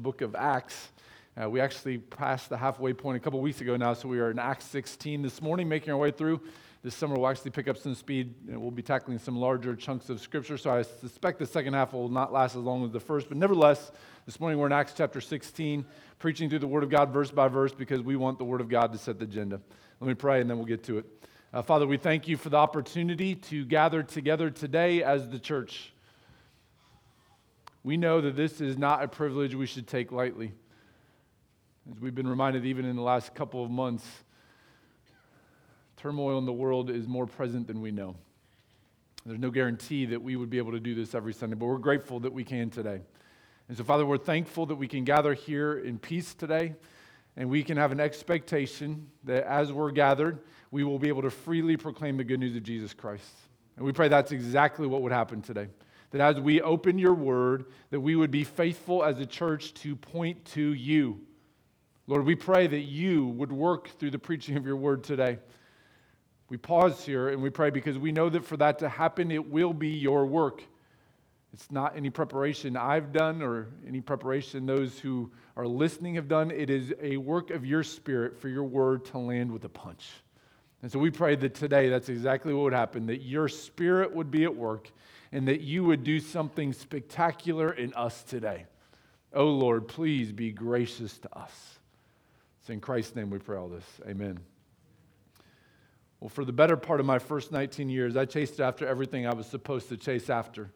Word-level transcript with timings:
the 0.00 0.02
book 0.02 0.22
of 0.22 0.34
Acts. 0.34 0.92
Uh, 1.36 1.50
we 1.50 1.60
actually 1.60 1.98
passed 1.98 2.48
the 2.48 2.56
halfway 2.56 2.94
point 2.94 3.18
a 3.18 3.20
couple 3.20 3.38
weeks 3.38 3.60
ago 3.60 3.76
now, 3.76 3.92
so 3.92 4.08
we 4.08 4.18
are 4.18 4.30
in 4.30 4.38
Acts 4.38 4.64
16 4.64 5.20
this 5.20 5.42
morning, 5.42 5.68
making 5.68 5.92
our 5.92 5.98
way 5.98 6.10
through. 6.10 6.40
This 6.82 6.94
summer, 6.94 7.16
we'll 7.16 7.28
actually 7.28 7.50
pick 7.50 7.68
up 7.68 7.76
some 7.76 7.94
speed 7.94 8.34
and 8.48 8.58
we'll 8.58 8.70
be 8.70 8.82
tackling 8.82 9.18
some 9.18 9.36
larger 9.36 9.76
chunks 9.76 10.08
of 10.08 10.18
scripture. 10.18 10.56
So 10.56 10.70
I 10.70 10.80
suspect 10.80 11.38
the 11.38 11.44
second 11.44 11.74
half 11.74 11.92
will 11.92 12.08
not 12.08 12.32
last 12.32 12.56
as 12.56 12.62
long 12.62 12.82
as 12.82 12.92
the 12.92 13.00
first. 13.00 13.28
But 13.28 13.36
nevertheless, 13.36 13.92
this 14.24 14.40
morning 14.40 14.58
we're 14.58 14.68
in 14.68 14.72
Acts 14.72 14.94
chapter 14.96 15.20
16, 15.20 15.84
preaching 16.18 16.48
through 16.48 16.60
the 16.60 16.66
Word 16.66 16.82
of 16.82 16.88
God 16.88 17.12
verse 17.12 17.30
by 17.30 17.48
verse 17.48 17.72
because 17.72 18.00
we 18.00 18.16
want 18.16 18.38
the 18.38 18.44
Word 18.44 18.62
of 18.62 18.70
God 18.70 18.92
to 18.92 18.98
set 18.98 19.18
the 19.18 19.24
agenda. 19.24 19.60
Let 20.00 20.08
me 20.08 20.14
pray 20.14 20.40
and 20.40 20.48
then 20.48 20.56
we'll 20.56 20.66
get 20.66 20.82
to 20.84 20.96
it. 20.96 21.04
Uh, 21.52 21.60
Father, 21.60 21.86
we 21.86 21.98
thank 21.98 22.26
you 22.26 22.38
for 22.38 22.48
the 22.48 22.56
opportunity 22.56 23.34
to 23.34 23.66
gather 23.66 24.02
together 24.02 24.48
today 24.48 25.02
as 25.02 25.28
the 25.28 25.38
church. 25.38 25.92
We 27.82 27.96
know 27.96 28.20
that 28.20 28.36
this 28.36 28.60
is 28.60 28.76
not 28.76 29.02
a 29.02 29.08
privilege 29.08 29.54
we 29.54 29.66
should 29.66 29.86
take 29.86 30.12
lightly. 30.12 30.52
As 31.90 31.98
we've 31.98 32.14
been 32.14 32.28
reminded 32.28 32.66
even 32.66 32.84
in 32.84 32.94
the 32.94 33.02
last 33.02 33.34
couple 33.34 33.64
of 33.64 33.70
months, 33.70 34.04
turmoil 35.96 36.38
in 36.38 36.44
the 36.44 36.52
world 36.52 36.90
is 36.90 37.08
more 37.08 37.26
present 37.26 37.66
than 37.66 37.80
we 37.80 37.90
know. 37.90 38.16
There's 39.24 39.38
no 39.38 39.50
guarantee 39.50 40.04
that 40.06 40.20
we 40.20 40.36
would 40.36 40.50
be 40.50 40.58
able 40.58 40.72
to 40.72 40.80
do 40.80 40.94
this 40.94 41.14
every 41.14 41.32
Sunday, 41.32 41.56
but 41.56 41.66
we're 41.66 41.78
grateful 41.78 42.20
that 42.20 42.32
we 42.32 42.44
can 42.44 42.68
today. 42.68 43.00
And 43.68 43.78
so, 43.78 43.84
Father, 43.84 44.04
we're 44.04 44.18
thankful 44.18 44.66
that 44.66 44.76
we 44.76 44.86
can 44.86 45.04
gather 45.04 45.32
here 45.32 45.78
in 45.78 45.98
peace 45.98 46.34
today, 46.34 46.74
and 47.36 47.48
we 47.48 47.62
can 47.62 47.78
have 47.78 47.92
an 47.92 48.00
expectation 48.00 49.08
that 49.24 49.44
as 49.44 49.72
we're 49.72 49.90
gathered, 49.90 50.38
we 50.70 50.84
will 50.84 50.98
be 50.98 51.08
able 51.08 51.22
to 51.22 51.30
freely 51.30 51.78
proclaim 51.78 52.18
the 52.18 52.24
good 52.24 52.40
news 52.40 52.56
of 52.56 52.62
Jesus 52.62 52.92
Christ. 52.92 53.32
And 53.76 53.86
we 53.86 53.92
pray 53.92 54.08
that's 54.08 54.32
exactly 54.32 54.86
what 54.86 55.00
would 55.00 55.12
happen 55.12 55.40
today 55.40 55.68
that 56.10 56.20
as 56.20 56.40
we 56.40 56.60
open 56.60 56.98
your 56.98 57.14
word, 57.14 57.66
that 57.90 58.00
we 58.00 58.16
would 58.16 58.30
be 58.30 58.44
faithful 58.44 59.04
as 59.04 59.18
a 59.20 59.26
church 59.26 59.74
to 59.74 59.94
point 59.94 60.44
to 60.46 60.72
you. 60.72 61.20
Lord, 62.06 62.24
we 62.24 62.34
pray 62.34 62.66
that 62.66 62.80
you 62.80 63.26
would 63.28 63.52
work 63.52 63.88
through 63.98 64.10
the 64.10 64.18
preaching 64.18 64.56
of 64.56 64.66
your 64.66 64.76
word 64.76 65.04
today. 65.04 65.38
We 66.48 66.56
pause 66.56 67.06
here 67.06 67.28
and 67.28 67.40
we 67.40 67.50
pray 67.50 67.70
because 67.70 67.96
we 67.96 68.10
know 68.10 68.28
that 68.28 68.44
for 68.44 68.56
that 68.56 68.80
to 68.80 68.88
happen, 68.88 69.30
it 69.30 69.48
will 69.48 69.72
be 69.72 69.90
your 69.90 70.26
work. 70.26 70.64
It's 71.52 71.70
not 71.70 71.96
any 71.96 72.10
preparation 72.10 72.76
I've 72.76 73.12
done 73.12 73.42
or 73.42 73.68
any 73.86 74.00
preparation 74.00 74.66
those 74.66 74.98
who 74.98 75.30
are 75.56 75.66
listening 75.66 76.16
have 76.16 76.26
done. 76.26 76.50
It 76.50 76.70
is 76.70 76.92
a 77.00 77.16
work 77.16 77.50
of 77.50 77.64
your 77.64 77.84
spirit 77.84 78.36
for 78.36 78.48
your 78.48 78.64
word 78.64 79.04
to 79.06 79.18
land 79.18 79.52
with 79.52 79.64
a 79.64 79.68
punch. 79.68 80.10
And 80.82 80.90
so 80.90 80.98
we 80.98 81.10
pray 81.10 81.36
that 81.36 81.54
today 81.54 81.88
that's 81.88 82.08
exactly 82.08 82.54
what 82.54 82.62
would 82.62 82.72
happen, 82.72 83.06
that 83.06 83.22
your 83.22 83.48
spirit 83.48 84.12
would 84.12 84.30
be 84.30 84.44
at 84.44 84.54
work 84.54 84.90
and 85.32 85.46
that 85.48 85.60
you 85.60 85.84
would 85.84 86.04
do 86.04 86.20
something 86.20 86.72
spectacular 86.72 87.72
in 87.72 87.94
us 87.94 88.22
today. 88.22 88.66
Oh 89.32 89.48
Lord, 89.48 89.86
please 89.86 90.32
be 90.32 90.50
gracious 90.50 91.18
to 91.18 91.38
us. 91.38 91.78
It's 92.60 92.70
in 92.70 92.80
Christ's 92.80 93.14
name 93.16 93.30
we 93.30 93.38
pray 93.38 93.56
all 93.56 93.68
this. 93.68 93.84
Amen. 94.08 94.40
Well, 96.18 96.28
for 96.28 96.44
the 96.44 96.52
better 96.52 96.76
part 96.76 97.00
of 97.00 97.06
my 97.06 97.18
first 97.18 97.50
19 97.50 97.88
years, 97.88 98.16
I 98.16 98.26
chased 98.26 98.60
after 98.60 98.86
everything 98.86 99.26
I 99.26 99.34
was 99.34 99.46
supposed 99.46 99.88
to 99.88 99.96
chase 99.96 100.28
after. 100.28 100.70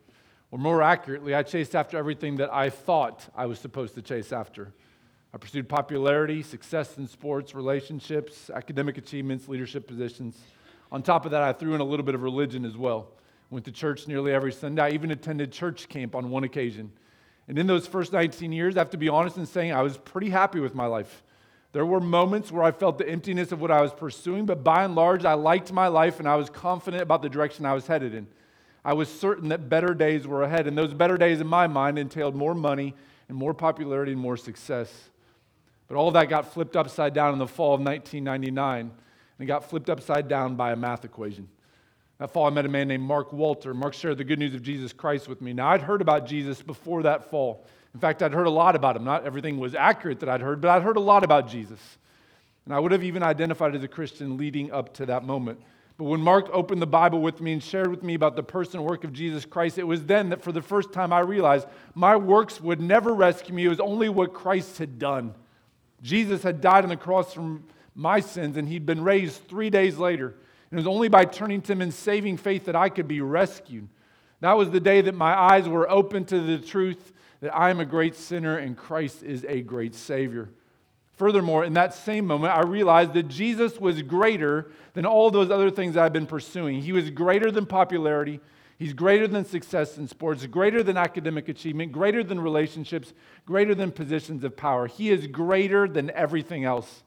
Or 0.50 0.58
more 0.58 0.82
accurately, 0.82 1.34
I 1.34 1.42
chased 1.42 1.74
after 1.74 1.98
everything 1.98 2.36
that 2.36 2.52
I 2.52 2.70
thought 2.70 3.28
I 3.36 3.46
was 3.46 3.58
supposed 3.58 3.94
to 3.96 4.02
chase 4.02 4.32
after. 4.32 4.72
I 5.34 5.36
pursued 5.36 5.68
popularity, 5.68 6.42
success 6.42 6.96
in 6.96 7.08
sports, 7.08 7.54
relationships, 7.54 8.50
academic 8.50 8.96
achievements, 8.96 9.48
leadership 9.48 9.88
positions. 9.88 10.38
On 10.92 11.02
top 11.02 11.24
of 11.24 11.32
that, 11.32 11.42
I 11.42 11.52
threw 11.52 11.74
in 11.74 11.80
a 11.80 11.84
little 11.84 12.06
bit 12.06 12.14
of 12.14 12.22
religion 12.22 12.64
as 12.64 12.76
well. 12.76 13.08
Went 13.50 13.64
to 13.66 13.72
church 13.72 14.08
nearly 14.08 14.32
every 14.32 14.52
Sunday. 14.52 14.82
I 14.82 14.90
even 14.90 15.10
attended 15.10 15.52
church 15.52 15.88
camp 15.88 16.14
on 16.14 16.30
one 16.30 16.44
occasion. 16.44 16.90
And 17.46 17.58
in 17.58 17.66
those 17.66 17.86
first 17.86 18.12
19 18.12 18.52
years, 18.52 18.76
I 18.76 18.80
have 18.80 18.90
to 18.90 18.96
be 18.96 19.08
honest 19.08 19.36
in 19.36 19.46
saying 19.46 19.72
I 19.72 19.82
was 19.82 19.98
pretty 19.98 20.30
happy 20.30 20.60
with 20.60 20.74
my 20.74 20.86
life. 20.86 21.22
There 21.72 21.84
were 21.84 22.00
moments 22.00 22.52
where 22.52 22.62
I 22.62 22.70
felt 22.70 22.98
the 22.98 23.08
emptiness 23.08 23.52
of 23.52 23.60
what 23.60 23.70
I 23.70 23.82
was 23.82 23.92
pursuing, 23.92 24.46
but 24.46 24.62
by 24.62 24.84
and 24.84 24.94
large, 24.94 25.24
I 25.24 25.34
liked 25.34 25.72
my 25.72 25.88
life 25.88 26.20
and 26.20 26.28
I 26.28 26.36
was 26.36 26.48
confident 26.48 27.02
about 27.02 27.20
the 27.20 27.28
direction 27.28 27.66
I 27.66 27.74
was 27.74 27.86
headed 27.86 28.14
in. 28.14 28.28
I 28.84 28.92
was 28.92 29.08
certain 29.08 29.48
that 29.48 29.68
better 29.68 29.94
days 29.94 30.26
were 30.26 30.42
ahead, 30.42 30.66
and 30.66 30.76
those 30.76 30.92
better 30.92 31.16
days 31.16 31.40
in 31.40 31.46
my 31.46 31.66
mind 31.66 31.98
entailed 31.98 32.34
more 32.34 32.54
money 32.54 32.94
and 33.28 33.36
more 33.36 33.54
popularity 33.54 34.12
and 34.12 34.20
more 34.20 34.36
success. 34.36 35.10
But 35.88 35.96
all 35.96 36.10
that 36.12 36.28
got 36.28 36.52
flipped 36.52 36.76
upside 36.76 37.14
down 37.14 37.32
in 37.32 37.38
the 37.38 37.46
fall 37.46 37.74
of 37.74 37.80
1999, 37.80 38.80
and 38.80 38.90
it 39.38 39.46
got 39.46 39.68
flipped 39.68 39.88
upside 39.88 40.28
down 40.28 40.54
by 40.54 40.72
a 40.72 40.76
math 40.76 41.04
equation. 41.04 41.48
That 42.18 42.30
fall, 42.30 42.46
I 42.46 42.50
met 42.50 42.64
a 42.64 42.68
man 42.68 42.88
named 42.88 43.02
Mark 43.02 43.32
Walter. 43.32 43.74
Mark 43.74 43.94
shared 43.94 44.18
the 44.18 44.24
good 44.24 44.38
news 44.38 44.54
of 44.54 44.62
Jesus 44.62 44.92
Christ 44.92 45.28
with 45.28 45.40
me. 45.40 45.52
Now, 45.52 45.68
I'd 45.68 45.82
heard 45.82 46.00
about 46.00 46.26
Jesus 46.26 46.62
before 46.62 47.02
that 47.02 47.30
fall. 47.30 47.66
In 47.92 48.00
fact, 48.00 48.22
I'd 48.22 48.32
heard 48.32 48.46
a 48.46 48.50
lot 48.50 48.76
about 48.76 48.96
him. 48.96 49.04
Not 49.04 49.24
everything 49.24 49.58
was 49.58 49.74
accurate 49.74 50.20
that 50.20 50.28
I'd 50.28 50.40
heard, 50.40 50.60
but 50.60 50.70
I'd 50.70 50.82
heard 50.82 50.96
a 50.96 51.00
lot 51.00 51.24
about 51.24 51.48
Jesus. 51.48 51.80
And 52.64 52.74
I 52.74 52.78
would 52.78 52.92
have 52.92 53.04
even 53.04 53.22
identified 53.22 53.74
as 53.74 53.82
a 53.82 53.88
Christian 53.88 54.36
leading 54.36 54.72
up 54.72 54.94
to 54.94 55.06
that 55.06 55.24
moment. 55.24 55.60
But 55.96 56.04
when 56.04 56.20
Mark 56.20 56.48
opened 56.52 56.82
the 56.82 56.86
Bible 56.86 57.20
with 57.20 57.40
me 57.40 57.52
and 57.52 57.62
shared 57.62 57.88
with 57.88 58.02
me 58.02 58.14
about 58.14 58.34
the 58.34 58.42
person 58.42 58.80
and 58.80 58.88
work 58.88 59.04
of 59.04 59.12
Jesus 59.12 59.44
Christ, 59.44 59.78
it 59.78 59.84
was 59.84 60.04
then 60.04 60.30
that 60.30 60.42
for 60.42 60.50
the 60.50 60.62
first 60.62 60.92
time 60.92 61.12
I 61.12 61.20
realized 61.20 61.68
my 61.94 62.16
works 62.16 62.60
would 62.60 62.80
never 62.80 63.14
rescue 63.14 63.54
me. 63.54 63.64
It 63.64 63.68
was 63.68 63.80
only 63.80 64.08
what 64.08 64.32
Christ 64.32 64.78
had 64.78 64.98
done. 64.98 65.34
Jesus 66.02 66.42
had 66.42 66.60
died 66.60 66.84
on 66.84 66.90
the 66.90 66.96
cross 66.96 67.34
for 67.34 67.60
my 67.94 68.18
sins, 68.18 68.56
and 68.56 68.68
he'd 68.68 68.86
been 68.86 69.04
raised 69.04 69.46
three 69.46 69.70
days 69.70 69.96
later. 69.96 70.34
It 70.74 70.78
was 70.78 70.88
only 70.88 71.08
by 71.08 71.24
turning 71.24 71.62
to 71.62 71.72
him 71.72 71.82
in 71.82 71.92
saving 71.92 72.36
faith 72.36 72.64
that 72.64 72.74
I 72.74 72.88
could 72.88 73.06
be 73.06 73.20
rescued. 73.20 73.88
That 74.40 74.56
was 74.56 74.70
the 74.70 74.80
day 74.80 75.02
that 75.02 75.14
my 75.14 75.32
eyes 75.32 75.68
were 75.68 75.88
open 75.88 76.24
to 76.24 76.40
the 76.40 76.58
truth 76.58 77.12
that 77.42 77.54
I 77.54 77.70
am 77.70 77.78
a 77.78 77.84
great 77.84 78.16
sinner 78.16 78.58
and 78.58 78.76
Christ 78.76 79.22
is 79.22 79.44
a 79.48 79.62
great 79.62 79.94
Savior. 79.94 80.50
Furthermore, 81.12 81.64
in 81.64 81.74
that 81.74 81.94
same 81.94 82.26
moment, 82.26 82.56
I 82.56 82.62
realized 82.62 83.14
that 83.14 83.28
Jesus 83.28 83.78
was 83.78 84.02
greater 84.02 84.72
than 84.94 85.06
all 85.06 85.30
those 85.30 85.48
other 85.48 85.70
things 85.70 85.96
I've 85.96 86.12
been 86.12 86.26
pursuing. 86.26 86.82
He 86.82 86.90
was 86.90 87.08
greater 87.08 87.52
than 87.52 87.66
popularity. 87.66 88.40
He's 88.76 88.94
greater 88.94 89.28
than 89.28 89.44
success 89.44 89.96
in 89.96 90.08
sports, 90.08 90.44
greater 90.46 90.82
than 90.82 90.96
academic 90.96 91.48
achievement, 91.48 91.92
greater 91.92 92.24
than 92.24 92.40
relationships, 92.40 93.12
greater 93.46 93.76
than 93.76 93.92
positions 93.92 94.42
of 94.42 94.56
power. 94.56 94.88
He 94.88 95.10
is 95.10 95.28
greater 95.28 95.86
than 95.86 96.10
everything 96.10 96.64
else. 96.64 97.03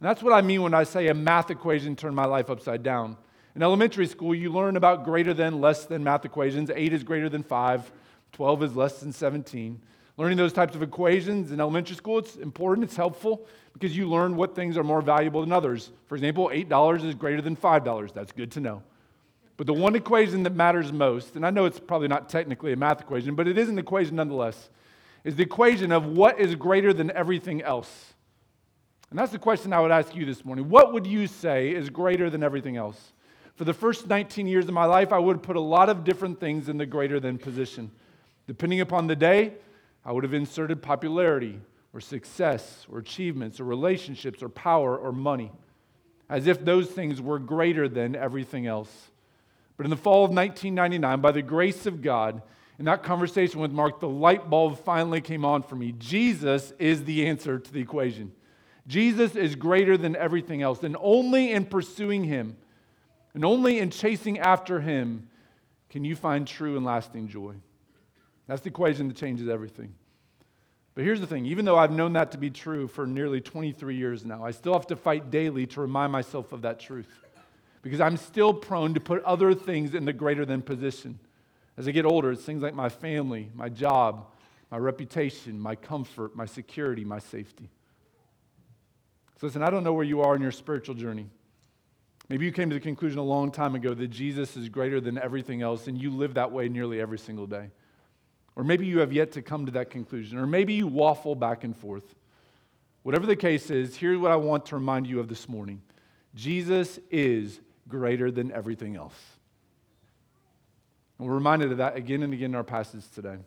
And 0.00 0.08
that's 0.08 0.22
what 0.22 0.32
I 0.32 0.40
mean 0.40 0.62
when 0.62 0.72
I 0.72 0.84
say 0.84 1.08
a 1.08 1.14
math 1.14 1.50
equation 1.50 1.94
turned 1.94 2.16
my 2.16 2.24
life 2.24 2.48
upside 2.48 2.82
down. 2.82 3.18
In 3.54 3.62
elementary 3.62 4.06
school, 4.06 4.34
you 4.34 4.50
learn 4.50 4.76
about 4.76 5.04
greater 5.04 5.34
than, 5.34 5.60
less 5.60 5.84
than 5.84 6.02
math 6.02 6.24
equations. 6.24 6.70
Eight 6.74 6.94
is 6.94 7.04
greater 7.04 7.28
than 7.28 7.42
five, 7.42 7.92
12 8.32 8.62
is 8.62 8.76
less 8.76 9.00
than 9.00 9.12
17. 9.12 9.80
Learning 10.16 10.38
those 10.38 10.52
types 10.52 10.74
of 10.74 10.82
equations 10.82 11.52
in 11.52 11.60
elementary 11.60 11.96
school, 11.96 12.18
it's 12.18 12.36
important, 12.36 12.84
it's 12.84 12.96
helpful 12.96 13.46
because 13.74 13.96
you 13.96 14.08
learn 14.08 14.36
what 14.36 14.54
things 14.54 14.78
are 14.78 14.84
more 14.84 15.02
valuable 15.02 15.40
than 15.42 15.52
others. 15.52 15.90
For 16.06 16.14
example, 16.14 16.50
$8 16.52 17.04
is 17.04 17.14
greater 17.14 17.42
than 17.42 17.56
$5. 17.56 18.12
That's 18.14 18.32
good 18.32 18.50
to 18.52 18.60
know. 18.60 18.82
But 19.56 19.66
the 19.66 19.74
one 19.74 19.94
equation 19.94 20.42
that 20.44 20.54
matters 20.54 20.92
most, 20.92 21.36
and 21.36 21.44
I 21.44 21.50
know 21.50 21.66
it's 21.66 21.78
probably 21.78 22.08
not 22.08 22.30
technically 22.30 22.72
a 22.72 22.76
math 22.76 23.02
equation, 23.02 23.34
but 23.34 23.46
it 23.46 23.58
is 23.58 23.68
an 23.68 23.78
equation 23.78 24.16
nonetheless, 24.16 24.70
is 25.24 25.36
the 25.36 25.42
equation 25.42 25.92
of 25.92 26.06
what 26.06 26.40
is 26.40 26.54
greater 26.54 26.94
than 26.94 27.10
everything 27.10 27.60
else. 27.60 28.14
And 29.10 29.18
that's 29.18 29.32
the 29.32 29.38
question 29.38 29.72
I 29.72 29.80
would 29.80 29.90
ask 29.90 30.14
you 30.14 30.24
this 30.24 30.44
morning. 30.44 30.68
What 30.68 30.92
would 30.92 31.06
you 31.06 31.26
say 31.26 31.70
is 31.70 31.90
greater 31.90 32.30
than 32.30 32.44
everything 32.44 32.76
else? 32.76 33.12
For 33.56 33.64
the 33.64 33.74
first 33.74 34.06
19 34.06 34.46
years 34.46 34.66
of 34.66 34.72
my 34.72 34.84
life, 34.84 35.12
I 35.12 35.18
would 35.18 35.36
have 35.36 35.42
put 35.42 35.56
a 35.56 35.60
lot 35.60 35.88
of 35.88 36.04
different 36.04 36.38
things 36.38 36.68
in 36.68 36.78
the 36.78 36.86
greater 36.86 37.18
than 37.18 37.36
position. 37.36 37.90
Depending 38.46 38.80
upon 38.80 39.08
the 39.08 39.16
day, 39.16 39.54
I 40.04 40.12
would 40.12 40.24
have 40.24 40.32
inserted 40.32 40.80
popularity 40.80 41.60
or 41.92 42.00
success 42.00 42.86
or 42.90 42.98
achievements 42.98 43.58
or 43.58 43.64
relationships 43.64 44.42
or 44.42 44.48
power 44.48 44.96
or 44.96 45.12
money, 45.12 45.50
as 46.28 46.46
if 46.46 46.64
those 46.64 46.88
things 46.88 47.20
were 47.20 47.40
greater 47.40 47.88
than 47.88 48.14
everything 48.14 48.66
else. 48.66 49.10
But 49.76 49.86
in 49.86 49.90
the 49.90 49.96
fall 49.96 50.24
of 50.24 50.30
1999, 50.30 51.20
by 51.20 51.32
the 51.32 51.42
grace 51.42 51.84
of 51.84 52.00
God, 52.00 52.42
in 52.78 52.84
that 52.84 53.02
conversation 53.02 53.60
with 53.60 53.72
Mark, 53.72 54.00
the 54.00 54.08
light 54.08 54.48
bulb 54.48 54.78
finally 54.78 55.20
came 55.20 55.44
on 55.44 55.62
for 55.62 55.74
me. 55.74 55.92
Jesus 55.98 56.72
is 56.78 57.04
the 57.04 57.26
answer 57.26 57.58
to 57.58 57.72
the 57.72 57.80
equation. 57.80 58.32
Jesus 58.86 59.36
is 59.36 59.54
greater 59.54 59.96
than 59.96 60.16
everything 60.16 60.62
else. 60.62 60.82
And 60.82 60.96
only 61.00 61.52
in 61.52 61.64
pursuing 61.66 62.24
him 62.24 62.56
and 63.34 63.44
only 63.44 63.78
in 63.78 63.90
chasing 63.90 64.38
after 64.38 64.80
him 64.80 65.28
can 65.88 66.04
you 66.04 66.16
find 66.16 66.46
true 66.46 66.76
and 66.76 66.84
lasting 66.84 67.28
joy. 67.28 67.54
That's 68.46 68.62
the 68.62 68.70
equation 68.70 69.08
that 69.08 69.16
changes 69.16 69.48
everything. 69.48 69.94
But 70.94 71.04
here's 71.04 71.20
the 71.20 71.26
thing 71.26 71.46
even 71.46 71.64
though 71.64 71.78
I've 71.78 71.92
known 71.92 72.14
that 72.14 72.32
to 72.32 72.38
be 72.38 72.50
true 72.50 72.88
for 72.88 73.06
nearly 73.06 73.40
23 73.40 73.96
years 73.96 74.24
now, 74.24 74.44
I 74.44 74.50
still 74.50 74.72
have 74.72 74.86
to 74.88 74.96
fight 74.96 75.30
daily 75.30 75.66
to 75.68 75.80
remind 75.80 76.12
myself 76.12 76.52
of 76.52 76.62
that 76.62 76.80
truth. 76.80 77.08
Because 77.82 78.00
I'm 78.00 78.16
still 78.16 78.52
prone 78.52 78.92
to 78.94 79.00
put 79.00 79.22
other 79.24 79.54
things 79.54 79.94
in 79.94 80.04
the 80.04 80.12
greater 80.12 80.44
than 80.44 80.60
position. 80.60 81.18
As 81.78 81.88
I 81.88 81.92
get 81.92 82.04
older, 82.04 82.32
it's 82.32 82.42
things 82.42 82.62
like 82.62 82.74
my 82.74 82.90
family, 82.90 83.50
my 83.54 83.70
job, 83.70 84.26
my 84.70 84.76
reputation, 84.76 85.58
my 85.58 85.76
comfort, 85.76 86.36
my 86.36 86.44
security, 86.44 87.04
my 87.04 87.18
safety. 87.18 87.70
So, 89.40 89.46
listen, 89.46 89.62
I 89.62 89.70
don't 89.70 89.84
know 89.84 89.94
where 89.94 90.04
you 90.04 90.20
are 90.20 90.36
in 90.36 90.42
your 90.42 90.52
spiritual 90.52 90.94
journey. 90.94 91.26
Maybe 92.28 92.44
you 92.44 92.52
came 92.52 92.68
to 92.68 92.74
the 92.74 92.80
conclusion 92.80 93.18
a 93.18 93.24
long 93.24 93.50
time 93.50 93.74
ago 93.74 93.94
that 93.94 94.08
Jesus 94.08 94.54
is 94.54 94.68
greater 94.68 95.00
than 95.00 95.16
everything 95.16 95.62
else, 95.62 95.86
and 95.86 95.96
you 95.96 96.10
live 96.10 96.34
that 96.34 96.52
way 96.52 96.68
nearly 96.68 97.00
every 97.00 97.18
single 97.18 97.46
day. 97.46 97.70
Or 98.54 98.64
maybe 98.64 98.84
you 98.84 98.98
have 98.98 99.14
yet 99.14 99.32
to 99.32 99.42
come 99.42 99.64
to 99.64 99.72
that 99.72 99.88
conclusion. 99.88 100.36
Or 100.36 100.46
maybe 100.46 100.74
you 100.74 100.86
waffle 100.86 101.34
back 101.34 101.64
and 101.64 101.74
forth. 101.74 102.04
Whatever 103.02 103.24
the 103.24 103.34
case 103.34 103.70
is, 103.70 103.96
here's 103.96 104.18
what 104.18 104.30
I 104.30 104.36
want 104.36 104.66
to 104.66 104.74
remind 104.74 105.06
you 105.06 105.20
of 105.20 105.28
this 105.28 105.48
morning 105.48 105.80
Jesus 106.34 106.98
is 107.10 107.60
greater 107.88 108.30
than 108.30 108.52
everything 108.52 108.94
else. 108.94 109.16
And 111.18 111.26
we're 111.26 111.34
reminded 111.34 111.72
of 111.72 111.78
that 111.78 111.96
again 111.96 112.22
and 112.22 112.34
again 112.34 112.50
in 112.50 112.56
our 112.56 112.62
passage 112.62 113.04
today. 113.14 113.38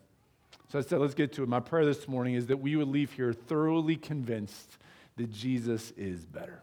So 0.72 0.80
I 0.80 0.82
said, 0.82 0.98
let's 0.98 1.14
get 1.14 1.32
to 1.34 1.44
it. 1.44 1.48
My 1.48 1.60
prayer 1.60 1.84
this 1.84 2.08
morning 2.08 2.34
is 2.34 2.48
that 2.48 2.56
we 2.56 2.74
would 2.74 2.88
leave 2.88 3.12
here 3.12 3.32
thoroughly 3.32 3.94
convinced 3.94 4.76
that 5.16 5.32
Jesus 5.32 5.92
is 5.96 6.24
better. 6.24 6.62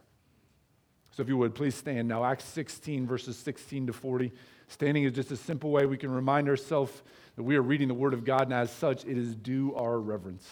So 1.12 1.22
if 1.22 1.28
you 1.28 1.36
would, 1.36 1.54
please 1.54 1.74
stand 1.74 2.08
now. 2.08 2.24
Acts 2.24 2.44
16, 2.44 3.06
verses 3.06 3.36
16 3.36 3.88
to 3.88 3.92
40. 3.92 4.32
Standing 4.68 5.04
is 5.04 5.12
just 5.12 5.30
a 5.30 5.36
simple 5.36 5.70
way 5.70 5.84
we 5.84 5.98
can 5.98 6.10
remind 6.10 6.48
ourselves 6.48 7.02
that 7.36 7.42
we 7.42 7.56
are 7.56 7.62
reading 7.62 7.88
the 7.88 7.94
Word 7.94 8.14
of 8.14 8.24
God, 8.24 8.42
and 8.42 8.54
as 8.54 8.70
such, 8.70 9.04
it 9.04 9.18
is 9.18 9.34
due 9.34 9.74
our 9.74 9.98
reverence. 9.98 10.48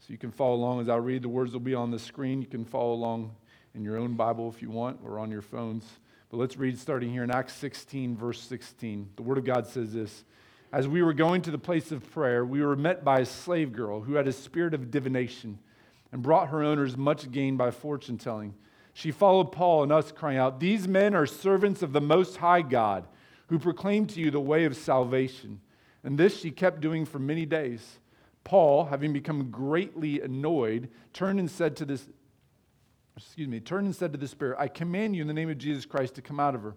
So 0.00 0.12
you 0.12 0.18
can 0.18 0.30
follow 0.30 0.54
along 0.54 0.82
as 0.82 0.90
I 0.90 0.96
read. 0.96 1.22
The 1.22 1.30
words 1.30 1.54
will 1.54 1.60
be 1.60 1.74
on 1.74 1.90
the 1.90 1.98
screen. 1.98 2.42
You 2.42 2.46
can 2.46 2.66
follow 2.66 2.92
along 2.92 3.34
in 3.74 3.84
your 3.84 3.96
own 3.96 4.14
Bible 4.14 4.50
if 4.54 4.60
you 4.60 4.70
want, 4.70 5.00
or 5.02 5.18
on 5.18 5.30
your 5.30 5.40
phones. 5.40 5.84
But 6.30 6.36
let's 6.36 6.58
read 6.58 6.78
starting 6.78 7.10
here 7.10 7.24
in 7.24 7.30
Acts 7.30 7.54
16, 7.54 8.16
verse 8.16 8.40
16. 8.40 9.10
The 9.16 9.22
Word 9.22 9.38
of 9.38 9.44
God 9.44 9.66
says 9.66 9.94
this 9.94 10.24
As 10.72 10.86
we 10.86 11.02
were 11.02 11.14
going 11.14 11.40
to 11.42 11.50
the 11.50 11.58
place 11.58 11.90
of 11.90 12.10
prayer, 12.12 12.44
we 12.44 12.60
were 12.60 12.76
met 12.76 13.02
by 13.02 13.20
a 13.20 13.26
slave 13.26 13.72
girl 13.72 14.02
who 14.02 14.14
had 14.14 14.28
a 14.28 14.32
spirit 14.32 14.74
of 14.74 14.90
divination 14.90 15.58
and 16.14 16.22
brought 16.22 16.50
her 16.50 16.62
owners 16.62 16.96
much 16.96 17.32
gain 17.32 17.56
by 17.56 17.72
fortune 17.72 18.16
telling. 18.16 18.54
She 18.92 19.10
followed 19.10 19.50
Paul 19.50 19.82
and 19.82 19.90
us, 19.90 20.12
crying 20.12 20.38
out, 20.38 20.60
These 20.60 20.86
men 20.86 21.12
are 21.12 21.26
servants 21.26 21.82
of 21.82 21.92
the 21.92 22.00
Most 22.00 22.36
High 22.36 22.62
God, 22.62 23.08
who 23.48 23.58
proclaim 23.58 24.06
to 24.06 24.20
you 24.20 24.30
the 24.30 24.38
way 24.38 24.64
of 24.64 24.76
salvation. 24.76 25.60
And 26.04 26.16
this 26.16 26.38
she 26.38 26.52
kept 26.52 26.80
doing 26.80 27.04
for 27.04 27.18
many 27.18 27.44
days. 27.44 27.98
Paul, 28.44 28.84
having 28.84 29.12
become 29.12 29.50
greatly 29.50 30.20
annoyed, 30.20 30.88
turned 31.12 31.40
and 31.40 31.50
said 31.50 31.74
to 31.78 31.84
this, 31.84 32.06
excuse 33.16 33.48
me, 33.48 33.58
turned 33.58 33.86
and 33.86 33.96
said 33.96 34.12
to 34.12 34.18
the 34.18 34.28
Spirit, 34.28 34.58
I 34.60 34.68
command 34.68 35.16
you 35.16 35.22
in 35.22 35.26
the 35.26 35.34
name 35.34 35.50
of 35.50 35.58
Jesus 35.58 35.84
Christ 35.84 36.14
to 36.14 36.22
come 36.22 36.38
out 36.38 36.54
of 36.54 36.62
her. 36.62 36.76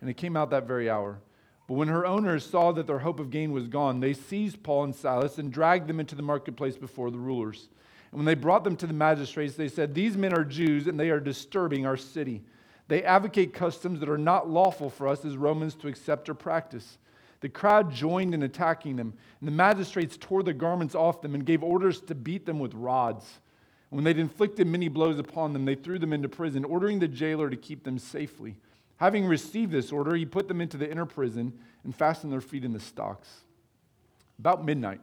And 0.00 0.08
it 0.08 0.16
came 0.16 0.36
out 0.36 0.50
that 0.50 0.68
very 0.68 0.88
hour. 0.88 1.18
But 1.66 1.74
when 1.74 1.88
her 1.88 2.06
owners 2.06 2.48
saw 2.48 2.70
that 2.70 2.86
their 2.86 3.00
hope 3.00 3.18
of 3.18 3.30
gain 3.30 3.50
was 3.50 3.66
gone, 3.66 3.98
they 3.98 4.12
seized 4.12 4.62
Paul 4.62 4.84
and 4.84 4.94
Silas 4.94 5.38
and 5.38 5.52
dragged 5.52 5.88
them 5.88 5.98
into 5.98 6.14
the 6.14 6.22
marketplace 6.22 6.76
before 6.76 7.10
the 7.10 7.18
rulers. 7.18 7.68
And 8.16 8.24
when 8.24 8.34
they 8.34 8.40
brought 8.40 8.64
them 8.64 8.76
to 8.76 8.86
the 8.86 8.94
magistrates, 8.94 9.56
they 9.56 9.68
said, 9.68 9.92
These 9.92 10.16
men 10.16 10.32
are 10.32 10.42
Jews, 10.42 10.86
and 10.86 10.98
they 10.98 11.10
are 11.10 11.20
disturbing 11.20 11.84
our 11.84 11.98
city. 11.98 12.42
They 12.88 13.02
advocate 13.04 13.52
customs 13.52 14.00
that 14.00 14.08
are 14.08 14.16
not 14.16 14.48
lawful 14.48 14.88
for 14.88 15.06
us 15.06 15.22
as 15.26 15.36
Romans 15.36 15.74
to 15.74 15.88
accept 15.88 16.30
or 16.30 16.34
practice. 16.34 16.96
The 17.40 17.50
crowd 17.50 17.92
joined 17.92 18.32
in 18.32 18.42
attacking 18.42 18.96
them, 18.96 19.12
and 19.38 19.46
the 19.46 19.52
magistrates 19.52 20.16
tore 20.16 20.42
the 20.42 20.54
garments 20.54 20.94
off 20.94 21.20
them 21.20 21.34
and 21.34 21.44
gave 21.44 21.62
orders 21.62 22.00
to 22.00 22.14
beat 22.14 22.46
them 22.46 22.58
with 22.58 22.72
rods. 22.72 23.26
When 23.90 24.02
they'd 24.04 24.18
inflicted 24.18 24.66
many 24.66 24.88
blows 24.88 25.18
upon 25.18 25.52
them, 25.52 25.66
they 25.66 25.74
threw 25.74 25.98
them 25.98 26.14
into 26.14 26.30
prison, 26.30 26.64
ordering 26.64 27.00
the 27.00 27.08
jailer 27.08 27.50
to 27.50 27.56
keep 27.56 27.84
them 27.84 27.98
safely. 27.98 28.56
Having 28.96 29.26
received 29.26 29.72
this 29.72 29.92
order, 29.92 30.14
he 30.14 30.24
put 30.24 30.48
them 30.48 30.62
into 30.62 30.78
the 30.78 30.90
inner 30.90 31.04
prison 31.04 31.52
and 31.84 31.94
fastened 31.94 32.32
their 32.32 32.40
feet 32.40 32.64
in 32.64 32.72
the 32.72 32.80
stocks. 32.80 33.28
About 34.38 34.64
midnight, 34.64 35.02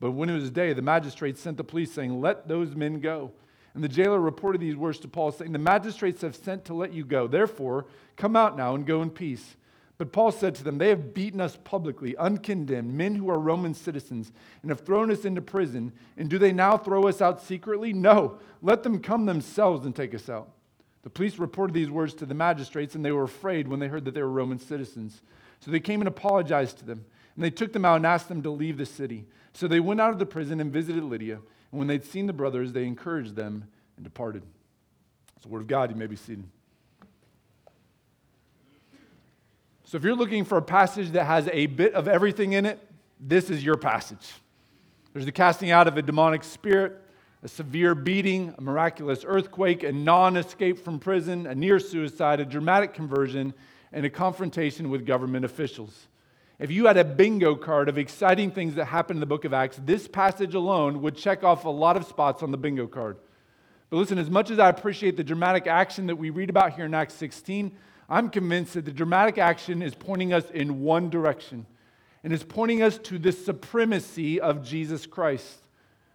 But 0.00 0.12
when 0.12 0.28
it 0.28 0.34
was 0.34 0.50
day, 0.50 0.72
the 0.72 0.82
magistrates 0.82 1.40
sent 1.40 1.56
the 1.56 1.64
police, 1.64 1.92
saying, 1.92 2.20
Let 2.20 2.48
those 2.48 2.74
men 2.74 3.00
go. 3.00 3.32
And 3.74 3.84
the 3.84 3.88
jailer 3.88 4.20
reported 4.20 4.60
these 4.60 4.76
words 4.76 4.98
to 5.00 5.08
Paul, 5.08 5.32
saying, 5.32 5.52
The 5.52 5.58
magistrates 5.58 6.22
have 6.22 6.36
sent 6.36 6.64
to 6.66 6.74
let 6.74 6.92
you 6.92 7.04
go. 7.04 7.26
Therefore, 7.26 7.86
come 8.16 8.36
out 8.36 8.56
now 8.56 8.74
and 8.74 8.86
go 8.86 9.02
in 9.02 9.10
peace. 9.10 9.56
But 9.98 10.12
Paul 10.12 10.30
said 10.30 10.54
to 10.56 10.64
them, 10.64 10.78
They 10.78 10.90
have 10.90 11.14
beaten 11.14 11.40
us 11.40 11.56
publicly, 11.62 12.14
uncondemned, 12.16 12.92
men 12.92 13.14
who 13.14 13.30
are 13.30 13.38
Roman 13.38 13.74
citizens, 13.74 14.32
and 14.62 14.70
have 14.70 14.80
thrown 14.80 15.10
us 15.10 15.24
into 15.24 15.40
prison. 15.40 15.92
And 16.16 16.28
do 16.28 16.38
they 16.38 16.52
now 16.52 16.76
throw 16.76 17.08
us 17.08 17.22
out 17.22 17.42
secretly? 17.42 17.92
No, 17.92 18.38
let 18.60 18.82
them 18.82 19.00
come 19.00 19.24
themselves 19.24 19.86
and 19.86 19.96
take 19.96 20.14
us 20.14 20.28
out. 20.28 20.50
The 21.02 21.10
police 21.10 21.38
reported 21.38 21.72
these 21.72 21.90
words 21.90 22.14
to 22.14 22.26
the 22.26 22.34
magistrates, 22.34 22.94
and 22.94 23.04
they 23.04 23.12
were 23.12 23.22
afraid 23.22 23.68
when 23.68 23.80
they 23.80 23.88
heard 23.88 24.04
that 24.04 24.14
they 24.14 24.22
were 24.22 24.28
Roman 24.28 24.58
citizens. 24.58 25.22
So 25.60 25.70
they 25.70 25.80
came 25.80 26.00
and 26.00 26.08
apologized 26.08 26.78
to 26.78 26.84
them. 26.84 27.04
And 27.36 27.44
they 27.44 27.50
took 27.50 27.72
them 27.72 27.84
out 27.84 27.96
and 27.96 28.06
asked 28.06 28.28
them 28.28 28.42
to 28.42 28.50
leave 28.50 28.78
the 28.78 28.86
city. 28.86 29.26
So 29.52 29.68
they 29.68 29.80
went 29.80 30.00
out 30.00 30.10
of 30.10 30.18
the 30.18 30.26
prison 30.26 30.60
and 30.60 30.72
visited 30.72 31.04
Lydia. 31.04 31.34
And 31.70 31.78
when 31.78 31.86
they'd 31.86 32.04
seen 32.04 32.26
the 32.26 32.32
brothers, 32.32 32.72
they 32.72 32.84
encouraged 32.86 33.36
them 33.36 33.68
and 33.96 34.04
departed. 34.04 34.42
It's 35.36 35.44
the 35.44 35.50
word 35.50 35.62
of 35.62 35.66
God. 35.66 35.90
You 35.90 35.96
may 35.96 36.06
be 36.06 36.16
seated. 36.16 36.44
So 39.84 39.96
if 39.96 40.02
you're 40.02 40.16
looking 40.16 40.44
for 40.44 40.58
a 40.58 40.62
passage 40.62 41.10
that 41.12 41.24
has 41.24 41.48
a 41.52 41.66
bit 41.66 41.94
of 41.94 42.08
everything 42.08 42.54
in 42.54 42.66
it, 42.66 42.80
this 43.20 43.50
is 43.50 43.64
your 43.64 43.76
passage. 43.76 44.32
There's 45.12 45.26
the 45.26 45.32
casting 45.32 45.70
out 45.70 45.86
of 45.86 45.96
a 45.96 46.02
demonic 46.02 46.42
spirit, 46.42 47.00
a 47.42 47.48
severe 47.48 47.94
beating, 47.94 48.52
a 48.58 48.60
miraculous 48.60 49.24
earthquake, 49.26 49.82
a 49.82 49.92
non 49.92 50.36
escape 50.36 50.78
from 50.78 50.98
prison, 50.98 51.46
a 51.46 51.54
near 51.54 51.78
suicide, 51.78 52.40
a 52.40 52.44
dramatic 52.44 52.94
conversion, 52.94 53.54
and 53.92 54.04
a 54.04 54.10
confrontation 54.10 54.90
with 54.90 55.06
government 55.06 55.44
officials. 55.44 56.08
If 56.58 56.70
you 56.70 56.86
had 56.86 56.96
a 56.96 57.04
bingo 57.04 57.54
card 57.54 57.90
of 57.90 57.98
exciting 57.98 58.50
things 58.50 58.76
that 58.76 58.86
happened 58.86 59.18
in 59.18 59.20
the 59.20 59.26
book 59.26 59.44
of 59.44 59.52
Acts, 59.52 59.78
this 59.84 60.08
passage 60.08 60.54
alone 60.54 61.02
would 61.02 61.14
check 61.14 61.44
off 61.44 61.66
a 61.66 61.70
lot 61.70 61.98
of 61.98 62.06
spots 62.06 62.42
on 62.42 62.50
the 62.50 62.56
bingo 62.56 62.86
card. 62.86 63.18
But 63.90 63.98
listen, 63.98 64.16
as 64.16 64.30
much 64.30 64.50
as 64.50 64.58
I 64.58 64.70
appreciate 64.70 65.18
the 65.18 65.24
dramatic 65.24 65.66
action 65.66 66.06
that 66.06 66.16
we 66.16 66.30
read 66.30 66.48
about 66.48 66.72
here 66.72 66.86
in 66.86 66.94
Acts 66.94 67.14
16, 67.14 67.76
I'm 68.08 68.30
convinced 68.30 68.72
that 68.72 68.86
the 68.86 68.90
dramatic 68.90 69.36
action 69.36 69.82
is 69.82 69.94
pointing 69.94 70.32
us 70.32 70.48
in 70.50 70.80
one 70.80 71.10
direction, 71.10 71.66
and 72.24 72.32
is 72.32 72.42
pointing 72.42 72.82
us 72.82 72.96
to 72.98 73.18
the 73.18 73.32
supremacy 73.32 74.40
of 74.40 74.64
Jesus 74.64 75.04
Christ. 75.04 75.58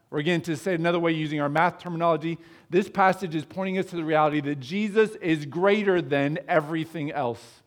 Or 0.09 0.17
again, 0.17 0.41
to 0.41 0.57
say 0.57 0.73
another 0.73 0.99
way 0.99 1.11
using 1.11 1.39
our 1.39 1.49
math 1.49 1.77
terminology, 1.79 2.39
this 2.69 2.89
passage 2.89 3.35
is 3.35 3.45
pointing 3.45 3.77
us 3.77 3.85
to 3.87 3.95
the 3.95 4.03
reality 4.03 4.41
that 4.41 4.59
Jesus 4.59 5.11
is 5.21 5.45
greater 5.45 6.01
than 6.01 6.39
everything 6.47 7.11
else. 7.11 7.60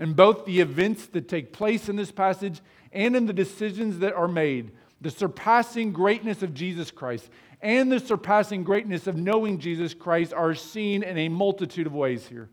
And 0.00 0.16
both 0.16 0.46
the 0.46 0.60
events 0.60 1.06
that 1.08 1.28
take 1.28 1.52
place 1.52 1.88
in 1.88 1.94
this 1.94 2.10
passage 2.10 2.60
and 2.90 3.14
in 3.14 3.26
the 3.26 3.34
decisions 3.34 3.98
that 3.98 4.14
are 4.14 4.26
made, 4.26 4.72
the 5.00 5.10
surpassing 5.10 5.92
greatness 5.92 6.42
of 6.42 6.54
Jesus 6.54 6.90
Christ 6.90 7.28
and 7.60 7.92
the 7.92 8.00
surpassing 8.00 8.64
greatness 8.64 9.06
of 9.06 9.16
knowing 9.16 9.58
Jesus 9.58 9.92
Christ 9.92 10.32
are 10.32 10.54
seen 10.54 11.02
in 11.02 11.18
a 11.18 11.28
multitude 11.28 11.86
of 11.86 11.94
ways 11.94 12.26
here. 12.26 12.48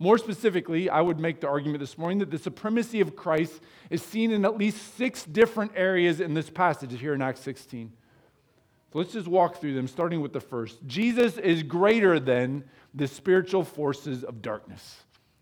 More 0.00 0.18
specifically, 0.18 0.90
I 0.90 1.00
would 1.00 1.20
make 1.20 1.40
the 1.40 1.48
argument 1.48 1.78
this 1.78 1.96
morning 1.96 2.18
that 2.18 2.32
the 2.32 2.38
supremacy 2.38 3.00
of 3.00 3.14
Christ 3.14 3.60
is 3.88 4.02
seen 4.02 4.32
in 4.32 4.44
at 4.44 4.58
least 4.58 4.96
six 4.96 5.24
different 5.24 5.70
areas 5.76 6.20
in 6.20 6.34
this 6.34 6.50
passage 6.50 6.98
here 6.98 7.14
in 7.14 7.22
Acts 7.22 7.40
16. 7.40 7.92
So 8.92 8.98
let's 8.98 9.12
just 9.12 9.28
walk 9.28 9.60
through 9.60 9.74
them, 9.74 9.86
starting 9.86 10.20
with 10.20 10.32
the 10.32 10.40
first. 10.40 10.84
Jesus 10.86 11.38
is 11.38 11.62
greater 11.62 12.18
than 12.18 12.64
the 12.92 13.06
spiritual 13.06 13.62
forces 13.62 14.24
of 14.24 14.42
darkness. 14.42 15.05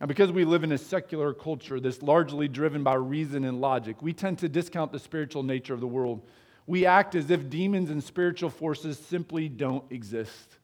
Now, 0.00 0.06
because 0.06 0.32
we 0.32 0.46
live 0.46 0.64
in 0.64 0.72
a 0.72 0.78
secular 0.78 1.34
culture 1.34 1.78
that's 1.78 2.02
largely 2.02 2.48
driven 2.48 2.82
by 2.82 2.94
reason 2.94 3.44
and 3.44 3.60
logic, 3.60 4.00
we 4.00 4.14
tend 4.14 4.38
to 4.38 4.48
discount 4.48 4.92
the 4.92 4.98
spiritual 4.98 5.42
nature 5.42 5.74
of 5.74 5.80
the 5.80 5.86
world. 5.86 6.22
We 6.66 6.86
act 6.86 7.14
as 7.14 7.30
if 7.30 7.50
demons 7.50 7.90
and 7.90 8.02
spiritual 8.02 8.48
forces 8.48 8.98
simply 8.98 9.48
don't 9.50 9.84
exist. 9.92 10.58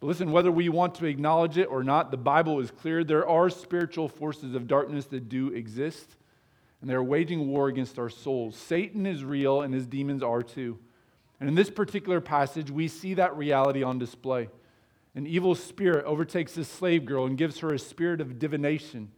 But 0.00 0.08
listen, 0.08 0.32
whether 0.32 0.50
we 0.50 0.68
want 0.68 0.96
to 0.96 1.06
acknowledge 1.06 1.56
it 1.56 1.66
or 1.66 1.84
not, 1.84 2.10
the 2.10 2.16
Bible 2.16 2.58
is 2.58 2.70
clear. 2.72 3.04
There 3.04 3.28
are 3.28 3.48
spiritual 3.48 4.08
forces 4.08 4.54
of 4.54 4.66
darkness 4.66 5.06
that 5.06 5.28
do 5.28 5.48
exist, 5.48 6.16
and 6.80 6.90
they're 6.90 7.02
waging 7.02 7.46
war 7.46 7.68
against 7.68 7.96
our 7.98 8.10
souls. 8.10 8.56
Satan 8.56 9.06
is 9.06 9.24
real, 9.24 9.62
and 9.62 9.72
his 9.72 9.86
demons 9.86 10.22
are 10.24 10.42
too. 10.42 10.78
And 11.38 11.48
in 11.48 11.54
this 11.54 11.70
particular 11.70 12.20
passage, 12.20 12.70
we 12.70 12.88
see 12.88 13.14
that 13.14 13.36
reality 13.36 13.84
on 13.84 13.98
display. 13.98 14.48
An 15.16 15.26
evil 15.26 15.54
spirit 15.54 16.04
overtakes 16.04 16.52
this 16.52 16.68
slave 16.68 17.06
girl 17.06 17.24
and 17.24 17.38
gives 17.38 17.58
her 17.60 17.72
a 17.72 17.78
spirit 17.78 18.20
of 18.20 18.38
divination. 18.38 19.10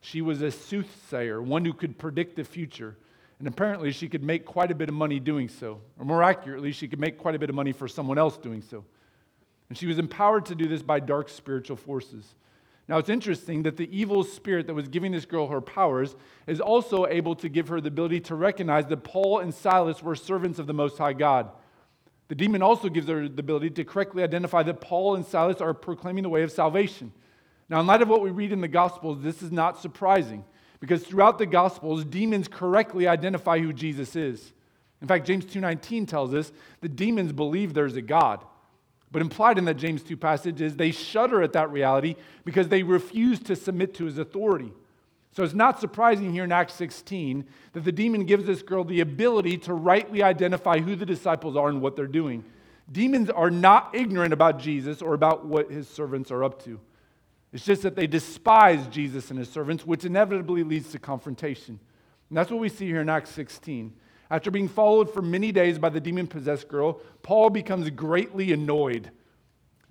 She 0.00 0.22
was 0.22 0.40
a 0.40 0.50
soothsayer, 0.50 1.42
one 1.42 1.64
who 1.64 1.74
could 1.74 1.98
predict 1.98 2.36
the 2.36 2.44
future. 2.44 2.96
And 3.38 3.46
apparently, 3.46 3.92
she 3.92 4.08
could 4.08 4.22
make 4.22 4.46
quite 4.46 4.70
a 4.70 4.74
bit 4.74 4.88
of 4.88 4.94
money 4.94 5.20
doing 5.20 5.48
so. 5.48 5.80
Or 5.98 6.06
more 6.06 6.22
accurately, 6.22 6.72
she 6.72 6.88
could 6.88 6.98
make 6.98 7.18
quite 7.18 7.34
a 7.34 7.38
bit 7.38 7.50
of 7.50 7.54
money 7.54 7.72
for 7.72 7.86
someone 7.86 8.16
else 8.16 8.38
doing 8.38 8.62
so. 8.62 8.84
And 9.68 9.76
she 9.76 9.86
was 9.86 9.98
empowered 9.98 10.46
to 10.46 10.54
do 10.54 10.66
this 10.66 10.82
by 10.82 11.00
dark 11.00 11.28
spiritual 11.28 11.76
forces. 11.76 12.34
Now, 12.88 12.98
it's 12.98 13.08
interesting 13.10 13.62
that 13.64 13.76
the 13.76 13.94
evil 13.96 14.24
spirit 14.24 14.66
that 14.68 14.74
was 14.74 14.88
giving 14.88 15.12
this 15.12 15.26
girl 15.26 15.48
her 15.48 15.60
powers 15.60 16.16
is 16.46 16.60
also 16.60 17.06
able 17.06 17.34
to 17.36 17.48
give 17.48 17.68
her 17.68 17.80
the 17.80 17.88
ability 17.88 18.20
to 18.20 18.34
recognize 18.34 18.86
that 18.86 19.04
Paul 19.04 19.40
and 19.40 19.52
Silas 19.52 20.02
were 20.02 20.16
servants 20.16 20.58
of 20.58 20.66
the 20.66 20.72
Most 20.72 20.96
High 20.96 21.12
God. 21.12 21.50
The 22.32 22.36
demon 22.36 22.62
also 22.62 22.88
gives 22.88 23.08
her 23.08 23.28
the 23.28 23.40
ability 23.40 23.68
to 23.72 23.84
correctly 23.84 24.22
identify 24.22 24.62
that 24.62 24.80
Paul 24.80 25.16
and 25.16 25.26
Silas 25.26 25.60
are 25.60 25.74
proclaiming 25.74 26.22
the 26.22 26.30
way 26.30 26.42
of 26.42 26.50
salvation. 26.50 27.12
Now, 27.68 27.78
in 27.80 27.86
light 27.86 28.00
of 28.00 28.08
what 28.08 28.22
we 28.22 28.30
read 28.30 28.52
in 28.52 28.62
the 28.62 28.68
Gospels, 28.68 29.20
this 29.20 29.42
is 29.42 29.52
not 29.52 29.82
surprising 29.82 30.42
because 30.80 31.04
throughout 31.04 31.36
the 31.36 31.44
Gospels, 31.44 32.06
demons 32.06 32.48
correctly 32.48 33.06
identify 33.06 33.58
who 33.58 33.70
Jesus 33.70 34.16
is. 34.16 34.54
In 35.02 35.08
fact, 35.08 35.26
James 35.26 35.44
2:19 35.44 36.06
tells 36.06 36.32
us 36.32 36.52
the 36.80 36.88
demons 36.88 37.34
believe 37.34 37.74
there's 37.74 37.96
a 37.96 38.00
God. 38.00 38.42
But 39.10 39.20
implied 39.20 39.58
in 39.58 39.66
that 39.66 39.76
James 39.76 40.02
2 40.02 40.16
passage 40.16 40.62
is 40.62 40.76
they 40.76 40.90
shudder 40.90 41.42
at 41.42 41.52
that 41.52 41.70
reality 41.70 42.16
because 42.46 42.68
they 42.68 42.82
refuse 42.82 43.40
to 43.40 43.54
submit 43.54 43.92
to 43.96 44.06
his 44.06 44.16
authority. 44.16 44.72
So 45.32 45.42
it's 45.42 45.54
not 45.54 45.80
surprising 45.80 46.32
here 46.32 46.44
in 46.44 46.52
Acts 46.52 46.74
16 46.74 47.46
that 47.72 47.84
the 47.84 47.92
demon 47.92 48.24
gives 48.24 48.44
this 48.44 48.62
girl 48.62 48.84
the 48.84 49.00
ability 49.00 49.56
to 49.58 49.72
rightly 49.72 50.22
identify 50.22 50.78
who 50.78 50.94
the 50.94 51.06
disciples 51.06 51.56
are 51.56 51.68
and 51.68 51.80
what 51.80 51.96
they're 51.96 52.06
doing. 52.06 52.44
Demons 52.90 53.30
are 53.30 53.50
not 53.50 53.94
ignorant 53.94 54.34
about 54.34 54.58
Jesus 54.58 55.00
or 55.00 55.14
about 55.14 55.46
what 55.46 55.70
his 55.70 55.88
servants 55.88 56.30
are 56.30 56.44
up 56.44 56.62
to. 56.64 56.78
It's 57.52 57.64
just 57.64 57.82
that 57.82 57.96
they 57.96 58.06
despise 58.06 58.86
Jesus 58.88 59.30
and 59.30 59.38
his 59.38 59.48
servants, 59.48 59.86
which 59.86 60.04
inevitably 60.04 60.64
leads 60.64 60.90
to 60.92 60.98
confrontation. 60.98 61.78
And 62.28 62.36
that's 62.36 62.50
what 62.50 62.60
we 62.60 62.68
see 62.68 62.86
here 62.86 63.00
in 63.00 63.08
Acts 63.08 63.30
16. 63.30 63.92
After 64.30 64.50
being 64.50 64.68
followed 64.68 65.12
for 65.12 65.20
many 65.20 65.52
days 65.52 65.78
by 65.78 65.90
the 65.90 66.00
demon 66.00 66.26
possessed 66.26 66.68
girl, 66.68 67.00
Paul 67.22 67.50
becomes 67.50 67.88
greatly 67.90 68.52
annoyed. 68.52 69.10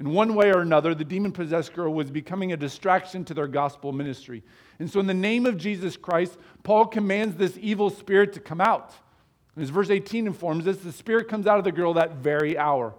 In 0.01 0.10
one 0.10 0.34
way 0.34 0.51
or 0.51 0.62
another, 0.62 0.96
the 0.96 1.05
demon 1.05 1.31
possessed 1.31 1.74
girl 1.75 1.93
was 1.93 2.10
becoming 2.10 2.51
a 2.51 2.58
distraction 2.58 3.24
to 3.25 3.36
their 3.36 3.46
gospel 3.46 3.91
ministry. 3.91 4.41
And 4.79 4.89
so, 4.89 5.00
in 5.00 5.05
the 5.05 5.13
name 5.13 5.46
of 5.46 5.60
Jesus 5.60 5.96
Christ, 5.96 6.39
Paul 6.63 6.88
commands 6.88 7.36
this 7.36 7.55
evil 7.62 7.91
spirit 7.91 8.34
to 8.34 8.39
come 8.39 8.60
out. 8.60 8.96
And 9.55 9.63
as 9.63 9.70
verse 9.70 9.91
18 9.91 10.25
informs 10.25 10.65
us, 10.65 10.77
the 10.77 10.91
spirit 10.91 11.27
comes 11.27 11.46
out 11.46 11.60
of 11.60 11.65
the 11.65 11.72
girl 11.72 11.93
that 11.93 12.15
very 12.15 12.58
hour. 12.58 12.96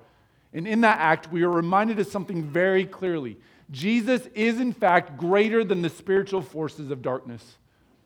And 0.53 0.65
in 0.69 0.83
that 0.83 1.01
act, 1.01 1.33
we 1.33 1.43
are 1.43 1.51
reminded 1.51 1.99
of 1.99 2.07
something 2.07 2.45
very 2.45 2.85
clearly 2.85 3.37
Jesus 3.73 4.29
is, 4.33 4.61
in 4.61 4.73
fact, 4.73 5.17
greater 5.17 5.65
than 5.65 5.83
the 5.83 5.91
spiritual 5.91 6.41
forces 6.41 6.93
of 6.93 7.03
darkness. 7.03 7.59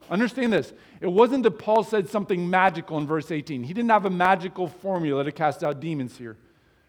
Understand 0.09 0.51
this. 0.51 0.73
It 1.01 1.11
wasn't 1.11 1.43
that 1.43 1.59
Paul 1.59 1.83
said 1.83 2.09
something 2.09 2.49
magical 2.49 2.97
in 2.97 3.05
verse 3.05 3.29
18. 3.29 3.61
He 3.61 3.75
didn't 3.75 3.91
have 3.91 4.05
a 4.05 4.09
magical 4.09 4.67
formula 4.67 5.23
to 5.23 5.31
cast 5.31 5.63
out 5.63 5.79
demons 5.79 6.17
here. 6.17 6.35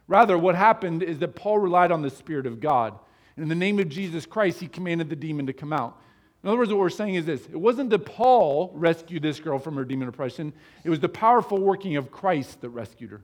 Rather, 0.09 0.37
what 0.39 0.55
happened 0.55 1.03
is 1.03 1.19
that 1.19 1.37
Paul 1.37 1.59
relied 1.59 1.93
on 1.93 2.03
the 2.03 2.11
Spirit 2.11 2.47
of 2.47 2.61
God. 2.61 2.99
And 3.37 3.45
in 3.45 3.49
the 3.49 3.55
name 3.55 3.79
of 3.79 3.89
Jesus 3.89 4.27
Christ, 4.27 4.59
he 4.59 4.67
commanded 4.67 5.11
the 5.11 5.17
demon 5.17 5.47
to 5.47 5.53
come 5.53 5.73
out. 5.73 6.01
In 6.43 6.49
other 6.49 6.59
words, 6.59 6.71
what 6.71 6.81
we're 6.81 6.91
saying 6.91 7.15
is 7.15 7.27
this 7.27 7.47
it 7.47 7.57
wasn't 7.61 7.91
that 7.91 8.01
Paul 8.01 8.73
rescued 8.75 9.23
this 9.23 9.39
girl 9.39 9.59
from 9.59 9.77
her 9.77 9.85
demon 9.85 10.09
oppression, 10.09 10.53
it 10.83 10.91
was 10.91 11.01
the 11.01 11.09
powerful 11.09 11.59
working 11.59 11.97
of 11.97 12.11
Christ 12.11 12.63
that 12.63 12.71
rescued 12.71 13.11
her. 13.11 13.23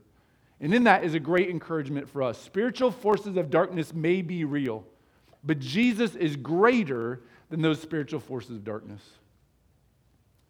And 0.61 0.73
in 0.73 0.85
that 0.85 1.03
is 1.03 1.15
a 1.15 1.19
great 1.19 1.49
encouragement 1.49 2.09
for 2.09 2.23
us. 2.23 2.41
Spiritual 2.41 2.91
forces 2.91 3.35
of 3.35 3.49
darkness 3.49 3.93
may 3.93 4.21
be 4.21 4.45
real, 4.45 4.85
but 5.43 5.59
Jesus 5.59 6.15
is 6.15 6.35
greater 6.35 7.21
than 7.49 7.61
those 7.61 7.81
spiritual 7.81 8.19
forces 8.19 8.51
of 8.51 8.63
darkness. 8.63 9.01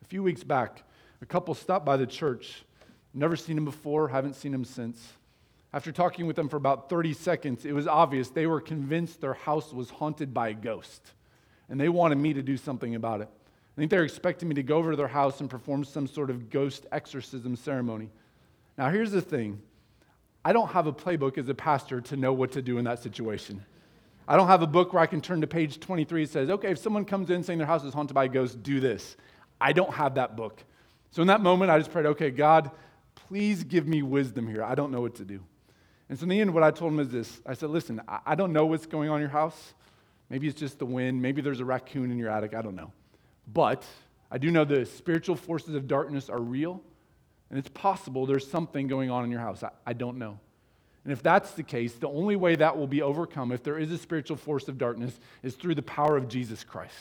A 0.04 0.06
few 0.06 0.22
weeks 0.22 0.44
back, 0.44 0.84
a 1.22 1.25
couple 1.25 1.54
stopped 1.56 1.86
by 1.86 1.98
the 1.98 2.06
church. 2.06 2.63
Never 3.13 3.36
seen 3.36 3.58
him 3.58 3.65
before, 3.65 4.10
haven't 4.10 4.36
seen 4.36 4.54
him 4.54 4.65
since. 4.65 5.13
After 5.75 5.91
talking 5.91 6.25
with 6.25 6.38
them 6.38 6.48
for 6.48 6.55
about 6.55 6.89
30 6.89 7.12
seconds, 7.12 7.65
it 7.65 7.74
was 7.74 7.86
obvious 7.86 8.29
they 8.29 8.48
were 8.48 8.62
convinced 8.62 9.20
their 9.20 9.34
house 9.34 9.74
was 9.74 9.89
haunted 9.89 10.34
by 10.34 10.48
a 10.48 10.53
ghost 10.53 11.12
and 11.67 11.77
they 11.77 11.89
wanted 11.89 12.17
me 12.17 12.32
to 12.32 12.41
do 12.41 12.55
something 12.55 12.96
about 12.96 13.20
it. 13.20 13.27
I 13.27 13.82
think 13.82 13.91
they're 13.91 14.05
expecting 14.05 14.48
me 14.48 14.55
to 14.55 14.63
go 14.63 14.77
over 14.77 14.91
to 14.91 14.96
their 14.96 15.10
house 15.10 15.41
and 15.41 15.50
perform 15.50 15.84
some 15.84 16.08
sort 16.08 16.29
of 16.29 16.50
ghost 16.50 16.86
exorcism 16.94 17.58
ceremony. 17.58 18.10
Now, 18.77 18.89
here's 18.89 19.12
the 19.12 19.22
thing 19.22 19.62
I 20.46 20.53
don't 20.53 20.70
have 20.70 20.88
a 20.88 20.94
playbook 20.94 21.38
as 21.38 21.50
a 21.50 21.53
pastor 21.53 22.00
to 22.00 22.15
know 22.15 22.32
what 22.32 22.53
to 22.53 22.62
do 22.62 22.77
in 22.77 22.86
that 22.86 23.03
situation. 23.03 23.65
I 24.29 24.38
don't 24.38 24.48
have 24.48 24.62
a 24.62 24.67
book 24.67 24.94
where 24.94 25.03
I 25.03 25.08
can 25.08 25.20
turn 25.20 25.41
to 25.41 25.48
page 25.48 25.82
23 25.82 26.22
and 26.22 26.32
says, 26.32 26.50
okay, 26.51 26.72
if 26.72 26.77
someone 26.77 27.03
comes 27.03 27.29
in 27.29 27.44
saying 27.44 27.60
their 27.60 27.67
house 27.67 27.84
is 27.84 27.94
haunted 27.94 28.15
by 28.15 28.24
a 28.24 28.29
ghost, 28.29 28.63
do 28.63 28.79
this. 28.79 29.17
I 29.60 29.74
don't 29.74 29.94
have 29.94 30.15
that 30.15 30.38
book. 30.38 30.63
So 31.12 31.22
in 31.22 31.27
that 31.27 31.41
moment, 31.41 31.70
I 31.70 31.77
just 31.79 31.91
prayed, 31.91 32.05
okay, 32.05 32.32
God, 32.32 32.72
please 33.27 33.65
give 33.65 33.86
me 33.86 34.03
wisdom 34.03 34.48
here. 34.48 34.63
I 34.63 34.75
don't 34.75 34.91
know 34.94 35.01
what 35.01 35.15
to 35.15 35.25
do. 35.25 35.41
And 36.10 36.20
so 36.20 36.24
in 36.24 36.30
the 36.30 36.40
end, 36.40 36.54
what 36.54 36.64
I 36.64 36.72
told 36.72 36.94
him 36.94 37.00
is 37.00 37.10
this 37.10 37.42
I 37.46 37.54
said, 37.54 37.70
listen, 37.70 38.02
I 38.08 38.36
don't 38.36 38.54
know 38.54 38.66
what's 38.66 38.86
going 38.86 39.10
on 39.10 39.16
in 39.16 39.22
your 39.22 39.30
house. 39.30 39.74
Maybe 40.30 40.48
it's 40.48 40.60
just 40.60 40.80
the 40.80 40.86
wind. 40.86 41.22
Maybe 41.22 41.42
there's 41.42 41.60
a 41.60 41.66
raccoon 41.66 42.12
in 42.12 42.18
your 42.18 42.30
attic. 42.30 42.54
I 42.54 42.62
don't 42.62 42.76
know. 42.76 42.92
But 43.52 43.84
I 44.32 44.38
do 44.38 44.50
know 44.50 44.66
the 44.66 44.86
spiritual 44.86 45.36
forces 45.36 45.76
of 45.76 45.88
darkness 45.88 46.30
are 46.30 46.40
real, 46.40 46.82
and 47.50 47.60
it's 47.60 47.70
possible 47.70 48.26
there's 48.26 48.50
something 48.50 48.88
going 48.88 49.12
on 49.12 49.24
in 49.24 49.32
your 49.32 49.40
house. 49.40 49.64
I, 49.64 49.70
I 49.86 49.94
don't 49.94 50.18
know. 50.18 50.40
And 51.04 51.14
if 51.14 51.22
that's 51.22 51.52
the 51.52 51.62
case, 51.62 51.94
the 51.94 52.10
only 52.10 52.36
way 52.36 52.56
that 52.56 52.76
will 52.76 52.88
be 52.88 53.04
overcome, 53.04 53.52
if 53.52 53.62
there 53.62 53.78
is 53.78 53.92
a 53.92 53.98
spiritual 53.98 54.38
force 54.38 54.68
of 54.68 54.80
darkness, 54.80 55.20
is 55.44 55.54
through 55.54 55.76
the 55.76 55.84
power 55.84 56.18
of 56.18 56.28
Jesus 56.28 56.64
Christ. 56.64 56.96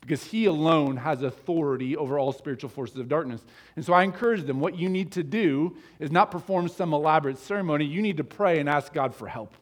Because 0.00 0.24
he 0.24 0.46
alone 0.46 0.96
has 0.96 1.22
authority 1.22 1.96
over 1.96 2.18
all 2.18 2.32
spiritual 2.32 2.70
forces 2.70 2.98
of 2.98 3.08
darkness. 3.08 3.44
And 3.76 3.84
so 3.84 3.92
I 3.92 4.04
encourage 4.04 4.44
them 4.44 4.60
what 4.60 4.78
you 4.78 4.88
need 4.88 5.12
to 5.12 5.22
do 5.22 5.76
is 5.98 6.10
not 6.10 6.30
perform 6.30 6.68
some 6.68 6.94
elaborate 6.94 7.38
ceremony. 7.38 7.84
You 7.84 8.00
need 8.00 8.16
to 8.18 8.24
pray 8.24 8.58
and 8.58 8.68
ask 8.68 8.92
God 8.92 9.14
for 9.14 9.26
help. 9.26 9.54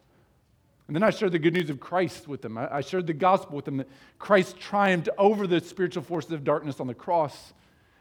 And 0.87 0.95
then 0.95 1.03
I 1.03 1.09
shared 1.09 1.33
the 1.33 1.39
good 1.39 1.53
news 1.53 1.69
of 1.69 1.81
Christ 1.81 2.29
with 2.29 2.41
them. 2.41 2.57
I 2.57 2.79
shared 2.79 3.07
the 3.07 3.13
gospel 3.13 3.57
with 3.57 3.65
them 3.65 3.77
that 3.77 3.89
Christ 4.19 4.57
triumphed 4.57 5.09
over 5.17 5.45
the 5.45 5.59
spiritual 5.59 6.03
forces 6.03 6.31
of 6.31 6.45
darkness 6.45 6.79
on 6.79 6.87
the 6.87 6.93
cross. 6.93 7.53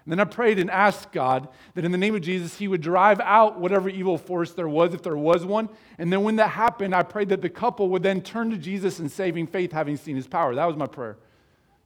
And 0.05 0.13
then 0.13 0.21
I 0.21 0.25
prayed 0.25 0.61
and 0.61 0.71
asked 0.71 1.11
God 1.11 1.49
that 1.75 1.85
in 1.85 1.91
the 1.91 1.99
name 1.99 2.15
of 2.15 2.21
Jesus, 2.21 2.57
He 2.57 2.69
would 2.69 2.81
drive 2.81 3.19
out 3.19 3.59
whatever 3.59 3.89
evil 3.89 4.17
force 4.17 4.53
there 4.53 4.69
was, 4.69 4.95
if 4.95 5.03
there 5.03 5.17
was 5.17 5.45
one. 5.45 5.69
And 5.99 6.13
then 6.13 6.23
when 6.23 6.37
that 6.37 6.51
happened, 6.51 6.95
I 6.95 7.03
prayed 7.03 7.31
that 7.31 7.43
the 7.43 7.51
couple 7.51 7.89
would 7.89 8.05
then 8.05 8.21
turn 8.21 8.51
to 8.51 8.57
Jesus 8.57 9.01
in 9.01 9.09
saving 9.09 9.49
faith, 9.49 9.73
having 9.73 9.97
seen 9.97 10.15
His 10.15 10.29
power. 10.29 10.55
That 10.55 10.67
was 10.67 10.77
my 10.77 10.87
prayer. 10.87 11.17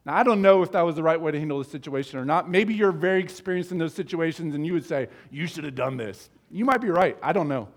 Now, 0.06 0.16
I 0.16 0.22
don't 0.22 0.40
know 0.40 0.62
if 0.62 0.72
that 0.72 0.82
was 0.82 0.96
the 0.96 1.02
right 1.02 1.20
way 1.20 1.30
to 1.30 1.38
handle 1.38 1.58
the 1.58 1.64
situation 1.64 2.18
or 2.18 2.24
not. 2.24 2.48
Maybe 2.48 2.72
you're 2.72 2.92
very 2.92 3.20
experienced 3.20 3.70
in 3.70 3.78
those 3.78 3.92
situations 3.92 4.54
and 4.54 4.66
you 4.66 4.72
would 4.72 4.86
say, 4.86 5.08
You 5.30 5.46
should 5.46 5.64
have 5.64 5.74
done 5.74 5.96
this. 5.96 6.30
You 6.50 6.64
might 6.64 6.80
be 6.80 6.88
right. 6.88 7.16
I 7.22 7.32
don't 7.32 7.48
know. 7.48 7.68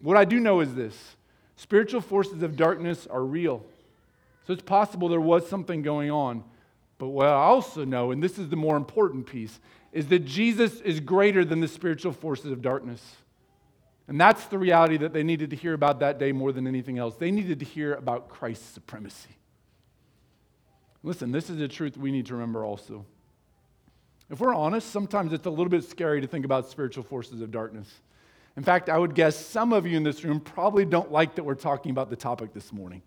What 0.00 0.16
I 0.16 0.24
do 0.24 0.40
know 0.40 0.60
is 0.60 0.74
this 0.74 1.16
Spiritual 1.56 2.00
forces 2.00 2.42
of 2.42 2.56
darkness 2.56 3.06
are 3.06 3.24
real. 3.24 3.64
So 4.46 4.52
it's 4.52 4.62
possible 4.62 5.08
there 5.08 5.20
was 5.20 5.48
something 5.48 5.82
going 5.82 6.10
on. 6.10 6.44
But 6.98 7.08
what 7.08 7.26
I 7.26 7.32
also 7.32 7.84
know, 7.84 8.10
and 8.10 8.22
this 8.22 8.38
is 8.38 8.48
the 8.48 8.56
more 8.56 8.76
important 8.76 9.26
piece, 9.26 9.58
is 9.92 10.08
that 10.08 10.24
Jesus 10.24 10.80
is 10.80 11.00
greater 11.00 11.44
than 11.44 11.60
the 11.60 11.68
spiritual 11.68 12.12
forces 12.12 12.50
of 12.50 12.60
darkness. 12.60 13.16
And 14.06 14.20
that's 14.20 14.44
the 14.46 14.58
reality 14.58 14.96
that 14.98 15.12
they 15.12 15.22
needed 15.22 15.50
to 15.50 15.56
hear 15.56 15.72
about 15.72 16.00
that 16.00 16.18
day 16.18 16.32
more 16.32 16.52
than 16.52 16.66
anything 16.66 16.98
else. 16.98 17.16
They 17.16 17.30
needed 17.30 17.60
to 17.60 17.64
hear 17.64 17.94
about 17.94 18.28
Christ's 18.28 18.66
supremacy. 18.66 19.30
Listen, 21.04 21.30
this 21.30 21.50
is 21.50 21.60
a 21.60 21.68
truth 21.68 21.98
we 21.98 22.10
need 22.10 22.26
to 22.26 22.34
remember 22.34 22.64
also. 22.64 23.04
If 24.30 24.40
we're 24.40 24.54
honest, 24.54 24.90
sometimes 24.90 25.34
it's 25.34 25.44
a 25.44 25.50
little 25.50 25.68
bit 25.68 25.84
scary 25.84 26.22
to 26.22 26.26
think 26.26 26.46
about 26.46 26.70
spiritual 26.70 27.04
forces 27.04 27.42
of 27.42 27.50
darkness. 27.50 27.92
In 28.56 28.62
fact, 28.62 28.88
I 28.88 28.96
would 28.96 29.14
guess 29.14 29.36
some 29.36 29.74
of 29.74 29.86
you 29.86 29.98
in 29.98 30.02
this 30.02 30.24
room 30.24 30.40
probably 30.40 30.86
don't 30.86 31.12
like 31.12 31.34
that 31.34 31.44
we're 31.44 31.56
talking 31.56 31.90
about 31.90 32.08
the 32.08 32.16
topic 32.16 32.54
this 32.54 32.72
morning. 32.72 33.02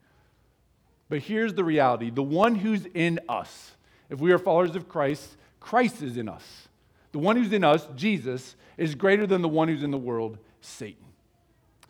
But 1.09 1.19
here's 1.19 1.55
the 1.55 1.63
reality 1.63 2.11
the 2.11 2.21
one 2.21 2.53
who's 2.53 2.85
in 2.93 3.19
us, 3.27 3.71
if 4.11 4.19
we 4.19 4.31
are 4.31 4.37
followers 4.37 4.75
of 4.75 4.87
Christ, 4.87 5.35
Christ 5.59 6.03
is 6.03 6.17
in 6.17 6.29
us. 6.29 6.67
The 7.13 7.19
one 7.19 7.35
who's 7.35 7.51
in 7.51 7.63
us, 7.63 7.87
Jesus, 7.95 8.55
is 8.77 8.93
greater 8.93 9.25
than 9.25 9.41
the 9.41 9.49
one 9.49 9.69
who's 9.69 9.81
in 9.81 9.89
the 9.91 9.97
world, 9.97 10.37
Satan. 10.61 11.05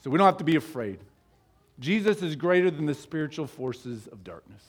So 0.02 0.10
we 0.10 0.18
don't 0.18 0.26
have 0.26 0.38
to 0.38 0.46
be 0.46 0.56
afraid. 0.56 1.00
Jesus 1.80 2.22
is 2.22 2.38
greater 2.38 2.72
than 2.72 2.86
the 2.86 2.94
spiritual 2.94 3.46
forces 3.46 4.08
of 4.08 4.24
darkness. 4.24 4.62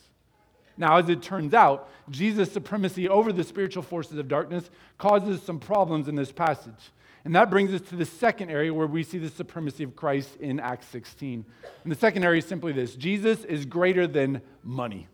Now, 0.78 0.96
as 0.96 1.08
it 1.08 1.20
turns 1.20 1.52
out, 1.54 1.90
Jesus' 2.08 2.52
supremacy 2.52 3.08
over 3.08 3.32
the 3.32 3.44
spiritual 3.44 3.82
forces 3.82 4.16
of 4.16 4.28
darkness 4.28 4.70
causes 4.96 5.42
some 5.42 5.58
problems 5.58 6.06
in 6.08 6.14
this 6.14 6.32
passage. 6.32 6.92
And 7.24 7.34
that 7.34 7.50
brings 7.50 7.74
us 7.74 7.80
to 7.88 7.96
the 7.96 8.04
second 8.04 8.48
area 8.50 8.72
where 8.72 8.86
we 8.86 9.02
see 9.02 9.18
the 9.18 9.28
supremacy 9.28 9.82
of 9.82 9.96
Christ 9.96 10.36
in 10.36 10.60
Acts 10.60 10.86
16. 10.86 11.44
And 11.82 11.92
the 11.92 11.98
second 11.98 12.24
area 12.24 12.38
is 12.38 12.46
simply 12.46 12.72
this 12.72 12.94
Jesus 12.94 13.44
is 13.44 13.66
greater 13.66 14.06
than 14.06 14.40
money. 14.62 15.08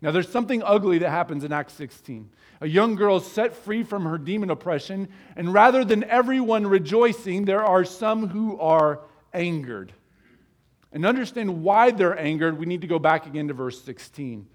Now, 0.00 0.10
there's 0.10 0.28
something 0.28 0.64
ugly 0.64 0.98
that 0.98 1.10
happens 1.10 1.44
in 1.44 1.52
Acts 1.52 1.74
16. 1.74 2.28
A 2.62 2.66
young 2.66 2.96
girl 2.96 3.18
is 3.18 3.26
set 3.26 3.54
free 3.54 3.84
from 3.84 4.04
her 4.04 4.18
demon 4.18 4.50
oppression, 4.50 5.08
and 5.36 5.54
rather 5.54 5.84
than 5.84 6.02
everyone 6.04 6.66
rejoicing, 6.66 7.44
there 7.44 7.64
are 7.64 7.84
some 7.84 8.26
who 8.26 8.58
are 8.58 9.00
angered. 9.32 9.92
And 10.92 11.04
to 11.04 11.08
understand 11.08 11.62
why 11.62 11.92
they're 11.92 12.18
angered, 12.18 12.58
we 12.58 12.66
need 12.66 12.80
to 12.80 12.88
go 12.88 12.98
back 12.98 13.26
again 13.26 13.46
to 13.48 13.54
verse 13.54 13.80
16. 13.82 14.48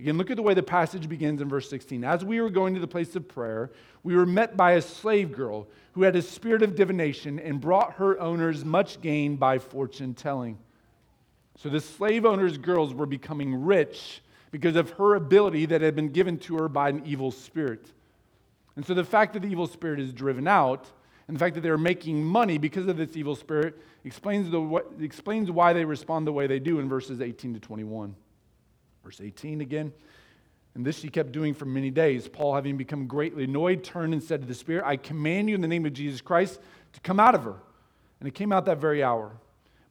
Again, 0.00 0.16
look 0.16 0.30
at 0.30 0.36
the 0.36 0.42
way 0.42 0.54
the 0.54 0.62
passage 0.62 1.10
begins 1.10 1.42
in 1.42 1.48
verse 1.50 1.68
16. 1.68 2.04
As 2.04 2.24
we 2.24 2.40
were 2.40 2.48
going 2.48 2.72
to 2.72 2.80
the 2.80 2.86
place 2.86 3.14
of 3.16 3.28
prayer, 3.28 3.70
we 4.02 4.16
were 4.16 4.24
met 4.24 4.56
by 4.56 4.72
a 4.72 4.82
slave 4.82 5.30
girl 5.30 5.68
who 5.92 6.04
had 6.04 6.16
a 6.16 6.22
spirit 6.22 6.62
of 6.62 6.74
divination 6.74 7.38
and 7.38 7.60
brought 7.60 7.92
her 7.94 8.18
owners 8.18 8.64
much 8.64 9.02
gain 9.02 9.36
by 9.36 9.58
fortune 9.58 10.14
telling. 10.14 10.56
So 11.58 11.68
the 11.68 11.82
slave 11.82 12.24
owners' 12.24 12.56
girls 12.56 12.94
were 12.94 13.04
becoming 13.04 13.62
rich 13.62 14.22
because 14.50 14.74
of 14.74 14.88
her 14.92 15.16
ability 15.16 15.66
that 15.66 15.82
had 15.82 15.94
been 15.94 16.08
given 16.08 16.38
to 16.38 16.56
her 16.56 16.68
by 16.70 16.88
an 16.88 17.02
evil 17.04 17.30
spirit. 17.30 17.92
And 18.76 18.86
so 18.86 18.94
the 18.94 19.04
fact 19.04 19.34
that 19.34 19.40
the 19.40 19.48
evil 19.48 19.66
spirit 19.66 20.00
is 20.00 20.14
driven 20.14 20.48
out 20.48 20.90
and 21.28 21.36
the 21.36 21.38
fact 21.38 21.54
that 21.56 21.60
they're 21.60 21.76
making 21.76 22.24
money 22.24 22.56
because 22.56 22.86
of 22.86 22.96
this 22.96 23.18
evil 23.18 23.36
spirit 23.36 23.78
explains, 24.04 24.50
the, 24.50 24.82
explains 24.98 25.50
why 25.50 25.74
they 25.74 25.84
respond 25.84 26.26
the 26.26 26.32
way 26.32 26.46
they 26.46 26.58
do 26.58 26.80
in 26.80 26.88
verses 26.88 27.20
18 27.20 27.52
to 27.52 27.60
21. 27.60 28.16
Verse 29.04 29.20
18 29.20 29.60
again. 29.60 29.92
And 30.74 30.86
this 30.86 30.98
she 30.98 31.08
kept 31.08 31.32
doing 31.32 31.54
for 31.54 31.64
many 31.64 31.90
days. 31.90 32.28
Paul, 32.28 32.54
having 32.54 32.76
become 32.76 33.06
greatly 33.06 33.44
annoyed, 33.44 33.82
turned 33.82 34.12
and 34.12 34.22
said 34.22 34.40
to 34.42 34.46
the 34.46 34.54
Spirit, 34.54 34.84
I 34.86 34.96
command 34.96 35.48
you 35.48 35.54
in 35.54 35.60
the 35.60 35.68
name 35.68 35.84
of 35.84 35.92
Jesus 35.92 36.20
Christ 36.20 36.60
to 36.92 37.00
come 37.00 37.18
out 37.18 37.34
of 37.34 37.42
her. 37.44 37.56
And 38.20 38.28
it 38.28 38.34
came 38.34 38.52
out 38.52 38.66
that 38.66 38.78
very 38.78 39.02
hour. 39.02 39.32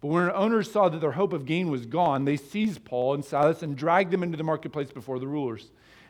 But 0.02 0.08
when 0.08 0.24
her 0.24 0.36
owners 0.36 0.72
saw 0.72 0.88
that 0.88 1.02
their 1.02 1.12
hope 1.12 1.34
of 1.34 1.46
gain 1.46 1.70
was 1.70 1.86
gone, 1.86 2.24
they 2.24 2.38
seized 2.38 2.86
Paul 2.86 3.16
and 3.16 3.26
Silas 3.26 3.64
and 3.64 3.76
dragged 3.76 4.12
them 4.12 4.24
into 4.24 4.38
the 4.38 4.44
marketplace 4.44 4.92
before 4.92 5.20
the 5.20 5.28
rulers. 5.28 5.64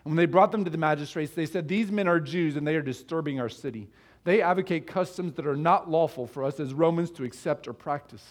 And 0.03 0.11
when 0.11 0.15
they 0.15 0.27
brought 0.27 0.51
them 0.51 0.63
to 0.63 0.69
the 0.69 0.77
magistrates, 0.77 1.33
they 1.33 1.47
said, 1.47 1.67
These 1.67 1.91
men 1.91 2.07
are 2.07 2.19
Jews 2.19 2.55
and 2.55 2.67
they 2.67 2.75
are 2.75 2.81
disturbing 2.81 3.39
our 3.39 3.49
city. 3.49 3.87
They 4.25 4.41
advocate 4.41 4.85
customs 4.85 5.33
that 5.33 5.47
are 5.47 5.55
not 5.55 5.89
lawful 5.89 6.27
for 6.27 6.43
us 6.43 6.59
as 6.59 6.73
Romans 6.73 7.09
to 7.11 7.23
accept 7.23 7.67
or 7.67 7.73
practice. 7.73 8.23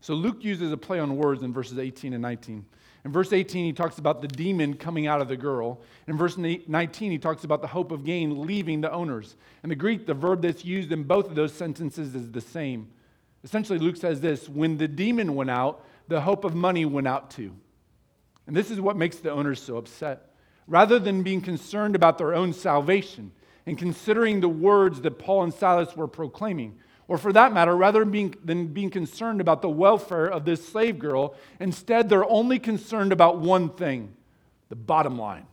So 0.00 0.14
Luke 0.14 0.44
uses 0.44 0.72
a 0.72 0.76
play 0.76 0.98
on 0.98 1.16
words 1.16 1.42
in 1.42 1.52
verses 1.52 1.78
18 1.78 2.12
and 2.12 2.22
19. 2.22 2.64
In 3.04 3.12
verse 3.12 3.32
18, 3.32 3.64
he 3.64 3.72
talks 3.72 3.98
about 3.98 4.20
the 4.20 4.28
demon 4.28 4.74
coming 4.74 5.06
out 5.06 5.20
of 5.20 5.28
the 5.28 5.36
girl. 5.36 5.80
In 6.06 6.16
verse 6.16 6.36
19, 6.36 7.10
he 7.10 7.18
talks 7.18 7.44
about 7.44 7.60
the 7.62 7.68
hope 7.68 7.92
of 7.92 8.04
gain 8.04 8.42
leaving 8.46 8.80
the 8.80 8.92
owners. 8.92 9.36
In 9.62 9.68
the 9.68 9.76
Greek, 9.76 10.06
the 10.06 10.14
verb 10.14 10.42
that's 10.42 10.64
used 10.64 10.90
in 10.90 11.04
both 11.04 11.28
of 11.28 11.34
those 11.34 11.52
sentences 11.52 12.14
is 12.14 12.30
the 12.30 12.40
same. 12.40 12.88
Essentially, 13.44 13.78
Luke 13.78 13.96
says 13.96 14.20
this 14.20 14.48
when 14.48 14.78
the 14.78 14.88
demon 14.88 15.34
went 15.34 15.50
out, 15.50 15.84
the 16.08 16.20
hope 16.20 16.44
of 16.44 16.54
money 16.54 16.84
went 16.84 17.06
out 17.06 17.30
too. 17.30 17.54
And 18.46 18.56
this 18.56 18.70
is 18.70 18.80
what 18.80 18.96
makes 18.96 19.18
the 19.18 19.30
owners 19.30 19.62
so 19.62 19.76
upset. 19.76 20.32
Rather 20.66 20.98
than 20.98 21.22
being 21.22 21.40
concerned 21.40 21.94
about 21.94 22.18
their 22.18 22.34
own 22.34 22.52
salvation 22.52 23.32
and 23.66 23.78
considering 23.78 24.40
the 24.40 24.48
words 24.48 25.02
that 25.02 25.18
Paul 25.18 25.44
and 25.44 25.54
Silas 25.54 25.94
were 25.94 26.08
proclaiming, 26.08 26.78
or 27.08 27.16
for 27.16 27.32
that 27.32 27.54
matter, 27.54 27.74
rather 27.74 28.00
than 28.00 28.10
being, 28.10 28.34
than 28.44 28.66
being 28.66 28.90
concerned 28.90 29.40
about 29.40 29.62
the 29.62 29.68
welfare 29.68 30.26
of 30.26 30.44
this 30.44 30.66
slave 30.68 30.98
girl, 30.98 31.34
instead 31.58 32.08
they're 32.08 32.28
only 32.28 32.58
concerned 32.58 33.12
about 33.12 33.38
one 33.38 33.70
thing 33.70 34.14
the 34.68 34.76
bottom 34.76 35.18
line. 35.18 35.46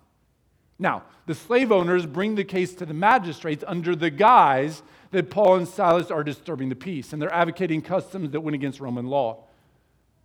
Now, 0.77 1.03
the 1.25 1.33
slave 1.33 1.71
owners 1.71 2.05
bring 2.05 2.35
the 2.35 2.43
case 2.43 2.73
to 2.75 2.85
the 2.85 2.93
magistrates 2.93 3.63
under 3.65 3.95
the 3.95 4.09
guise 4.09 4.83
that 5.11 5.29
Paul 5.29 5.55
and 5.55 5.67
Silas 5.67 6.11
are 6.11 6.23
disturbing 6.23 6.67
the 6.67 6.75
peace 6.75 7.13
and 7.13 7.21
they're 7.21 7.33
advocating 7.33 7.81
customs 7.81 8.31
that 8.31 8.41
went 8.41 8.55
against 8.55 8.81
Roman 8.81 9.07
law. 9.07 9.45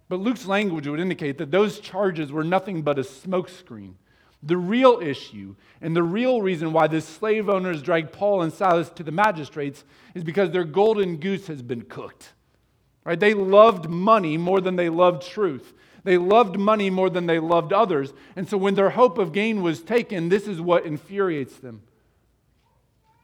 But 0.09 0.19
Luke's 0.19 0.47
language 0.47 0.89
would 0.89 0.99
indicate 0.99 1.39
that 1.39 1.53
those 1.53 1.79
charges 1.79 2.33
were 2.33 2.43
nothing 2.43 2.83
but 2.83 2.99
a 2.99 3.03
smokescreen 3.03 3.95
the 4.43 4.57
real 4.57 5.01
issue 5.03 5.55
and 5.81 5.95
the 5.95 6.03
real 6.03 6.41
reason 6.41 6.73
why 6.73 6.87
the 6.87 7.01
slave 7.01 7.49
owners 7.49 7.83
dragged 7.83 8.13
Paul 8.13 8.43
and 8.43 8.53
Silas 8.53 8.91
to 8.91 9.03
the 9.03 9.13
magistrates 9.13 9.85
is 10.15 10.25
because 10.25 10.51
their 10.51 10.65
golden 10.65 11.17
goose 11.17 11.47
has 11.47 11.63
been 11.63 11.83
cooked. 11.83 12.33
Right? 13.05 13.21
They 13.21 13.35
loved 13.35 13.89
money 13.89 14.37
more 14.37 14.61
than 14.61 14.77
they 14.77 14.89
loved 14.89 15.27
truth. 15.27 15.75
They 16.05 16.17
loved 16.17 16.59
money 16.59 16.89
more 16.91 17.11
than 17.11 17.27
they 17.27 17.39
loved 17.39 17.73
others. 17.73 18.13
And 18.37 18.49
so 18.49 18.57
when 18.57 18.75
their 18.75 18.91
hope 18.91 19.19
of 19.19 19.33
gain 19.33 19.63
was 19.63 19.83
taken, 19.83 20.29
this 20.29 20.47
is 20.47 20.61
what 20.61 20.87
infuriates 20.87 21.57
them. 21.57 21.83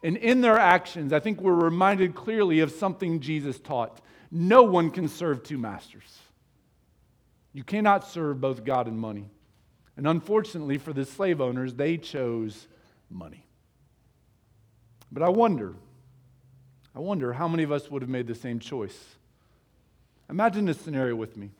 And 0.02 0.16
in 0.18 0.40
their 0.40 0.58
actions, 0.58 1.12
I 1.12 1.20
think 1.20 1.40
we're 1.40 1.54
reminded 1.54 2.14
clearly 2.14 2.60
of 2.60 2.70
something 2.70 3.20
Jesus 3.20 3.58
taught. 3.58 4.00
No 4.30 4.62
one 4.62 4.90
can 4.90 5.08
serve 5.08 5.42
two 5.42 5.58
masters. 5.58 6.18
You 7.52 7.64
cannot 7.64 8.06
serve 8.06 8.40
both 8.40 8.64
God 8.64 8.86
and 8.86 8.98
money. 8.98 9.30
And 9.96 10.06
unfortunately 10.06 10.78
for 10.78 10.92
the 10.92 11.04
slave 11.04 11.40
owners, 11.40 11.74
they 11.74 11.96
chose 11.96 12.66
money. 13.10 13.44
But 15.10 15.22
I 15.22 15.28
wonder, 15.28 15.74
I 16.94 16.98
wonder 16.98 17.32
how 17.32 17.48
many 17.48 17.62
of 17.62 17.72
us 17.72 17.90
would 17.90 18.02
have 18.02 18.08
made 18.10 18.26
the 18.26 18.34
same 18.34 18.58
choice. 18.58 19.16
Imagine 20.28 20.66
this 20.66 20.80
scenario 20.80 21.14
with 21.14 21.36
me. 21.36 21.50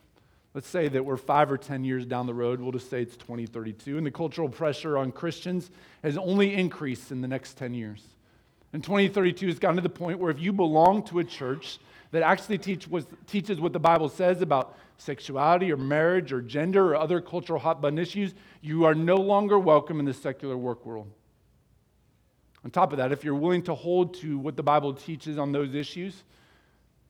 Let's 0.53 0.67
say 0.67 0.87
that 0.87 1.05
we're 1.05 1.17
five 1.17 1.51
or 1.51 1.57
10 1.57 1.83
years 1.83 2.05
down 2.05 2.25
the 2.25 2.33
road. 2.33 2.59
We'll 2.59 2.71
just 2.71 2.89
say 2.89 3.01
it's 3.01 3.15
2032, 3.15 3.97
and 3.97 4.05
the 4.05 4.11
cultural 4.11 4.49
pressure 4.49 4.97
on 4.97 5.11
Christians 5.11 5.69
has 6.03 6.17
only 6.17 6.53
increased 6.53 7.11
in 7.11 7.21
the 7.21 7.27
next 7.27 7.57
10 7.57 7.73
years. 7.73 8.01
And 8.73 8.83
2032 8.83 9.47
has 9.47 9.59
gotten 9.59 9.77
to 9.77 9.81
the 9.81 9.89
point 9.89 10.19
where 10.19 10.31
if 10.31 10.39
you 10.39 10.51
belong 10.51 11.03
to 11.03 11.19
a 11.19 11.23
church 11.23 11.79
that 12.11 12.23
actually 12.23 12.57
teach, 12.57 12.87
teaches 13.25 13.59
what 13.59 13.73
the 13.73 13.79
Bible 13.79 14.09
says 14.09 14.41
about 14.41 14.77
sexuality 14.97 15.71
or 15.71 15.77
marriage 15.77 16.31
or 16.31 16.41
gender 16.41 16.93
or 16.93 16.95
other 16.95 17.21
cultural 17.21 17.59
hot 17.59 17.81
button 17.81 17.99
issues, 17.99 18.33
you 18.61 18.85
are 18.85 18.95
no 18.95 19.15
longer 19.15 19.59
welcome 19.59 19.99
in 19.99 20.05
the 20.05 20.13
secular 20.13 20.57
work 20.57 20.85
world. 20.85 21.11
On 22.65 22.71
top 22.71 22.91
of 22.91 22.97
that, 22.97 23.11
if 23.11 23.23
you're 23.23 23.35
willing 23.35 23.61
to 23.63 23.75
hold 23.75 24.15
to 24.15 24.37
what 24.37 24.55
the 24.55 24.63
Bible 24.63 24.93
teaches 24.93 25.37
on 25.37 25.51
those 25.51 25.75
issues 25.75 26.23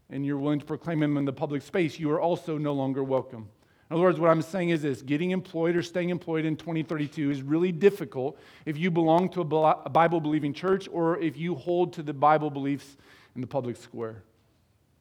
and 0.09 0.25
you're 0.25 0.37
willing 0.37 0.59
to 0.59 0.65
proclaim 0.65 0.99
them 0.99 1.17
in 1.17 1.25
the 1.25 1.33
public 1.33 1.61
space, 1.61 1.99
you 1.99 2.11
are 2.11 2.21
also 2.21 2.57
no 2.57 2.73
longer 2.73 3.03
welcome. 3.03 3.49
In 3.89 3.95
other 3.95 4.03
words, 4.03 4.19
what 4.19 4.29
I'm 4.29 4.41
saying 4.41 4.69
is 4.69 4.81
this 4.81 5.01
getting 5.01 5.31
employed 5.31 5.77
or 5.77 5.81
staying 5.81 6.09
employed 6.09 6.43
in 6.43 6.57
2032 6.57 7.31
is 7.31 7.41
really 7.41 7.71
difficult 7.71 8.37
if 8.65 8.77
you 8.77 8.91
belong 8.91 9.29
to 9.29 9.41
a 9.41 9.89
Bible 9.89 10.19
believing 10.19 10.53
church 10.53 10.89
or 10.91 11.17
if 11.19 11.37
you 11.37 11.55
hold 11.55 11.93
to 11.93 12.03
the 12.03 12.13
Bible 12.13 12.49
beliefs 12.49 12.97
in 13.33 13.39
the 13.41 13.47
public 13.47 13.77
square. 13.77 14.23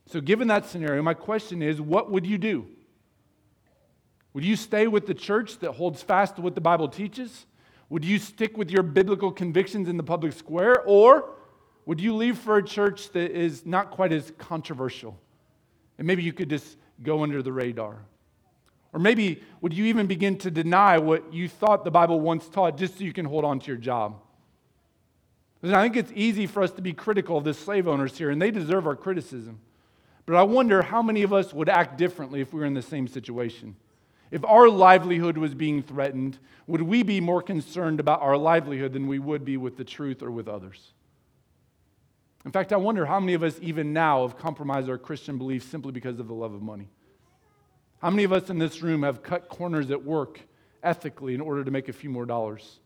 So, 0.06 0.20
given 0.20 0.48
that 0.48 0.66
scenario, 0.66 1.02
my 1.02 1.14
question 1.14 1.62
is 1.62 1.80
what 1.80 2.10
would 2.10 2.26
you 2.26 2.38
do? 2.38 2.66
Would 4.34 4.44
you 4.44 4.54
stay 4.54 4.86
with 4.86 5.06
the 5.06 5.14
church 5.14 5.58
that 5.60 5.72
holds 5.72 6.02
fast 6.02 6.36
to 6.36 6.42
what 6.42 6.54
the 6.54 6.60
Bible 6.60 6.88
teaches? 6.88 7.46
Would 7.88 8.04
you 8.04 8.18
stick 8.18 8.56
with 8.56 8.70
your 8.70 8.82
biblical 8.82 9.32
convictions 9.32 9.88
in 9.88 9.96
the 9.96 10.02
public 10.02 10.32
square? 10.32 10.82
Or 10.84 11.30
would 11.86 12.00
you 12.00 12.14
leave 12.14 12.36
for 12.38 12.56
a 12.58 12.62
church 12.62 13.10
that 13.12 13.30
is 13.30 13.64
not 13.64 13.90
quite 13.90 14.12
as 14.12 14.32
controversial? 14.38 15.18
And 15.98 16.06
maybe 16.06 16.22
you 16.22 16.32
could 16.32 16.50
just 16.50 16.76
go 17.02 17.22
under 17.22 17.42
the 17.42 17.52
radar. 17.52 18.04
Or 18.92 19.00
maybe 19.00 19.42
would 19.60 19.72
you 19.72 19.86
even 19.86 20.06
begin 20.06 20.36
to 20.38 20.50
deny 20.50 20.98
what 20.98 21.32
you 21.32 21.48
thought 21.48 21.84
the 21.84 21.90
Bible 21.90 22.20
once 22.20 22.48
taught 22.48 22.76
just 22.76 22.98
so 22.98 23.04
you 23.04 23.12
can 23.12 23.24
hold 23.24 23.44
on 23.44 23.58
to 23.60 23.66
your 23.66 23.76
job? 23.76 24.20
I 25.62 25.82
think 25.82 25.96
it's 25.96 26.12
easy 26.14 26.46
for 26.46 26.62
us 26.62 26.70
to 26.72 26.82
be 26.82 26.92
critical 26.92 27.38
of 27.38 27.44
the 27.44 27.54
slave 27.54 27.88
owners 27.88 28.16
here, 28.16 28.30
and 28.30 28.40
they 28.40 28.50
deserve 28.50 28.86
our 28.86 28.94
criticism. 28.94 29.60
But 30.26 30.34
I 30.34 30.42
wonder 30.42 30.82
how 30.82 31.02
many 31.02 31.22
of 31.22 31.32
us 31.32 31.54
would 31.54 31.68
act 31.68 31.96
differently 31.96 32.40
if 32.40 32.52
we 32.52 32.60
were 32.60 32.66
in 32.66 32.74
the 32.74 32.82
same 32.82 33.06
situation. 33.06 33.76
If 34.32 34.44
our 34.44 34.68
livelihood 34.68 35.38
was 35.38 35.54
being 35.54 35.82
threatened, 35.82 36.38
would 36.66 36.82
we 36.82 37.04
be 37.04 37.20
more 37.20 37.40
concerned 37.40 38.00
about 38.00 38.22
our 38.22 38.36
livelihood 38.36 38.92
than 38.92 39.06
we 39.06 39.20
would 39.20 39.44
be 39.44 39.56
with 39.56 39.76
the 39.76 39.84
truth 39.84 40.22
or 40.22 40.32
with 40.32 40.48
others? 40.48 40.92
In 42.44 42.50
fact, 42.50 42.72
I 42.72 42.76
wonder 42.76 43.06
how 43.06 43.20
many 43.20 43.34
of 43.34 43.44
us, 43.44 43.58
even 43.62 43.92
now, 43.92 44.26
have 44.26 44.36
compromised 44.36 44.90
our 44.90 44.98
Christian 44.98 45.38
beliefs 45.38 45.66
simply 45.66 45.92
because 45.92 46.18
of 46.18 46.26
the 46.26 46.34
love 46.34 46.54
of 46.54 46.62
money. 46.62 46.88
How 47.98 48.10
many 48.10 48.24
of 48.24 48.32
us 48.32 48.50
in 48.50 48.58
this 48.58 48.82
room 48.82 49.04
have 49.04 49.22
cut 49.22 49.48
corners 49.48 49.90
at 49.90 50.04
work 50.04 50.40
ethically 50.82 51.34
in 51.34 51.40
order 51.40 51.64
to 51.64 51.70
make 51.70 51.88
a 51.88 51.92
few 51.92 52.10
more 52.10 52.26
dollars? 52.26 52.80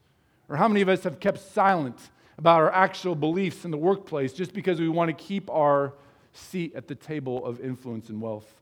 Or 0.49 0.57
how 0.57 0.69
many 0.69 0.83
of 0.83 0.89
us 0.89 1.05
have 1.05 1.21
kept 1.21 1.41
silent 1.41 1.99
about 2.39 2.61
our 2.61 2.73
actual 2.73 3.15
beliefs 3.15 3.65
in 3.65 3.71
the 3.71 3.77
workplace 3.77 4.33
just 4.33 4.53
because 4.53 4.81
we 4.81 4.89
want 4.89 5.09
to 5.09 5.25
keep 5.25 5.51
our 5.51 5.95
seat 6.33 6.75
at 6.75 6.89
the 6.89 6.95
table 6.95 7.45
of 7.45 7.61
influence 7.61 8.09
and 8.09 8.21
wealth? 8.21 8.61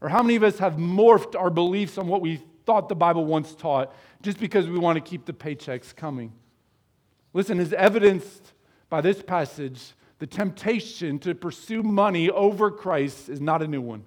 Or 0.00 0.08
how 0.08 0.22
many 0.22 0.36
of 0.36 0.42
us 0.42 0.58
have 0.58 0.74
morphed 0.74 1.38
our 1.38 1.50
beliefs 1.50 1.98
on 1.98 2.08
what 2.08 2.20
we 2.20 2.42
thought 2.64 2.88
the 2.88 2.94
Bible 2.94 3.24
once 3.24 3.54
taught 3.54 3.94
just 4.22 4.38
because 4.38 4.68
we 4.68 4.78
want 4.78 4.96
to 4.96 5.00
keep 5.00 5.24
the 5.24 5.32
paychecks 5.32 5.94
coming? 5.94 6.32
Listen, 7.32 7.60
as 7.60 7.72
evidenced 7.72 8.52
by 8.88 9.00
this 9.00 9.22
passage, 9.22 9.92
the 10.18 10.26
temptation 10.26 11.18
to 11.20 11.34
pursue 11.34 11.82
money 11.82 12.30
over 12.30 12.70
Christ 12.70 13.28
is 13.28 13.40
not 13.40 13.62
a 13.62 13.68
new 13.68 13.80
one. 13.80 14.04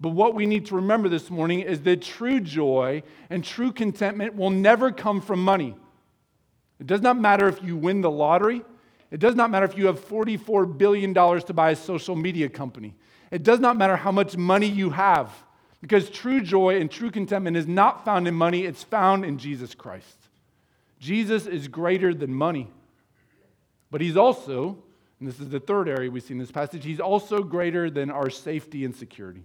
But 0.00 0.10
what 0.10 0.34
we 0.34 0.46
need 0.46 0.66
to 0.66 0.74
remember 0.74 1.08
this 1.08 1.30
morning 1.30 1.60
is 1.60 1.82
that 1.82 2.02
true 2.02 2.40
joy 2.40 3.04
and 3.30 3.44
true 3.44 3.70
contentment 3.70 4.34
will 4.34 4.50
never 4.50 4.90
come 4.90 5.20
from 5.20 5.44
money. 5.44 5.76
It 6.80 6.88
does 6.88 7.00
not 7.00 7.16
matter 7.16 7.46
if 7.46 7.62
you 7.62 7.76
win 7.76 8.00
the 8.00 8.10
lottery. 8.10 8.62
It 9.12 9.20
does 9.20 9.34
not 9.34 9.50
matter 9.50 9.66
if 9.66 9.76
you 9.76 9.86
have 9.86 10.00
$44 10.00 10.78
billion 10.78 11.12
to 11.14 11.52
buy 11.52 11.72
a 11.72 11.76
social 11.76 12.16
media 12.16 12.48
company. 12.48 12.94
It 13.30 13.42
does 13.42 13.60
not 13.60 13.76
matter 13.76 13.94
how 13.94 14.10
much 14.10 14.38
money 14.38 14.66
you 14.66 14.90
have, 14.90 15.30
because 15.82 16.08
true 16.08 16.40
joy 16.40 16.80
and 16.80 16.90
true 16.90 17.10
contentment 17.10 17.56
is 17.58 17.68
not 17.68 18.06
found 18.06 18.26
in 18.26 18.34
money, 18.34 18.64
it's 18.64 18.82
found 18.82 19.26
in 19.26 19.36
Jesus 19.36 19.74
Christ. 19.74 20.16
Jesus 20.98 21.46
is 21.46 21.68
greater 21.68 22.14
than 22.14 22.32
money. 22.32 22.70
But 23.90 24.00
he's 24.00 24.16
also, 24.16 24.78
and 25.20 25.28
this 25.28 25.38
is 25.40 25.50
the 25.50 25.60
third 25.60 25.88
area 25.88 26.10
we 26.10 26.20
see 26.20 26.32
in 26.32 26.38
this 26.38 26.50
passage, 26.50 26.82
he's 26.82 27.00
also 27.00 27.42
greater 27.42 27.90
than 27.90 28.10
our 28.10 28.30
safety 28.30 28.84
and 28.86 28.96
security. 28.96 29.44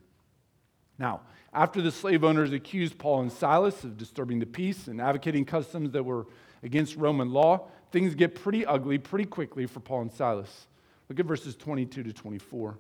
Now, 0.98 1.22
after 1.54 1.82
the 1.82 1.92
slave 1.92 2.24
owners 2.24 2.54
accused 2.54 2.98
Paul 2.98 3.22
and 3.22 3.32
Silas 3.32 3.84
of 3.84 3.98
disturbing 3.98 4.40
the 4.40 4.46
peace 4.46 4.88
and 4.88 5.02
advocating 5.02 5.44
customs 5.44 5.92
that 5.92 6.04
were 6.04 6.26
against 6.64 6.96
Roman 6.96 7.32
law, 7.32 7.68
things 7.92 8.16
get 8.16 8.36
pretty 8.36 8.66
ugly 8.66 8.98
pretty 8.98 9.26
quickly 9.26 9.66
for 9.66 9.80
Paul 9.80 10.02
and 10.02 10.12
Silas. 10.12 10.68
Look 11.10 11.20
at 11.20 11.26
verses 11.26 11.56
22 11.56 12.04
to 12.04 12.14
24. 12.14 12.78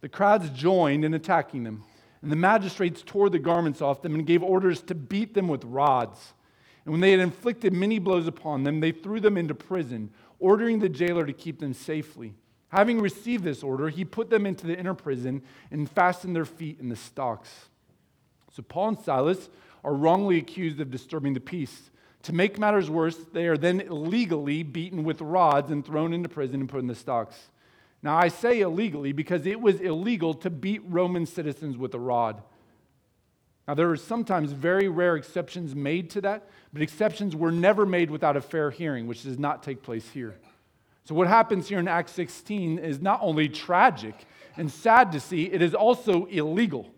The 0.00 0.08
crowds 0.08 0.50
joined 0.50 1.04
in 1.04 1.14
attacking 1.14 1.64
them, 1.64 1.82
and 2.20 2.30
the 2.30 2.36
magistrates 2.36 3.02
tore 3.04 3.30
the 3.30 3.38
garments 3.38 3.80
off 3.80 4.02
them 4.02 4.14
and 4.14 4.26
gave 4.26 4.42
orders 4.42 4.82
to 4.82 4.94
beat 4.94 5.34
them 5.34 5.48
with 5.48 5.64
rods. 5.64 6.34
And 6.84 6.92
when 6.92 7.00
they 7.00 7.12
had 7.12 7.20
inflicted 7.20 7.72
many 7.72 7.98
blows 7.98 8.26
upon 8.26 8.64
them, 8.64 8.80
they 8.80 8.92
threw 8.92 9.20
them 9.20 9.38
into 9.38 9.54
prison, 9.54 10.10
ordering 10.38 10.78
the 10.78 10.88
jailer 10.88 11.24
to 11.24 11.32
keep 11.32 11.58
them 11.58 11.72
safely. 11.72 12.34
Having 12.68 13.00
received 13.00 13.44
this 13.44 13.62
order, 13.62 13.88
he 13.88 14.04
put 14.04 14.30
them 14.30 14.44
into 14.44 14.66
the 14.66 14.78
inner 14.78 14.94
prison 14.94 15.42
and 15.70 15.88
fastened 15.88 16.34
their 16.34 16.44
feet 16.44 16.80
in 16.80 16.88
the 16.88 16.96
stocks. 16.96 17.50
So 18.52 18.62
Paul 18.62 18.88
and 18.88 19.00
Silas 19.00 19.48
are 19.82 19.94
wrongly 19.94 20.38
accused 20.38 20.80
of 20.80 20.90
disturbing 20.90 21.34
the 21.34 21.40
peace. 21.40 21.90
To 22.24 22.32
make 22.32 22.58
matters 22.58 22.88
worse, 22.88 23.16
they 23.32 23.46
are 23.48 23.58
then 23.58 23.82
illegally 23.82 24.62
beaten 24.62 25.04
with 25.04 25.20
rods 25.20 25.70
and 25.70 25.84
thrown 25.84 26.14
into 26.14 26.28
prison 26.28 26.60
and 26.60 26.68
put 26.68 26.80
in 26.80 26.86
the 26.86 26.94
stocks. 26.94 27.36
Now, 28.02 28.16
I 28.16 28.28
say 28.28 28.60
illegally 28.60 29.12
because 29.12 29.46
it 29.46 29.60
was 29.60 29.80
illegal 29.80 30.32
to 30.34 30.50
beat 30.50 30.82
Roman 30.86 31.26
citizens 31.26 31.76
with 31.76 31.94
a 31.94 31.98
rod. 31.98 32.42
Now, 33.68 33.74
there 33.74 33.90
are 33.90 33.96
sometimes 33.96 34.52
very 34.52 34.88
rare 34.88 35.16
exceptions 35.16 35.74
made 35.74 36.10
to 36.10 36.22
that, 36.22 36.48
but 36.72 36.80
exceptions 36.80 37.36
were 37.36 37.52
never 37.52 37.84
made 37.84 38.10
without 38.10 38.36
a 38.36 38.40
fair 38.40 38.70
hearing, 38.70 39.06
which 39.06 39.22
does 39.22 39.38
not 39.38 39.62
take 39.62 39.82
place 39.82 40.08
here. 40.10 40.34
So, 41.04 41.14
what 41.14 41.28
happens 41.28 41.68
here 41.68 41.78
in 41.78 41.88
Acts 41.88 42.12
16 42.12 42.78
is 42.78 43.00
not 43.02 43.20
only 43.22 43.50
tragic 43.50 44.14
and 44.56 44.70
sad 44.70 45.12
to 45.12 45.20
see, 45.20 45.44
it 45.44 45.60
is 45.60 45.74
also 45.74 46.24
illegal. 46.26 46.90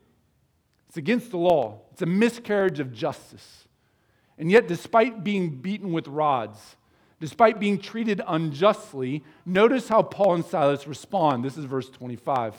It's 0.89 0.97
against 0.97 1.33
the 1.33 1.39
law, 1.39 1.81
it's 1.93 2.03
a 2.03 2.07
miscarriage 2.07 2.79
of 2.79 2.93
justice. 2.93 3.66
And 4.39 4.51
yet, 4.51 4.69
despite 4.69 5.25
being 5.25 5.51
beaten 5.51 5.93
with 5.93 6.09
rods, 6.09 6.77
despite 7.21 7.59
being 7.59 7.79
treated 7.79 8.21
unjustly, 8.27 9.25
notice 9.45 9.89
how 9.89 10.03
Paul 10.03 10.35
and 10.35 10.45
Silas 10.45 10.87
respond. 10.87 11.45
This 11.45 11.57
is 11.57 11.65
verse 11.65 11.89
25. 11.89 12.55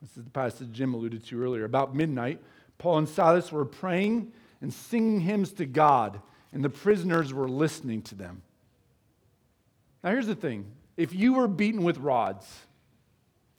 This 0.00 0.16
is 0.16 0.24
the 0.24 0.30
passage 0.30 0.72
Jim 0.72 0.94
alluded 0.94 1.26
to 1.26 1.42
earlier. 1.42 1.64
About 1.64 1.94
midnight, 1.94 2.40
Paul 2.78 2.98
and 2.98 3.08
Silas 3.08 3.52
were 3.52 3.64
praying 3.64 4.32
and 4.60 4.72
singing 4.72 5.20
hymns 5.20 5.52
to 5.54 5.66
God, 5.66 6.20
and 6.52 6.64
the 6.64 6.70
prisoners 6.70 7.34
were 7.34 7.48
listening 7.48 8.02
to 8.02 8.14
them. 8.14 8.42
Now, 10.02 10.10
here's 10.10 10.26
the 10.26 10.34
thing 10.34 10.66
if 10.96 11.14
you 11.14 11.34
were 11.34 11.48
beaten 11.48 11.84
with 11.84 11.98
rods 11.98 12.46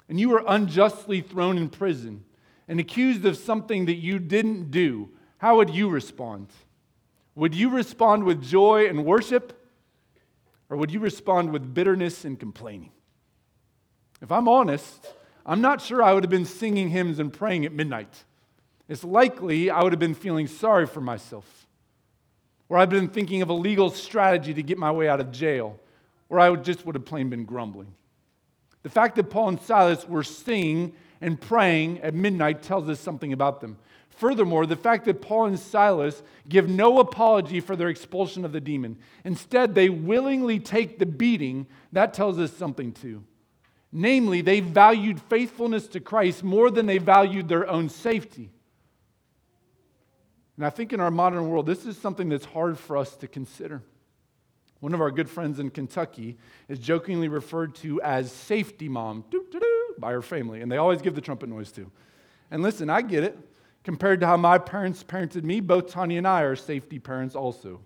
and 0.08 0.20
you 0.20 0.30
were 0.30 0.44
unjustly 0.48 1.22
thrown 1.22 1.58
in 1.58 1.70
prison 1.70 2.24
and 2.68 2.80
accused 2.80 3.26
of 3.26 3.38
something 3.38 3.86
that 3.86 3.96
you 3.96 4.20
didn't 4.20 4.72
do, 4.72 5.10
how 5.40 5.58
would 5.58 5.72
you 5.72 5.90
respond? 5.90 6.48
Would 7.36 7.56
you 7.56 7.70
respond 7.70 8.24
with 8.24 8.42
joy 8.42 8.88
and 8.88 9.04
worship? 9.04 9.54
Or 10.70 10.78
would 10.78 10.92
you 10.92 11.00
respond 11.00 11.52
with 11.52 11.74
bitterness 11.74 12.24
and 12.24 12.40
complaining? 12.40 12.92
If 14.22 14.32
I'm 14.32 14.48
honest, 14.48 15.14
I'm 15.46 15.62
not 15.62 15.82
sure 15.82 16.04
I 16.04 16.14
would 16.14 16.24
have 16.24 16.30
been 16.32 16.46
singing 16.46 16.90
hymns 16.90 17.20
and 17.20 17.34
praying 17.34 17.66
at 17.66 17.74
midnight. 17.74 18.24
It's 18.88 19.04
likely 19.04 19.70
I 19.70 19.82
would 19.84 19.92
have 19.92 20.00
been 20.00 20.16
feeling 20.16 20.48
sorry 20.48 20.86
for 20.86 21.02
myself. 21.02 21.68
Or 22.70 22.78
I've 22.78 22.90
been 22.90 23.08
thinking 23.08 23.42
of 23.42 23.50
a 23.50 23.54
legal 23.54 23.90
strategy 23.90 24.54
to 24.54 24.62
get 24.62 24.78
my 24.78 24.92
way 24.92 25.10
out 25.10 25.20
of 25.20 25.32
jail 25.32 25.80
or 26.30 26.40
I 26.40 26.50
would 26.50 26.64
just 26.64 26.86
would 26.86 26.96
have 26.96 27.06
plain 27.06 27.30
been 27.30 27.44
grumbling. 27.44 27.94
The 28.84 28.90
fact 28.90 29.16
that 29.16 29.30
Paul 29.30 29.50
and 29.50 29.62
Silas 29.62 30.08
were 30.08 30.24
singing 30.24 30.94
and 31.20 31.40
praying 31.40 32.00
at 32.00 32.14
midnight 32.14 32.62
tells 32.62 32.88
us 32.88 33.00
something 33.00 33.34
about 33.34 33.60
them. 33.60 33.78
Furthermore, 34.20 34.66
the 34.66 34.76
fact 34.76 35.06
that 35.06 35.22
Paul 35.22 35.46
and 35.46 35.58
Silas 35.58 36.22
give 36.50 36.68
no 36.68 37.00
apology 37.00 37.62
for 37.62 37.78
their 37.78 37.88
expulsion 37.88 38.44
of 38.44 38.52
the 38.52 38.60
demon, 38.60 38.98
instead, 39.24 39.74
they 39.74 39.88
willingly 39.88 40.60
take 40.60 41.00
the 41.00 41.06
beating, 41.06 41.68
that 41.94 42.14
tells 42.14 42.38
us 42.38 42.52
something 42.52 42.92
too. 42.92 43.24
Namely, 43.94 44.42
they 44.42 44.60
valued 44.60 45.22
faithfulness 45.22 45.88
to 45.88 46.02
Christ 46.02 46.44
more 46.44 46.70
than 46.70 46.86
they 46.86 46.98
valued 46.98 47.48
their 47.48 47.70
own 47.70 47.88
safety. 47.88 48.52
And 50.58 50.66
I 50.66 50.70
think 50.70 50.92
in 50.92 51.00
our 51.00 51.12
modern 51.12 51.48
world, 51.48 51.66
this 51.66 51.86
is 51.86 51.98
something 51.98 52.28
that's 52.28 52.44
hard 52.44 52.78
for 52.78 52.98
us 52.98 53.16
to 53.16 53.28
consider. 53.30 53.82
One 54.82 54.94
of 54.94 55.00
our 55.00 55.12
good 55.12 55.30
friends 55.30 55.62
in 55.62 55.70
Kentucky 55.70 56.38
is 56.68 56.78
jokingly 56.78 57.30
referred 57.30 57.74
to 57.76 58.02
as 58.02 58.34
safety 58.34 58.90
mom 58.90 59.24
by 59.98 60.12
her 60.12 60.22
family, 60.22 60.60
and 60.60 60.70
they 60.70 60.76
always 60.76 61.02
give 61.02 61.16
the 61.16 61.22
trumpet 61.22 61.48
noise 61.48 61.72
too. 61.72 61.90
And 62.52 62.62
listen, 62.62 62.90
I 62.90 63.02
get 63.02 63.24
it. 63.24 63.38
Compared 63.84 64.20
to 64.20 64.28
how 64.28 64.38
my 64.38 64.58
parents 64.58 65.04
parented 65.04 65.44
me, 65.44 65.60
both 65.60 65.90
Tanya 65.90 66.18
and 66.18 66.28
I 66.28 66.42
are 66.42 66.56
safety 66.56 67.00
parents 67.00 67.36
also. 67.36 67.80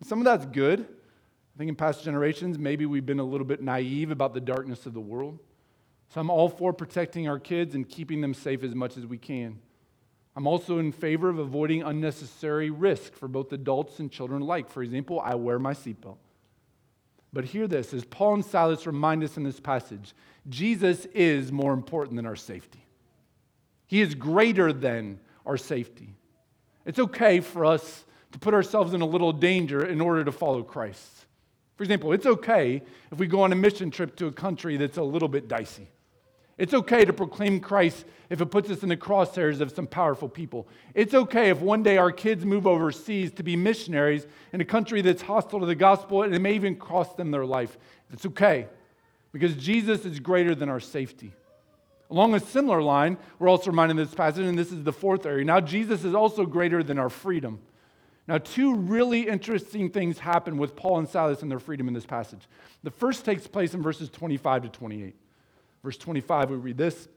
And 0.00 0.08
some 0.08 0.18
of 0.18 0.24
that's 0.24 0.46
good. 0.46 0.80
I 0.80 1.58
think 1.58 1.68
in 1.68 1.76
past 1.76 2.02
generations, 2.02 2.58
maybe 2.58 2.86
we've 2.86 3.06
been 3.06 3.20
a 3.20 3.24
little 3.24 3.46
bit 3.46 3.62
naive 3.62 4.10
about 4.10 4.34
the 4.34 4.40
darkness 4.40 4.86
of 4.86 4.94
the 4.94 5.00
world. 5.00 5.38
So 6.08 6.20
I'm 6.20 6.30
all 6.30 6.48
for 6.48 6.72
protecting 6.72 7.28
our 7.28 7.38
kids 7.38 7.74
and 7.74 7.88
keeping 7.88 8.20
them 8.20 8.34
safe 8.34 8.64
as 8.64 8.74
much 8.74 8.96
as 8.96 9.06
we 9.06 9.18
can. 9.18 9.60
I'm 10.36 10.46
also 10.46 10.78
in 10.78 10.92
favor 10.92 11.28
of 11.28 11.38
avoiding 11.38 11.82
unnecessary 11.82 12.70
risk 12.70 13.14
for 13.14 13.28
both 13.28 13.52
adults 13.52 13.98
and 13.98 14.10
children 14.10 14.42
alike. 14.42 14.70
For 14.70 14.82
example, 14.82 15.20
I 15.20 15.34
wear 15.34 15.58
my 15.58 15.74
seatbelt. 15.74 16.18
But 17.32 17.44
hear 17.44 17.68
this 17.68 17.94
as 17.94 18.04
Paul 18.04 18.34
and 18.34 18.44
Silas 18.44 18.86
remind 18.86 19.22
us 19.22 19.36
in 19.36 19.44
this 19.44 19.60
passage 19.60 20.14
Jesus 20.48 21.04
is 21.06 21.52
more 21.52 21.72
important 21.72 22.16
than 22.16 22.26
our 22.26 22.36
safety, 22.36 22.84
He 23.90 24.00
is 24.00 24.14
greater 24.14 24.72
than 24.72 25.18
our 25.44 25.56
safety. 25.56 26.14
It's 26.86 27.00
okay 27.00 27.40
for 27.40 27.64
us 27.64 28.04
to 28.30 28.38
put 28.38 28.54
ourselves 28.54 28.94
in 28.94 29.00
a 29.00 29.04
little 29.04 29.32
danger 29.32 29.84
in 29.84 30.00
order 30.00 30.24
to 30.24 30.30
follow 30.30 30.62
Christ. 30.62 31.26
For 31.74 31.82
example, 31.82 32.12
it's 32.12 32.24
okay 32.24 32.82
if 33.10 33.18
we 33.18 33.26
go 33.26 33.42
on 33.42 33.50
a 33.52 33.56
mission 33.56 33.90
trip 33.90 34.14
to 34.18 34.28
a 34.28 34.32
country 34.32 34.76
that's 34.76 34.96
a 34.96 35.02
little 35.02 35.26
bit 35.26 35.48
dicey. 35.48 35.88
It's 36.56 36.72
okay 36.72 37.04
to 37.04 37.12
proclaim 37.12 37.58
Christ 37.58 38.04
if 38.28 38.40
it 38.40 38.46
puts 38.52 38.70
us 38.70 38.84
in 38.84 38.90
the 38.90 38.96
crosshairs 38.96 39.60
of 39.60 39.72
some 39.72 39.88
powerful 39.88 40.28
people. 40.28 40.68
It's 40.94 41.12
okay 41.12 41.50
if 41.50 41.60
one 41.60 41.82
day 41.82 41.96
our 41.96 42.12
kids 42.12 42.44
move 42.44 42.68
overseas 42.68 43.32
to 43.32 43.42
be 43.42 43.56
missionaries 43.56 44.24
in 44.52 44.60
a 44.60 44.64
country 44.64 45.02
that's 45.02 45.22
hostile 45.22 45.58
to 45.58 45.66
the 45.66 45.74
gospel 45.74 46.22
and 46.22 46.32
it 46.32 46.38
may 46.38 46.54
even 46.54 46.76
cost 46.76 47.16
them 47.16 47.32
their 47.32 47.44
life. 47.44 47.76
It's 48.12 48.26
okay 48.26 48.68
because 49.32 49.56
Jesus 49.56 50.04
is 50.04 50.20
greater 50.20 50.54
than 50.54 50.68
our 50.68 50.78
safety. 50.78 51.32
Along 52.10 52.34
a 52.34 52.40
similar 52.40 52.82
line, 52.82 53.16
we're 53.38 53.48
also 53.48 53.70
reminded 53.70 53.92
in 53.92 54.04
this 54.04 54.14
passage, 54.14 54.44
and 54.44 54.58
this 54.58 54.72
is 54.72 54.82
the 54.82 54.92
fourth 54.92 55.26
area. 55.26 55.44
Now, 55.44 55.60
Jesus 55.60 56.04
is 56.04 56.14
also 56.14 56.44
greater 56.44 56.82
than 56.82 56.98
our 56.98 57.08
freedom. 57.08 57.60
Now, 58.26 58.38
two 58.38 58.74
really 58.74 59.28
interesting 59.28 59.90
things 59.90 60.18
happen 60.18 60.56
with 60.56 60.74
Paul 60.76 60.98
and 60.98 61.08
Silas 61.08 61.42
and 61.42 61.50
their 61.50 61.60
freedom 61.60 61.88
in 61.88 61.94
this 61.94 62.06
passage. 62.06 62.48
The 62.82 62.90
first 62.90 63.24
takes 63.24 63.46
place 63.46 63.74
in 63.74 63.82
verses 63.82 64.10
25 64.10 64.62
to 64.62 64.68
28. 64.68 65.14
Verse 65.82 65.96
25, 65.96 66.50
we 66.50 66.56
read 66.56 66.76
this. 66.76 67.08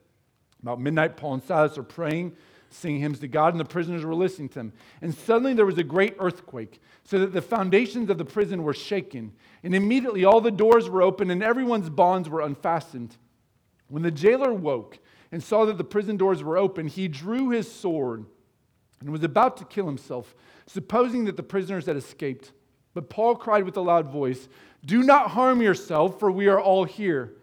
About 0.61 0.79
midnight, 0.79 1.17
Paul 1.17 1.35
and 1.35 1.43
Silas 1.43 1.77
are 1.77 1.83
praying, 1.83 2.35
singing 2.69 3.01
hymns 3.01 3.19
to 3.19 3.27
God, 3.27 3.53
and 3.53 3.59
the 3.59 3.65
prisoners 3.65 4.05
were 4.05 4.15
listening 4.15 4.47
to 4.49 4.55
them. 4.55 4.73
And 5.01 5.13
suddenly 5.13 5.53
there 5.53 5.65
was 5.65 5.77
a 5.77 5.83
great 5.83 6.15
earthquake, 6.19 6.79
so 7.03 7.19
that 7.19 7.33
the 7.33 7.41
foundations 7.41 8.09
of 8.09 8.17
the 8.17 8.25
prison 8.25 8.63
were 8.63 8.73
shaken. 8.73 9.33
And 9.63 9.75
immediately 9.75 10.23
all 10.23 10.39
the 10.39 10.51
doors 10.51 10.89
were 10.89 11.01
open, 11.01 11.31
and 11.31 11.43
everyone's 11.43 11.89
bonds 11.89 12.29
were 12.29 12.41
unfastened. 12.41 13.17
When 13.93 14.01
the 14.01 14.09
jailer 14.09 14.51
woke 14.51 14.97
and 15.31 15.43
saw 15.43 15.65
that 15.65 15.77
the 15.77 15.83
prison 15.83 16.17
doors 16.17 16.41
were 16.41 16.57
open, 16.57 16.87
he 16.87 17.07
drew 17.07 17.51
his 17.51 17.71
sword 17.71 18.25
and 18.99 19.11
was 19.11 19.23
about 19.23 19.57
to 19.57 19.65
kill 19.65 19.85
himself, 19.85 20.33
supposing 20.65 21.25
that 21.25 21.37
the 21.37 21.43
prisoners 21.43 21.85
had 21.85 21.95
escaped. 21.95 22.53
But 22.95 23.11
Paul 23.11 23.35
cried 23.35 23.65
with 23.65 23.77
a 23.77 23.81
loud 23.81 24.09
voice, 24.09 24.49
Do 24.83 25.03
not 25.03 25.29
harm 25.29 25.61
yourself, 25.61 26.17
for 26.19 26.31
we 26.31 26.47
are 26.47 26.59
all 26.59 26.85
here. 26.85 27.33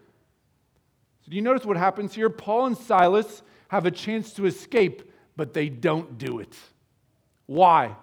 So, 1.25 1.31
do 1.31 1.37
you 1.37 1.43
notice 1.43 1.65
what 1.65 1.77
happens 1.77 2.17
here? 2.17 2.29
Paul 2.29 2.67
and 2.67 2.77
Silas 2.77 3.45
have 3.69 3.87
a 3.87 3.93
chance 3.93 4.33
to 4.33 4.47
escape, 4.47 5.09
but 5.37 5.55
they 5.55 5.69
don't 5.69 6.19
do 6.19 6.41
it. 6.41 6.57
Why? 7.47 7.95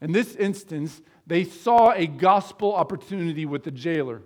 In 0.00 0.10
this 0.10 0.34
instance, 0.34 1.02
they 1.28 1.44
saw 1.44 1.92
a 1.92 2.08
gospel 2.08 2.74
opportunity 2.74 3.46
with 3.46 3.62
the 3.62 3.70
jailer. 3.70 4.22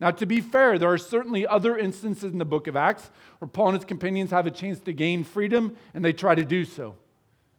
Now, 0.00 0.10
to 0.12 0.24
be 0.24 0.40
fair, 0.40 0.78
there 0.78 0.90
are 0.90 0.98
certainly 0.98 1.46
other 1.46 1.76
instances 1.76 2.32
in 2.32 2.38
the 2.38 2.44
book 2.46 2.66
of 2.66 2.74
Acts 2.74 3.10
where 3.38 3.48
Paul 3.48 3.68
and 3.68 3.76
his 3.76 3.84
companions 3.84 4.30
have 4.30 4.46
a 4.46 4.50
chance 4.50 4.80
to 4.80 4.92
gain 4.92 5.24
freedom 5.24 5.76
and 5.92 6.04
they 6.04 6.14
try 6.14 6.34
to 6.34 6.44
do 6.44 6.64
so. 6.64 6.96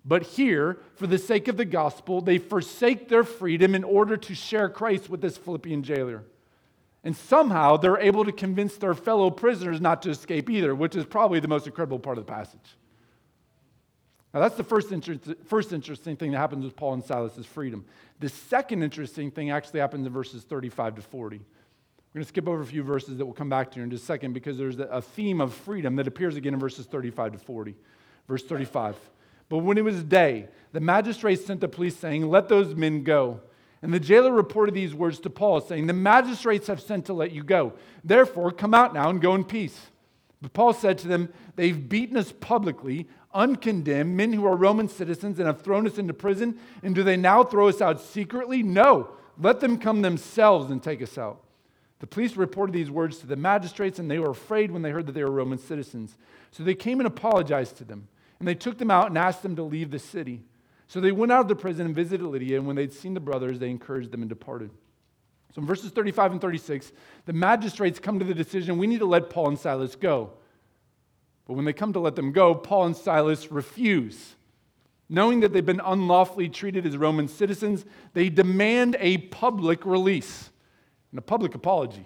But 0.03 0.23
here, 0.23 0.79
for 0.95 1.05
the 1.05 1.19
sake 1.19 1.47
of 1.47 1.57
the 1.57 1.65
gospel, 1.65 2.21
they 2.21 2.39
forsake 2.39 3.07
their 3.07 3.23
freedom 3.23 3.75
in 3.75 3.83
order 3.83 4.17
to 4.17 4.33
share 4.33 4.67
Christ 4.67 5.09
with 5.09 5.21
this 5.21 5.37
Philippian 5.37 5.83
jailer. 5.83 6.23
And 7.03 7.15
somehow 7.15 7.77
they're 7.77 7.99
able 7.99 8.25
to 8.25 8.31
convince 8.31 8.75
their 8.77 8.95
fellow 8.95 9.29
prisoners 9.29 9.79
not 9.79 10.01
to 10.03 10.09
escape 10.09 10.49
either, 10.49 10.73
which 10.73 10.95
is 10.95 11.05
probably 11.05 11.39
the 11.39 11.47
most 11.47 11.67
incredible 11.67 11.99
part 11.99 12.17
of 12.17 12.25
the 12.25 12.31
passage. 12.31 12.77
Now, 14.33 14.39
that's 14.39 14.55
the 14.55 14.63
first, 14.63 14.91
inter- 14.91 15.19
first 15.45 15.73
interesting 15.73 16.15
thing 16.15 16.31
that 16.31 16.37
happens 16.37 16.63
with 16.63 16.75
Paul 16.75 16.93
and 16.93 17.03
Silas' 17.03 17.45
freedom. 17.45 17.85
The 18.19 18.29
second 18.29 18.81
interesting 18.81 19.29
thing 19.29 19.51
actually 19.51 19.81
happens 19.81 20.07
in 20.07 20.13
verses 20.13 20.43
35 20.43 20.95
to 20.95 21.01
40. 21.01 21.41
We're 22.13 22.19
going 22.19 22.25
to 22.25 22.29
skip 22.29 22.47
over 22.49 22.61
a 22.61 22.65
few 22.65 22.83
verses 22.83 23.17
that 23.17 23.25
we'll 23.25 23.33
come 23.33 23.49
back 23.49 23.71
to 23.71 23.79
in 23.79 23.89
just 23.89 24.03
a 24.03 24.05
second 24.05 24.33
because 24.33 24.57
there's 24.57 24.77
a 24.77 25.01
theme 25.01 25.39
of 25.39 25.53
freedom 25.53 25.95
that 25.95 26.07
appears 26.07 26.35
again 26.35 26.53
in 26.53 26.59
verses 26.59 26.85
35 26.85 27.33
to 27.33 27.37
40. 27.37 27.73
Verse 28.27 28.43
35. 28.43 28.97
But 29.47 29.59
when 29.59 29.77
it 29.77 29.85
was 29.85 30.03
day, 30.03 30.49
the 30.73 30.81
magistrates 30.81 31.45
sent 31.45 31.61
the 31.61 31.69
police 31.69 31.95
saying, 31.95 32.29
Let 32.29 32.49
those 32.49 32.75
men 32.75 33.03
go. 33.03 33.39
And 33.81 33.93
the 33.93 33.99
jailer 33.99 34.33
reported 34.33 34.75
these 34.75 34.93
words 34.93 35.19
to 35.21 35.29
Paul, 35.29 35.61
saying, 35.61 35.87
The 35.87 35.93
magistrates 35.93 36.67
have 36.67 36.81
sent 36.81 37.05
to 37.05 37.13
let 37.13 37.31
you 37.31 37.43
go. 37.43 37.73
Therefore, 38.03 38.51
come 38.51 38.73
out 38.73 38.93
now 38.93 39.09
and 39.09 39.21
go 39.21 39.33
in 39.33 39.45
peace. 39.45 39.79
But 40.41 40.51
Paul 40.51 40.73
said 40.73 40.97
to 40.99 41.07
them, 41.07 41.29
They've 41.55 41.89
beaten 41.89 42.17
us 42.17 42.33
publicly, 42.33 43.07
uncondemned, 43.33 44.17
men 44.17 44.33
who 44.33 44.45
are 44.45 44.55
Roman 44.57 44.89
citizens, 44.89 45.39
and 45.39 45.47
have 45.47 45.61
thrown 45.61 45.87
us 45.87 45.97
into 45.97 46.13
prison. 46.13 46.59
And 46.83 46.93
do 46.93 47.03
they 47.03 47.17
now 47.17 47.45
throw 47.45 47.69
us 47.69 47.79
out 47.79 48.01
secretly? 48.01 48.63
No. 48.63 49.11
Let 49.39 49.61
them 49.61 49.77
come 49.77 50.01
themselves 50.01 50.69
and 50.69 50.83
take 50.83 51.01
us 51.01 51.17
out. 51.17 51.41
The 52.01 52.07
police 52.07 52.35
reported 52.35 52.73
these 52.73 52.89
words 52.89 53.19
to 53.19 53.27
the 53.27 53.35
magistrates, 53.35 53.99
and 53.99 54.09
they 54.09 54.17
were 54.17 54.31
afraid 54.31 54.71
when 54.71 54.81
they 54.81 54.89
heard 54.89 55.05
that 55.05 55.11
they 55.11 55.23
were 55.23 55.29
Roman 55.29 55.59
citizens. 55.59 56.17
So 56.49 56.63
they 56.63 56.73
came 56.73 56.99
and 56.99 57.05
apologized 57.05 57.77
to 57.77 57.83
them. 57.83 58.07
And 58.39 58.47
they 58.47 58.55
took 58.55 58.79
them 58.79 58.89
out 58.89 59.09
and 59.09 59.17
asked 59.19 59.43
them 59.43 59.55
to 59.55 59.61
leave 59.61 59.91
the 59.91 59.99
city. 59.99 60.41
So 60.87 60.99
they 60.99 61.11
went 61.11 61.31
out 61.31 61.41
of 61.41 61.47
the 61.47 61.55
prison 61.55 61.85
and 61.85 61.95
visited 61.95 62.25
Lydia, 62.25 62.57
and 62.57 62.65
when 62.65 62.75
they'd 62.75 62.91
seen 62.91 63.13
the 63.13 63.19
brothers, 63.19 63.59
they 63.59 63.69
encouraged 63.69 64.09
them 64.09 64.23
and 64.23 64.29
departed. 64.29 64.71
So 65.53 65.61
in 65.61 65.67
verses 65.67 65.91
35 65.91 66.31
and 66.31 66.41
36, 66.41 66.91
the 67.27 67.33
magistrates 67.33 67.99
come 67.99 68.17
to 68.17 68.25
the 68.25 68.33
decision 68.33 68.79
we 68.79 68.87
need 68.87 68.99
to 68.99 69.05
let 69.05 69.29
Paul 69.29 69.49
and 69.49 69.59
Silas 69.59 69.95
go. 69.95 70.31
But 71.45 71.53
when 71.53 71.65
they 71.65 71.73
come 71.73 71.93
to 71.93 71.99
let 71.99 72.15
them 72.15 72.31
go, 72.31 72.55
Paul 72.55 72.87
and 72.87 72.97
Silas 72.97 73.51
refuse. 73.51 74.33
Knowing 75.07 75.41
that 75.41 75.53
they've 75.53 75.63
been 75.63 75.81
unlawfully 75.85 76.49
treated 76.49 76.87
as 76.87 76.97
Roman 76.97 77.27
citizens, 77.27 77.85
they 78.13 78.29
demand 78.29 78.95
a 78.99 79.19
public 79.19 79.85
release 79.85 80.50
and 81.11 81.19
a 81.19 81.21
public 81.21 81.55
apology. 81.55 82.05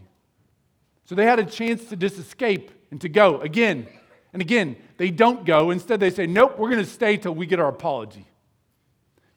So 1.06 1.16
they 1.16 1.26
had 1.26 1.40
a 1.40 1.46
chance 1.46 1.86
to 1.86 1.96
just 1.96 2.18
escape 2.18 2.72
and 2.92 3.00
to 3.02 3.10
go 3.10 3.40
again 3.42 3.88
and 4.36 4.42
again, 4.42 4.76
they 4.98 5.12
don't 5.12 5.46
go. 5.46 5.72
Instead, 5.72 6.02
they 6.02 6.10
say, 6.10 6.28
Nope, 6.28 6.60
we're 6.60 6.70
going 6.70 6.84
to 6.84 6.90
stay 6.90 7.16
till 7.16 7.34
we 7.34 7.46
get 7.46 7.58
our 7.58 7.70
apology. 7.70 8.26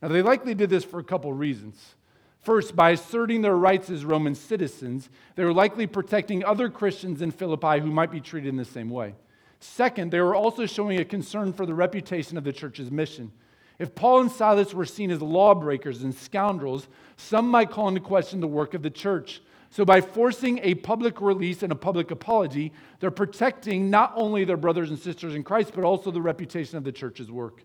Now, 0.03 0.09
they 0.09 0.23
likely 0.23 0.57
did 0.57 0.71
this 0.71 0.83
for 0.83 0.99
a 0.99 1.05
couple 1.05 1.33
reasons. 1.33 1.95
First, 2.41 2.75
by 2.75 2.91
asserting 2.91 3.43
their 3.43 3.55
rights 3.55 3.91
as 3.91 4.05
Roman 4.05 4.35
citizens, 4.35 5.09
they 5.37 5.45
were 5.45 5.53
likely 5.53 5.87
protecting 5.87 6.45
other 6.45 6.69
Christians 6.69 7.23
in 7.23 7.31
Philippi 7.31 7.79
who 7.79 7.93
might 7.93 8.11
be 8.11 8.21
treated 8.21 8.49
in 8.49 8.57
the 8.57 8.65
same 8.65 8.91
way. 8.91 9.15
Second, 9.61 10.11
they 10.11 10.21
were 10.21 10.35
also 10.35 10.67
showing 10.67 10.99
a 10.99 11.05
concern 11.05 11.53
for 11.53 11.65
the 11.65 11.75
reputation 11.75 12.37
of 12.37 12.43
the 12.43 12.53
church's 12.53 12.91
mission. 12.91 13.31
If 13.79 13.95
Paul 13.95 14.23
and 14.23 14.33
Silas 14.33 14.75
were 14.75 14.85
seen 14.85 15.13
as 15.13 15.23
lawbreakers 15.23 16.03
and 16.03 16.13
scoundrels, 16.13 16.89
some 17.17 17.49
might 17.49 17.71
call 17.71 17.87
into 17.87 18.01
question 18.01 18.41
the 18.41 18.49
work 18.49 18.75
of 18.75 18.83
the 18.83 18.91
church. 18.91 19.43
So, 19.71 19.85
by 19.85 20.01
forcing 20.01 20.61
a 20.63 20.75
public 20.77 21.21
release 21.21 21.63
and 21.63 21.71
a 21.71 21.77
public 21.77 22.11
apology, 22.11 22.73
they're 23.01 23.11
protecting 23.11 23.91
not 23.91 24.13
only 24.17 24.45
their 24.45 24.57
brothers 24.57 24.91
and 24.91 24.99
sisters 24.99 25.35
in 25.35 25.45
Christ, 25.45 25.73
but 25.75 25.85
also 25.85 26.11
the 26.11 26.23
reputation 26.23 26.79
of 26.79 26.85
the 26.85 26.93
church's 26.93 27.31
work. 27.31 27.65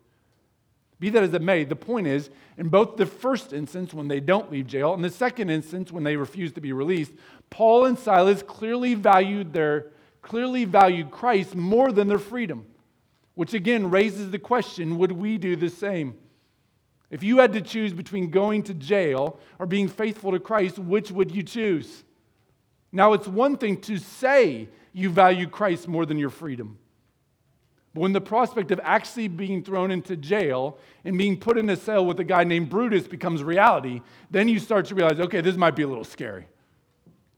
Be 0.99 1.09
that 1.09 1.23
as 1.23 1.33
it 1.33 1.41
may, 1.41 1.63
the 1.63 1.75
point 1.75 2.07
is, 2.07 2.29
in 2.57 2.69
both 2.69 2.97
the 2.97 3.05
first 3.05 3.51
instance, 3.51 3.93
when 3.93 4.07
they 4.07 4.19
don't 4.19 4.51
leave 4.51 4.67
jail, 4.67 4.93
and 4.93 5.03
the 5.03 5.09
second 5.09 5.49
instance, 5.49 5.91
when 5.91 6.03
they 6.03 6.15
refuse 6.15 6.53
to 6.53 6.61
be 6.61 6.73
released, 6.73 7.13
Paul 7.49 7.85
and 7.85 7.97
Silas 7.97 8.43
clearly 8.43 8.95
valued 8.95 9.53
their 9.53 9.91
clearly 10.21 10.63
valued 10.63 11.11
Christ 11.11 11.55
more 11.55 11.91
than 11.91 12.07
their 12.07 12.19
freedom, 12.19 12.65
which 13.35 13.53
again 13.53 13.89
raises 13.89 14.31
the 14.31 14.39
question 14.39 14.97
would 14.97 15.11
we 15.11 15.37
do 15.37 15.55
the 15.55 15.69
same? 15.69 16.15
If 17.13 17.21
you 17.21 17.37
had 17.37 17.53
to 17.53 17.61
choose 17.61 17.93
between 17.93 18.31
going 18.31 18.63
to 18.63 18.73
jail 18.73 19.39
or 19.59 19.67
being 19.67 19.87
faithful 19.87 20.31
to 20.31 20.39
Christ, 20.39 20.79
which 20.79 21.11
would 21.11 21.29
you 21.29 21.43
choose? 21.43 22.03
Now, 22.91 23.13
it's 23.13 23.27
one 23.27 23.55
thing 23.55 23.79
to 23.81 23.99
say 23.99 24.67
you 24.93 25.11
value 25.11 25.47
Christ 25.47 25.87
more 25.87 26.07
than 26.07 26.17
your 26.17 26.31
freedom. 26.31 26.79
But 27.93 28.01
when 28.01 28.13
the 28.13 28.21
prospect 28.21 28.71
of 28.71 28.81
actually 28.83 29.27
being 29.27 29.63
thrown 29.63 29.91
into 29.91 30.17
jail 30.17 30.79
and 31.05 31.15
being 31.15 31.37
put 31.37 31.59
in 31.59 31.69
a 31.69 31.75
cell 31.75 32.03
with 32.03 32.19
a 32.19 32.23
guy 32.23 32.45
named 32.45 32.71
Brutus 32.71 33.07
becomes 33.07 33.43
reality, 33.43 34.01
then 34.31 34.47
you 34.47 34.57
start 34.57 34.87
to 34.87 34.95
realize, 34.95 35.19
okay, 35.19 35.41
this 35.41 35.55
might 35.55 35.75
be 35.75 35.83
a 35.83 35.87
little 35.87 36.03
scary. 36.03 36.47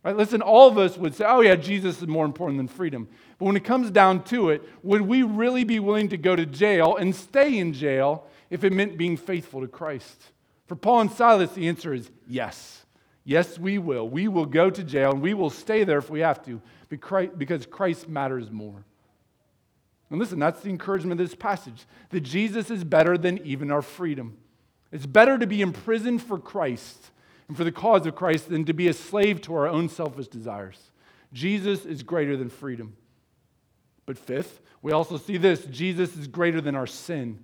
Right? 0.06 0.16
Listen, 0.16 0.42
all 0.42 0.70
of 0.70 0.78
us 0.78 0.98
would 0.98 1.16
say, 1.16 1.26
oh, 1.28 1.42
yeah, 1.42 1.56
Jesus 1.56 2.02
is 2.02 2.08
more 2.08 2.24
important 2.24 2.60
than 2.60 2.70
freedom. 2.70 3.10
But 3.38 3.46
when 3.48 3.58
it 3.58 3.66
comes 3.66 3.92
down 3.92 4.24
to 4.26 4.52
it, 4.52 4.64
would 4.84 5.02
we 5.02 5.24
really 5.24 5.66
be 5.66 5.82
willing 5.82 6.08
to 6.10 6.18
go 6.18 6.34
to 6.34 6.46
jail 6.46 6.96
and 6.96 7.14
stay 7.14 7.58
in 7.58 7.74
jail 7.74 8.26
if 8.56 8.64
it 8.64 8.74
meant 8.74 8.98
being 8.98 9.18
faithful 9.18 9.62
to 9.62 9.68
Christ? 9.68 10.32
For 10.66 10.76
Paul 10.76 11.02
and 11.02 11.12
Silas, 11.12 11.52
the 11.52 11.68
answer 11.68 11.94
is 11.94 12.10
yes. 12.28 12.86
Yes, 13.24 13.60
we 13.60 13.78
will. 13.78 14.08
We 14.08 14.28
will 14.28 14.46
go 14.46 14.70
to 14.70 14.84
jail 14.84 15.12
and 15.12 15.22
we 15.22 15.34
will 15.34 15.50
stay 15.50 15.84
there 15.84 15.98
if 15.98 16.10
we 16.10 16.22
have 16.22 16.44
to 16.46 16.62
because 16.90 17.66
Christ 17.66 18.08
matters 18.08 18.50
more. 18.50 18.86
And 20.10 20.20
listen, 20.20 20.40
that's 20.40 20.62
the 20.62 20.70
encouragement 20.70 21.20
of 21.20 21.28
this 21.28 21.36
passage 21.36 21.86
that 22.12 22.22
Jesus 22.22 22.72
is 22.72 22.84
better 22.84 23.18
than 23.18 23.40
even 23.40 23.72
our 23.72 23.82
freedom. 23.82 24.38
It's 24.92 25.06
better 25.06 25.38
to 25.38 25.48
be 25.48 25.62
imprisoned 25.62 26.22
for 26.22 26.40
Christ 26.40 27.12
and 27.48 27.58
for 27.58 27.64
the 27.64 27.72
cause 27.72 28.06
of 28.06 28.16
Christ 28.16 28.50
than 28.50 28.66
to 28.66 28.74
be 28.74 28.88
a 28.88 28.94
slave 28.94 29.42
to 29.42 29.56
our 29.56 29.68
own 29.68 29.90
selfish 29.90 30.28
desires. 30.28 30.92
Jesus 31.34 31.86
is 31.86 32.04
greater 32.04 32.38
than 32.38 32.50
freedom. 32.50 32.96
But 34.06 34.18
fifth, 34.18 34.62
we 34.82 34.94
also 34.94 35.18
see 35.18 35.38
this 35.38 35.66
Jesus 35.66 36.16
is 36.16 36.28
greater 36.28 36.62
than 36.62 36.76
our 36.76 36.88
sin 36.88 37.44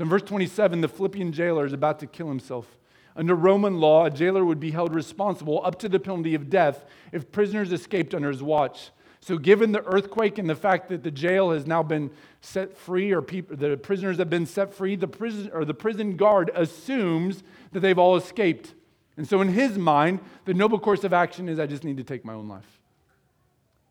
So 0.00 0.04
in 0.04 0.08
verse 0.08 0.22
27, 0.22 0.80
the 0.80 0.88
Philippian 0.88 1.30
jailer 1.30 1.66
is 1.66 1.74
about 1.74 1.98
to 1.98 2.06
kill 2.06 2.28
himself. 2.28 2.78
Under 3.16 3.34
Roman 3.34 3.80
law, 3.80 4.06
a 4.06 4.10
jailer 4.10 4.46
would 4.46 4.58
be 4.58 4.70
held 4.70 4.94
responsible 4.94 5.60
up 5.62 5.78
to 5.80 5.90
the 5.90 6.00
penalty 6.00 6.34
of 6.34 6.48
death 6.48 6.86
if 7.12 7.30
prisoners 7.30 7.70
escaped 7.70 8.14
under 8.14 8.30
his 8.30 8.42
watch. 8.42 8.92
So, 9.20 9.36
given 9.36 9.72
the 9.72 9.84
earthquake 9.84 10.38
and 10.38 10.48
the 10.48 10.54
fact 10.54 10.88
that 10.88 11.02
the 11.02 11.10
jail 11.10 11.50
has 11.50 11.66
now 11.66 11.82
been 11.82 12.10
set 12.40 12.78
free, 12.78 13.12
or 13.12 13.20
people, 13.20 13.58
the 13.58 13.76
prisoners 13.76 14.16
have 14.16 14.30
been 14.30 14.46
set 14.46 14.72
free, 14.72 14.96
the 14.96 15.06
prison 15.06 15.50
or 15.52 15.66
the 15.66 15.74
prison 15.74 16.16
guard 16.16 16.50
assumes 16.54 17.42
that 17.72 17.80
they've 17.80 17.98
all 17.98 18.16
escaped. 18.16 18.72
And 19.18 19.28
so, 19.28 19.42
in 19.42 19.48
his 19.48 19.76
mind, 19.76 20.20
the 20.46 20.54
noble 20.54 20.78
course 20.78 21.04
of 21.04 21.12
action 21.12 21.46
is, 21.46 21.58
I 21.58 21.66
just 21.66 21.84
need 21.84 21.98
to 21.98 22.04
take 22.04 22.24
my 22.24 22.32
own 22.32 22.48
life. 22.48 22.80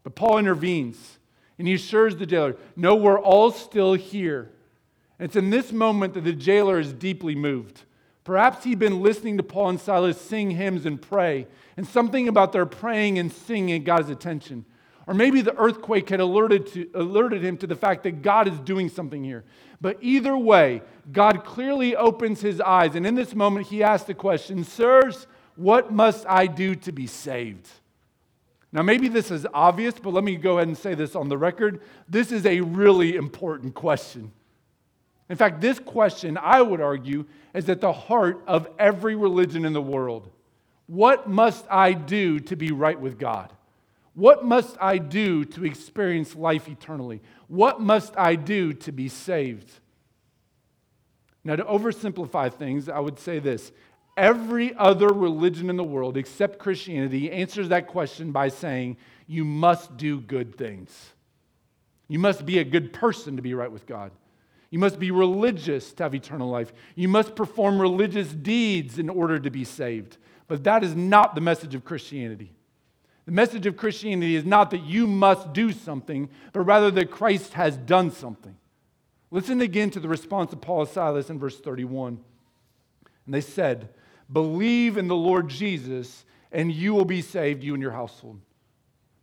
But 0.02 0.16
Paul 0.16 0.40
intervenes 0.40 1.20
and 1.60 1.68
he 1.68 1.76
assures 1.76 2.16
the 2.16 2.26
jailer, 2.26 2.56
No, 2.76 2.96
we're 2.96 3.20
all 3.20 3.52
still 3.52 3.94
here. 3.94 4.50
It's 5.20 5.36
in 5.36 5.50
this 5.50 5.72
moment 5.72 6.14
that 6.14 6.24
the 6.24 6.34
jailer 6.34 6.80
is 6.80 6.94
deeply 6.94 7.36
moved. 7.36 7.84
Perhaps 8.24 8.64
he'd 8.64 8.80
been 8.80 9.02
listening 9.02 9.38
to 9.38 9.44
Paul 9.44 9.70
and 9.70 9.80
Silas 9.80 10.20
sing 10.20 10.52
hymns 10.52 10.86
and 10.86 11.02
pray, 11.02 11.48
and 11.76 11.88
something 11.88 12.28
about 12.28 12.52
their 12.52 12.66
praying 12.66 13.18
and 13.20 13.32
singing 13.32 13.84
got 13.84 14.02
his 14.02 14.10
attention. 14.10 14.66
Or 15.08 15.14
maybe 15.14 15.42
the 15.42 15.58
earthquake 15.58 16.10
had 16.10 16.20
alerted, 16.20 16.68
to, 16.74 16.90
alerted 16.94 17.44
him 17.44 17.58
to 17.58 17.68
the 17.68 17.76
fact 17.76 18.04
that 18.04 18.22
God 18.22 18.48
is 18.48 18.60
doing 18.60 18.90
something 18.90 19.24
here. 19.24 19.44
But 19.82 19.98
either 20.02 20.38
way, 20.38 20.84
God 21.12 21.44
clearly 21.44 21.96
opens 21.96 22.42
his 22.42 22.62
eyes, 22.62 22.96
and 22.96 23.08
in 23.08 23.16
this 23.16 23.34
moment, 23.34 23.68
he 23.68 23.82
asks 23.82 24.06
the 24.06 24.14
question 24.14 24.64
Sirs, 24.64 25.26
what 25.56 25.92
must 25.92 26.26
I 26.30 26.46
do 26.48 26.76
to 26.76 26.92
be 26.92 27.08
saved? 27.08 27.68
Now, 28.72 28.84
maybe 28.84 29.08
this 29.08 29.32
is 29.32 29.48
obvious, 29.54 29.96
but 30.00 30.14
let 30.14 30.24
me 30.24 30.36
go 30.36 30.58
ahead 30.58 30.68
and 30.68 30.78
say 30.78 30.94
this 30.94 31.16
on 31.16 31.28
the 31.28 31.38
record. 31.38 31.82
This 32.08 32.32
is 32.32 32.46
a 32.46 32.62
really 32.62 33.16
important 33.16 33.74
question. 33.74 34.32
In 35.30 35.36
fact, 35.36 35.62
this 35.62 35.80
question, 35.80 36.38
I 36.42 36.62
would 36.62 36.82
argue, 36.82 37.26
is 37.54 37.70
at 37.70 37.82
the 37.82 37.94
heart 37.94 38.42
of 38.48 38.68
every 38.80 39.16
religion 39.16 39.64
in 39.64 39.74
the 39.74 39.82
world. 39.82 40.30
What 40.88 41.30
must 41.30 41.66
I 41.70 41.94
do 41.94 42.40
to 42.40 42.56
be 42.56 42.72
right 42.72 43.00
with 43.00 43.20
God? 43.20 43.54
What 44.16 44.44
must 44.44 44.76
I 44.82 44.98
do 44.98 45.46
to 45.46 45.66
experience 45.66 46.36
life 46.36 46.68
eternally? 46.68 47.22
What 47.48 47.80
must 47.80 48.18
I 48.18 48.36
do 48.36 48.74
to 48.74 48.92
be 48.92 49.08
saved? 49.08 49.72
Now, 51.44 51.56
to 51.56 51.64
oversimplify 51.64 52.54
things, 52.54 52.90
I 52.90 53.00
would 53.00 53.20
say 53.20 53.40
this 53.40 53.72
every 54.18 54.76
other 54.76 55.08
religion 55.08 55.70
in 55.70 55.78
the 55.78 55.84
world 55.84 56.18
except 56.18 56.60
Christianity 56.60 57.32
answers 57.32 57.70
that 57.70 57.88
question 57.88 58.32
by 58.32 58.50
saying, 58.50 58.98
You 59.28 59.46
must 59.46 59.96
do 59.96 60.20
good 60.20 60.56
things. 60.56 61.14
You 62.08 62.20
must 62.20 62.46
be 62.46 62.58
a 62.58 62.64
good 62.64 62.92
person 62.92 63.36
to 63.36 63.42
be 63.42 63.54
right 63.54 63.72
with 63.72 63.86
God. 63.86 64.12
You 64.70 64.80
must 64.80 65.00
be 65.00 65.12
religious 65.12 65.92
to 65.94 66.04
have 66.04 66.14
eternal 66.14 66.50
life. 66.50 66.72
You 66.96 67.08
must 67.08 67.36
perform 67.36 67.82
religious 67.82 68.30
deeds 68.30 69.00
in 69.00 69.10
order 69.10 69.40
to 69.40 69.50
be 69.50 69.64
saved. 69.64 70.18
But 70.48 70.64
that 70.64 70.84
is 70.84 70.96
not 70.96 71.36
the 71.36 71.42
message 71.42 71.76
of 71.76 71.86
Christianity. 71.86 72.52
The 73.26 73.32
message 73.32 73.66
of 73.66 73.78
Christianity 73.78 74.36
is 74.36 74.46
not 74.46 74.72
that 74.72 74.84
you 74.84 75.06
must 75.06 75.54
do 75.54 75.72
something, 75.72 76.30
but 76.54 76.62
rather 76.62 76.90
that 76.92 77.12
Christ 77.12 77.54
has 77.54 77.78
done 77.78 78.12
something. 78.12 78.56
Listen 79.32 79.62
again 79.62 79.92
to 79.92 80.00
the 80.00 80.08
response 80.08 80.54
of 80.54 80.62
Paul 80.62 80.82
and 80.82 80.90
Silas 80.90 81.30
in 81.30 81.38
verse 81.38 81.60
31. 81.60 82.20
And 83.26 83.34
they 83.34 83.42
said, 83.42 83.90
Believe 84.32 84.98
in 84.98 85.08
the 85.08 85.16
Lord 85.16 85.48
Jesus, 85.48 86.26
and 86.52 86.72
you 86.72 86.94
will 86.94 87.06
be 87.06 87.22
saved, 87.22 87.64
you 87.64 87.74
and 87.74 87.82
your 87.82 87.92
household. 87.92 88.40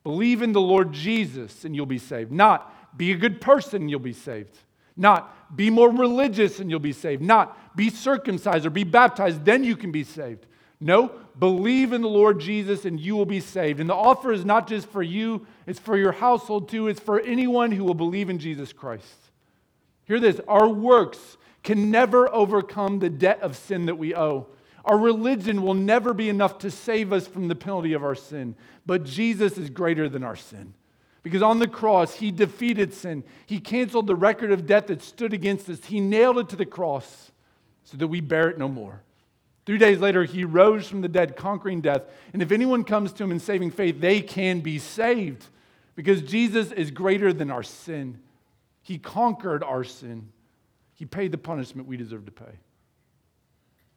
Believe 0.04 0.42
in 0.42 0.52
the 0.52 0.61
Lord 0.61 0.92
Jesus, 0.92 1.64
and 1.64 1.74
you'll 1.74 1.87
be 1.87 1.98
saved. 1.98 2.30
Not 2.30 2.96
be 2.96 3.11
a 3.11 3.16
good 3.16 3.40
person, 3.40 3.88
you'll 3.88 3.98
be 3.98 4.12
saved. 4.12 4.56
Not 4.96 5.56
be 5.56 5.70
more 5.70 5.90
religious, 5.90 6.59
and 6.59 6.70
you'll 6.70 6.80
be 6.80 6.92
saved. 6.92 7.22
Not 7.22 7.76
be 7.76 7.90
circumcised 7.90 8.66
or 8.66 8.70
be 8.70 8.85
baptized, 8.85 9.44
then 9.44 9.62
you 9.62 9.76
can 9.76 9.92
be 9.92 10.04
saved. 10.04 10.46
No, 10.80 11.12
believe 11.38 11.92
in 11.92 12.02
the 12.02 12.09
Lord 12.09 12.38
Jesus 12.38 12.85
and 12.85 13.00
you 13.00 13.16
will 13.16 13.26
be 13.26 13.40
saved. 13.40 13.80
And 13.80 13.88
the 13.88 13.94
offer 13.94 14.32
is 14.32 14.44
not 14.44 14.68
just 14.68 14.88
for 14.88 15.02
you, 15.02 15.46
it's 15.66 15.78
for 15.78 15.96
your 15.96 16.12
household 16.12 16.68
too. 16.68 16.88
It's 16.88 17.00
for 17.00 17.20
anyone 17.20 17.72
who 17.72 17.85
will 17.85 17.94
believe 17.94 18.28
in 18.28 18.38
Jesus 18.38 18.72
Christ. 18.72 19.30
Hear 20.04 20.20
this 20.20 20.40
our 20.46 20.68
works 20.68 21.37
can 21.62 21.90
never 21.90 22.32
overcome 22.32 22.98
the 22.98 23.11
debt 23.11 23.40
of 23.40 23.56
sin 23.56 23.87
that 23.87 23.96
we 23.96 24.14
owe. 24.14 24.46
Our 24.85 24.98
religion 24.98 25.62
will 25.62 25.74
never 25.74 26.14
be 26.14 26.28
enough 26.28 26.59
to 26.59 26.70
save 26.70 27.12
us 27.12 27.26
from 27.26 27.48
the 27.48 27.56
penalty 27.56 27.92
of 27.92 28.04
our 28.04 28.14
sin. 28.14 28.54
But 28.85 29.02
Jesus 29.02 29.59
is 29.59 29.68
greater 29.68 30.09
than 30.09 30.22
our 30.22 30.37
sin. 30.37 30.74
Because 31.26 31.42
on 31.42 31.58
the 31.58 31.66
cross, 31.66 32.14
he 32.14 32.30
defeated 32.30 32.94
sin. 32.94 33.24
He 33.46 33.58
canceled 33.58 34.06
the 34.06 34.14
record 34.14 34.52
of 34.52 34.64
death 34.64 34.86
that 34.86 35.02
stood 35.02 35.32
against 35.32 35.68
us. 35.68 35.84
He 35.84 35.98
nailed 35.98 36.38
it 36.38 36.48
to 36.50 36.56
the 36.56 36.64
cross 36.64 37.32
so 37.82 37.96
that 37.96 38.06
we 38.06 38.20
bear 38.20 38.48
it 38.48 38.58
no 38.58 38.68
more. 38.68 39.02
Three 39.64 39.76
days 39.76 39.98
later, 39.98 40.22
he 40.22 40.44
rose 40.44 40.86
from 40.86 41.00
the 41.00 41.08
dead, 41.08 41.34
conquering 41.34 41.80
death. 41.80 42.02
And 42.32 42.42
if 42.42 42.52
anyone 42.52 42.84
comes 42.84 43.12
to 43.14 43.24
him 43.24 43.32
in 43.32 43.40
saving 43.40 43.72
faith, 43.72 44.00
they 44.00 44.20
can 44.20 44.60
be 44.60 44.78
saved 44.78 45.46
because 45.96 46.22
Jesus 46.22 46.70
is 46.70 46.92
greater 46.92 47.32
than 47.32 47.50
our 47.50 47.64
sin. 47.64 48.20
He 48.82 48.96
conquered 48.96 49.64
our 49.64 49.82
sin, 49.82 50.28
He 50.94 51.06
paid 51.06 51.32
the 51.32 51.38
punishment 51.38 51.88
we 51.88 51.96
deserve 51.96 52.26
to 52.26 52.30
pay. 52.30 52.60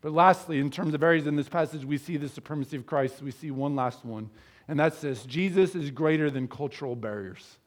But 0.01 0.13
lastly, 0.13 0.57
in 0.57 0.71
terms 0.71 0.95
of 0.95 1.03
areas 1.03 1.27
in 1.27 1.35
this 1.35 1.47
passage, 1.47 1.85
we 1.85 1.99
see 1.99 2.17
the 2.17 2.27
supremacy 2.27 2.75
of 2.75 2.87
Christ. 2.87 3.21
We 3.21 3.29
see 3.29 3.51
one 3.51 3.75
last 3.75 4.03
one, 4.03 4.31
and 4.69 4.79
that's 4.79 5.01
this 5.01 5.25
Jesus 5.25 5.75
is 5.75 5.91
greater 5.91 6.29
than 6.29 6.47
cultural 6.47 6.95
barriers. 6.95 7.57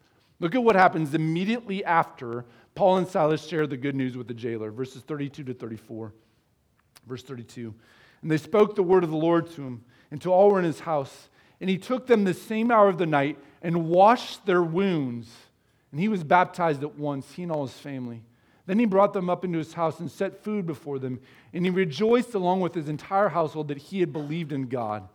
Look 0.40 0.54
at 0.54 0.62
what 0.62 0.76
happens 0.76 1.14
immediately 1.14 1.84
after 1.84 2.44
Paul 2.74 2.98
and 2.98 3.08
Silas 3.08 3.46
share 3.46 3.66
the 3.66 3.76
good 3.76 3.94
news 3.94 4.16
with 4.16 4.28
the 4.28 4.34
jailer, 4.34 4.70
verses 4.70 5.02
32 5.02 5.44
to 5.44 5.54
34. 5.54 6.12
Verse 7.06 7.22
32. 7.22 7.74
And 8.22 8.30
they 8.30 8.38
spoke 8.38 8.74
the 8.74 8.82
word 8.82 9.04
of 9.04 9.10
the 9.10 9.16
Lord 9.16 9.50
to 9.52 9.62
him 9.62 9.84
and 10.10 10.22
to 10.22 10.32
all 10.32 10.50
were 10.50 10.58
in 10.58 10.64
his 10.64 10.80
house. 10.80 11.28
And 11.60 11.68
he 11.68 11.76
took 11.76 12.06
them 12.06 12.24
the 12.24 12.34
same 12.34 12.70
hour 12.70 12.88
of 12.88 12.98
the 12.98 13.06
night 13.06 13.36
and 13.62 13.88
washed 13.88 14.46
their 14.46 14.62
wounds. 14.62 15.30
And 15.90 16.00
he 16.00 16.08
was 16.08 16.24
baptized 16.24 16.82
at 16.82 16.96
once, 16.96 17.32
he 17.32 17.42
and 17.42 17.52
all 17.52 17.66
his 17.66 17.76
family. 17.76 18.22
Then 18.66 18.78
he 18.78 18.86
brought 18.86 19.12
them 19.12 19.28
up 19.28 19.44
into 19.44 19.58
his 19.58 19.72
house 19.74 19.98
and 20.00 20.10
set 20.10 20.42
food 20.42 20.66
before 20.66 20.98
them. 20.98 21.20
And 21.52 21.64
he 21.64 21.70
rejoiced 21.70 22.34
along 22.34 22.60
with 22.60 22.74
his 22.74 22.88
entire 22.88 23.28
household 23.28 23.68
that 23.68 23.78
he 23.78 24.00
had 24.00 24.12
believed 24.12 24.52
in 24.52 24.68
God. 24.68 25.08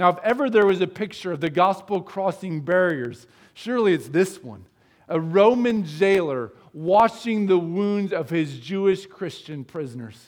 Now, 0.00 0.08
if 0.08 0.18
ever 0.20 0.48
there 0.48 0.64
was 0.64 0.80
a 0.80 0.86
picture 0.86 1.30
of 1.30 1.42
the 1.42 1.50
gospel 1.50 2.00
crossing 2.00 2.62
barriers, 2.62 3.26
surely 3.52 3.92
it's 3.92 4.08
this 4.08 4.42
one 4.42 4.64
a 5.06 5.20
Roman 5.20 5.84
jailer 5.84 6.52
washing 6.72 7.46
the 7.46 7.58
wounds 7.58 8.10
of 8.10 8.30
his 8.30 8.58
Jewish 8.60 9.04
Christian 9.04 9.62
prisoners 9.62 10.18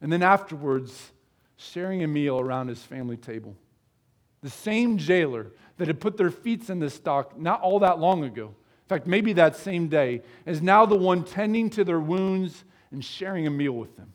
and 0.00 0.12
then 0.12 0.24
afterwards, 0.24 1.12
sharing 1.56 2.02
a 2.02 2.08
meal 2.08 2.40
around 2.40 2.66
his 2.66 2.82
family 2.82 3.16
table. 3.16 3.54
The 4.42 4.50
same 4.50 4.98
jailer 4.98 5.52
that 5.76 5.86
had 5.86 6.00
put 6.00 6.16
their 6.16 6.32
feet 6.32 6.68
in 6.68 6.80
the 6.80 6.90
stock 6.90 7.38
not 7.38 7.60
all 7.60 7.78
that 7.78 8.00
long 8.00 8.24
ago, 8.24 8.46
in 8.46 8.88
fact, 8.88 9.06
maybe 9.06 9.32
that 9.34 9.54
same 9.54 9.86
day, 9.86 10.22
is 10.44 10.60
now 10.60 10.86
the 10.86 10.96
one 10.96 11.22
tending 11.22 11.70
to 11.70 11.84
their 11.84 12.00
wounds 12.00 12.64
and 12.90 13.04
sharing 13.04 13.46
a 13.46 13.50
meal 13.50 13.74
with 13.74 13.96
them. 13.96 14.12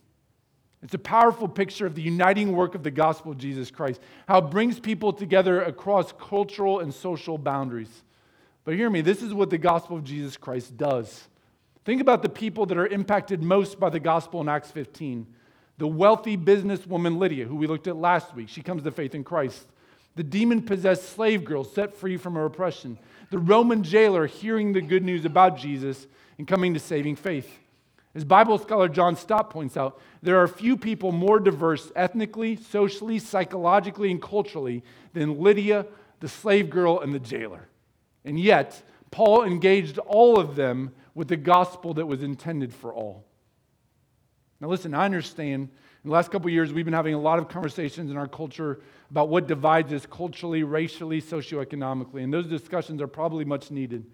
It's 0.84 0.94
a 0.94 1.00
powerful 1.00 1.48
picture 1.48 1.86
of 1.86 1.96
the 1.96 2.02
uniting 2.02 2.52
work 2.52 2.76
of 2.76 2.84
the 2.84 2.92
gospel 2.92 3.32
of 3.32 3.38
Jesus 3.38 3.72
Christ, 3.72 4.00
how 4.28 4.38
it 4.40 4.52
brings 4.52 4.80
people 4.80 5.12
together 5.12 5.63
across 5.63 6.12
cultural 6.12 6.80
and 6.80 6.94
social 6.94 7.38
boundaries. 7.38 8.04
But 8.63 8.76
hear 8.76 8.90
me, 8.90 9.02
this 9.02 9.24
is 9.24 9.34
what 9.34 9.50
the 9.50 9.58
gospel 9.58 9.98
of 9.98 10.04
Jesus 10.04 10.38
Christ 10.38 10.78
does. 10.78 11.28
Think 11.84 12.02
about 12.02 12.22
the 12.22 12.30
people 12.30 12.66
that 12.68 12.78
are 12.78 12.86
impacted 12.86 13.42
most 13.42 13.80
by 13.80 13.90
the 13.90 14.00
gospel 14.00 14.42
in 14.42 14.50
Acts 14.50 14.72
15. 14.72 15.26
The 15.78 15.88
wealthy 15.88 16.38
businesswoman 16.38 17.18
Lydia, 17.18 17.46
who 17.46 17.56
we 17.56 17.66
looked 17.66 17.88
at 17.88 17.96
last 17.96 18.36
week, 18.36 18.50
she 18.50 18.62
comes 18.62 18.84
to 18.84 18.92
faith 18.92 19.16
in 19.16 19.24
Christ. 19.24 19.66
The 20.16 20.24
demon 20.24 20.63
possessed 20.63 21.10
slave 21.12 21.46
girl 21.46 21.63
set 21.63 21.96
free 21.96 22.18
from 22.18 22.34
her 22.34 22.46
oppression. 22.46 22.98
The 23.30 23.38
Roman 23.38 23.84
jailer 23.84 24.26
hearing 24.26 24.74
the 24.74 24.82
good 24.82 25.04
news 25.04 25.26
about 25.26 25.58
Jesus 25.58 26.08
and 26.38 26.48
coming 26.48 26.74
to 26.74 26.80
saving 26.80 27.16
faith. 27.16 27.60
As 28.15 28.24
Bible 28.24 28.58
scholar 28.58 28.89
John 28.89 29.15
Stott 29.15 29.50
points 29.50 29.78
out, 29.78 30.00
there 30.22 30.41
are 30.41 30.48
few 30.48 30.76
people 30.76 31.12
more 31.12 31.39
diverse 31.39 31.91
ethnically, 31.96 32.56
socially, 32.56 33.20
psychologically, 33.20 34.10
and 34.10 34.22
culturally 34.22 34.84
than 35.13 35.41
Lydia, 35.41 35.86
the 36.20 36.28
slave 36.28 36.70
girl, 36.70 37.00
and 37.00 37.13
the 37.13 37.20
jailer. 37.20 37.67
And 38.26 38.39
yet, 38.39 38.82
Paul 39.12 39.43
engaged 39.43 40.00
all 40.00 40.39
of 40.39 40.56
them 40.56 40.93
with 41.13 41.28
the 41.28 41.38
gospel 41.38 41.93
that 41.96 42.06
was 42.06 42.24
intended 42.24 42.74
for 42.74 42.93
all. 42.93 43.26
Now, 44.60 44.67
listen, 44.67 44.93
I 44.93 45.06
understand 45.06 45.70
in 46.04 46.10
the 46.10 46.13
last 46.13 46.32
couple 46.32 46.48
of 46.48 46.54
years 46.54 46.74
we've 46.74 46.86
been 46.86 46.93
having 46.93 47.13
a 47.13 47.20
lot 47.20 47.38
of 47.38 47.48
conversations 47.48 48.10
in 48.10 48.17
our 48.17 48.28
culture 48.28 48.82
about 49.12 49.30
what 49.30 49.48
divides 49.48 49.93
us 49.93 50.06
culturally, 50.06 50.63
racially, 50.63 51.22
socioeconomically, 51.22 52.24
and 52.24 52.34
those 52.34 52.48
discussions 52.48 53.02
are 53.02 53.08
probably 53.08 53.46
much 53.46 53.72
needed. 53.72 54.06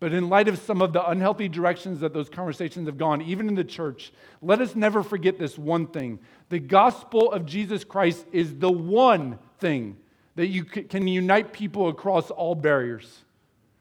But 0.00 0.14
in 0.14 0.30
light 0.30 0.48
of 0.48 0.58
some 0.58 0.80
of 0.80 0.94
the 0.94 1.06
unhealthy 1.06 1.46
directions 1.46 2.00
that 2.00 2.14
those 2.14 2.30
conversations 2.30 2.88
have 2.88 2.96
gone, 2.96 3.20
even 3.20 3.48
in 3.48 3.54
the 3.54 3.62
church, 3.62 4.12
let 4.40 4.62
us 4.62 4.74
never 4.74 5.02
forget 5.02 5.38
this 5.38 5.58
one 5.58 5.86
thing. 5.86 6.18
The 6.48 6.58
gospel 6.58 7.30
of 7.30 7.44
Jesus 7.44 7.84
Christ 7.84 8.24
is 8.32 8.58
the 8.58 8.72
one 8.72 9.38
thing 9.58 9.98
that 10.36 10.46
you 10.46 10.64
can 10.64 11.06
unite 11.06 11.52
people 11.52 11.88
across 11.88 12.30
all 12.30 12.54
barriers. 12.54 13.24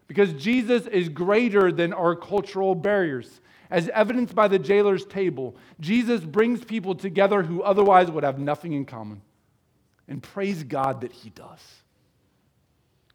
Because 0.08 0.34
Jesus 0.34 0.88
is 0.88 1.08
greater 1.08 1.72
than 1.72 1.94
our 1.94 2.16
cultural 2.16 2.76
barriers. 2.76 3.40
As 3.70 3.88
evidenced 3.90 4.36
by 4.36 4.50
the 4.50 4.60
jailer's 4.60 5.06
table, 5.06 5.56
Jesus 5.80 6.22
brings 6.22 6.66
people 6.66 6.96
together 6.96 7.44
who 7.44 7.64
otherwise 7.64 8.12
would 8.12 8.26
have 8.26 8.40
nothing 8.40 8.74
in 8.74 8.84
common. 8.84 9.22
And 10.08 10.22
praise 10.22 10.64
God 10.64 11.02
that 11.02 11.14
he 11.14 11.30
does. 11.30 11.62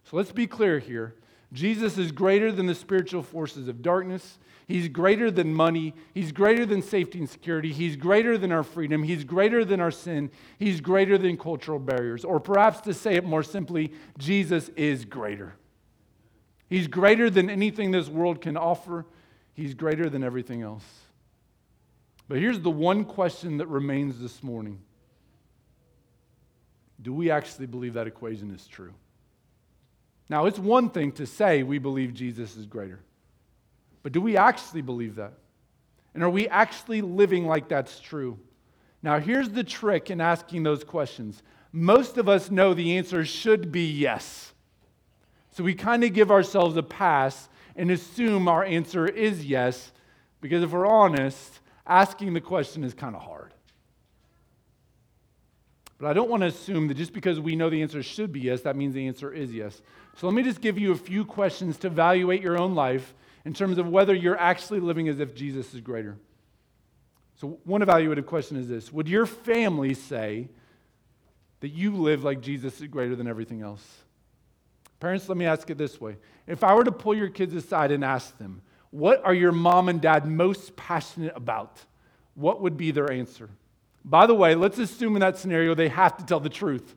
So 0.05 0.17
let's 0.17 0.33
be 0.33 0.47
clear 0.47 0.79
here. 0.79 1.15
Jesus 1.55 1.97
is 1.99 2.11
greater 2.11 2.51
than 2.51 2.67
the 2.67 2.75
spiritual 2.75 3.23
forces 3.23 3.69
of 3.69 3.81
darkness. 3.81 4.39
He's 4.67 4.89
greater 4.89 5.31
than 5.31 5.55
money. 5.55 5.95
He's 6.13 6.33
greater 6.33 6.67
than 6.67 6.83
safety 6.83 7.21
and 7.21 7.31
security. 7.31 7.73
He's 7.73 7.95
greater 7.95 8.37
than 8.37 8.51
our 8.51 8.65
freedom. 8.65 9.05
He's 9.05 9.23
greater 9.23 9.65
than 9.65 9.81
our 9.81 9.93
sin. 9.93 10.33
He's 10.59 10.81
greater 10.81 11.17
than 11.17 11.37
cultural 11.37 11.79
barriers. 11.79 12.25
Or 12.25 12.41
perhaps 12.41 12.81
to 12.83 12.93
say 12.93 13.15
it 13.15 13.25
more 13.25 13.45
simply, 13.45 13.93
Jesus 14.19 14.69
is 14.71 15.05
greater. 15.05 15.55
He's 16.69 16.89
greater 16.89 17.31
than 17.31 17.49
anything 17.49 17.93
this 17.93 18.09
world 18.09 18.41
can 18.41 18.57
offer. 18.57 19.07
He's 19.53 19.75
greater 19.75 20.11
than 20.11 20.25
everything 20.25 20.63
else. 20.63 20.85
But 22.27 22.39
here's 22.39 22.61
the 22.61 22.71
one 22.71 23.05
question 23.05 23.59
that 23.59 23.69
remains 23.69 24.19
this 24.19 24.43
morning 24.43 24.81
Do 27.01 27.13
we 27.13 27.31
actually 27.31 27.67
believe 27.67 27.95
that 27.95 28.09
equation 28.09 28.51
is 28.51 28.67
true? 28.67 28.95
Now, 30.29 30.47
it's 30.47 30.59
one 30.59 30.91
thing 30.91 31.13
to 31.13 31.27
say 31.27 31.63
we 31.63 31.79
believe 31.79 32.15
Jesus 32.15 32.57
is 32.57 32.67
greater, 32.67 33.01
but 34.03 34.13
do 34.13 34.21
we 34.21 34.37
actually 34.37 34.83
believe 34.83 35.17
that? 35.17 35.35
And 36.15 36.23
are 36.23 36.31
we 36.31 36.49
actually 36.49 37.03
living 37.03 37.47
like 37.47 37.69
that's 37.69 38.01
true? 38.01 38.39
Now, 39.03 39.19
here's 39.19 39.51
the 39.51 39.65
trick 39.65 40.11
in 40.11 40.21
asking 40.21 40.63
those 40.63 40.85
questions. 40.85 41.43
Most 41.73 42.17
of 42.17 42.29
us 42.29 42.51
know 42.51 42.73
the 42.73 42.97
answer 42.97 43.25
should 43.25 43.71
be 43.71 43.87
yes. 43.87 44.53
So 45.51 45.63
we 45.63 45.75
kind 45.75 46.05
of 46.05 46.15
give 46.15 46.31
ourselves 46.31 46.77
a 46.77 46.83
pass 46.83 47.49
and 47.77 47.91
assume 47.91 48.49
our 48.49 48.65
answer 48.65 49.07
is 49.07 49.45
yes, 49.45 49.93
because 50.41 50.63
if 50.63 50.71
we're 50.71 50.87
honest, 50.87 51.61
asking 51.87 52.33
the 52.33 52.41
question 52.41 52.85
is 52.85 52.95
kind 52.95 53.15
of 53.15 53.23
hard. 53.23 53.53
But 55.99 56.09
I 56.09 56.13
don't 56.13 56.31
want 56.31 56.43
to 56.43 56.49
assume 56.49 56.89
that 56.89 56.97
just 56.97 57.13
because 57.13 57.41
we 57.41 57.57
know 57.57 57.71
the 57.71 57.83
answer 57.83 58.03
should 58.03 58.33
be 58.33 58.41
yes, 58.41 58.63
that 58.63 58.77
means 58.77 58.95
the 58.95 59.07
answer 59.07 59.33
is 59.33 59.53
yes. 59.53 59.81
So 60.17 60.27
let 60.27 60.35
me 60.35 60.43
just 60.43 60.61
give 60.61 60.79
you 60.79 60.93
a 60.93 60.97
few 60.97 61.25
questions 61.25 61.77
to 61.79 61.89
evaluate 61.89 62.43
your 62.43 62.59
own 62.59 62.75
life 62.75 63.15
in 63.45 63.53
terms 63.53 63.79
of 63.79 63.89
whether 63.89 64.15
you're 64.15 64.39
actually 64.39 64.81
living 64.81 65.09
as 65.09 65.21
if 65.21 65.35
Jesus 65.35 65.75
is 65.75 65.81
greater. 65.81 66.17
So, 67.37 67.59
one 67.65 67.81
evaluative 67.81 68.27
question 68.27 68.57
is 68.57 68.69
this 68.69 68.93
Would 68.93 69.09
your 69.09 69.27
family 69.27 69.95
say 69.95 70.49
that 71.61 71.69
you 71.69 71.97
live 71.97 72.25
like 72.25 72.41
Jesus 72.41 72.81
is 72.81 72.87
greater 72.89 73.17
than 73.17 73.27
everything 73.27 73.63
else? 73.63 73.85
Parents, 75.01 75.29
let 75.29 75.37
me 75.37 75.45
ask 75.45 75.69
it 75.69 75.77
this 75.77 76.01
way. 76.01 76.17
If 76.47 76.63
I 76.63 76.75
were 76.75 76.85
to 76.85 76.93
pull 76.93 77.15
your 77.15 77.29
kids 77.29 77.55
aside 77.55 77.91
and 77.91 78.05
ask 78.05 78.39
them, 78.39 78.63
What 78.91 79.25
are 79.25 79.35
your 79.35 79.53
mom 79.53 79.89
and 79.89 80.01
dad 80.01 80.27
most 80.27 80.77
passionate 80.77 81.33
about? 81.37 81.81
What 82.35 82.61
would 82.63 82.77
be 82.77 82.91
their 82.91 83.11
answer? 83.11 83.51
By 84.05 84.27
the 84.27 84.35
way, 84.35 84.55
let's 84.55 84.79
assume 84.79 85.17
in 85.17 85.21
that 85.21 85.39
scenario 85.39 85.75
they 85.75 85.89
have 85.89 86.17
to 86.19 86.27
tell 86.27 86.41
the 86.41 86.49
truth, 86.49 86.95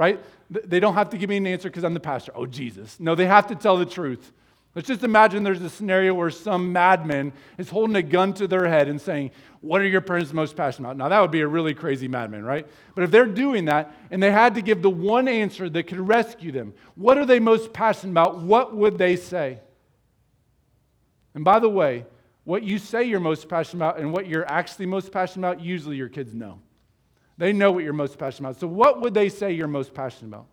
right? 0.00 0.18
They 0.48 0.80
don't 0.80 0.94
have 0.94 1.10
to 1.10 1.18
give 1.18 1.28
me 1.28 1.36
an 1.36 1.46
answer 1.46 1.68
because 1.68 1.84
I'm 1.84 1.92
the 1.92 2.00
pastor. 2.00 2.32
Oh, 2.34 2.46
Jesus. 2.46 2.98
No, 2.98 3.14
they 3.14 3.26
have 3.26 3.48
to 3.48 3.54
tell 3.54 3.76
the 3.76 3.84
truth. 3.84 4.32
Let's 4.74 4.88
just 4.88 5.04
imagine 5.04 5.42
there's 5.42 5.60
a 5.60 5.68
scenario 5.68 6.14
where 6.14 6.30
some 6.30 6.72
madman 6.72 7.34
is 7.58 7.68
holding 7.68 7.96
a 7.96 8.02
gun 8.02 8.32
to 8.34 8.48
their 8.48 8.66
head 8.66 8.88
and 8.88 8.98
saying, 8.98 9.32
What 9.60 9.82
are 9.82 9.86
your 9.86 10.00
parents 10.00 10.32
most 10.32 10.56
passionate 10.56 10.88
about? 10.88 10.96
Now, 10.96 11.08
that 11.10 11.20
would 11.20 11.30
be 11.30 11.42
a 11.42 11.46
really 11.46 11.74
crazy 11.74 12.08
madman, 12.08 12.44
right? 12.44 12.66
But 12.94 13.04
if 13.04 13.10
they're 13.10 13.26
doing 13.26 13.66
that 13.66 13.94
and 14.10 14.22
they 14.22 14.30
had 14.30 14.54
to 14.54 14.62
give 14.62 14.80
the 14.80 14.88
one 14.88 15.28
answer 15.28 15.68
that 15.68 15.82
could 15.86 16.00
rescue 16.00 16.50
them, 16.50 16.72
what 16.94 17.18
are 17.18 17.26
they 17.26 17.38
most 17.38 17.74
passionate 17.74 18.12
about? 18.12 18.40
What 18.40 18.74
would 18.74 18.96
they 18.96 19.16
say? 19.16 19.58
And 21.34 21.44
by 21.44 21.58
the 21.58 21.68
way, 21.68 22.06
what 22.44 22.62
you 22.62 22.78
say 22.78 23.04
you're 23.04 23.20
most 23.20 23.50
passionate 23.50 23.84
about 23.84 23.98
and 23.98 24.14
what 24.14 24.26
you're 24.26 24.50
actually 24.50 24.86
most 24.86 25.12
passionate 25.12 25.46
about, 25.46 25.62
usually 25.62 25.96
your 25.96 26.08
kids 26.08 26.32
know. 26.32 26.58
They 27.40 27.54
know 27.54 27.72
what 27.72 27.84
you're 27.84 27.94
most 27.94 28.18
passionate 28.18 28.50
about. 28.50 28.60
So, 28.60 28.66
what 28.66 29.00
would 29.00 29.14
they 29.14 29.30
say 29.30 29.52
you're 29.52 29.66
most 29.66 29.94
passionate 29.94 30.28
about? 30.28 30.46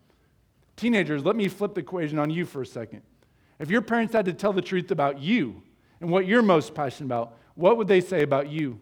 Teenagers, 0.78 1.26
let 1.26 1.36
me 1.36 1.50
flip 1.50 1.74
the 1.74 1.82
equation 1.82 2.18
on 2.18 2.30
you 2.30 2.46
for 2.46 2.62
a 2.62 2.66
second. 2.66 3.02
If 3.60 3.70
your 3.70 3.82
parents 3.82 4.14
had 4.14 4.24
to 4.24 4.34
tell 4.34 4.54
the 4.54 4.62
truth 4.62 4.90
about 4.90 5.20
you 5.20 5.62
and 6.00 6.10
what 6.10 6.26
you're 6.26 6.42
most 6.42 6.74
passionate 6.74 7.08
about, 7.08 7.38
what 7.56 7.76
would 7.76 7.90
they 7.90 8.00
say 8.00 8.24
about 8.24 8.50
you? 8.50 8.80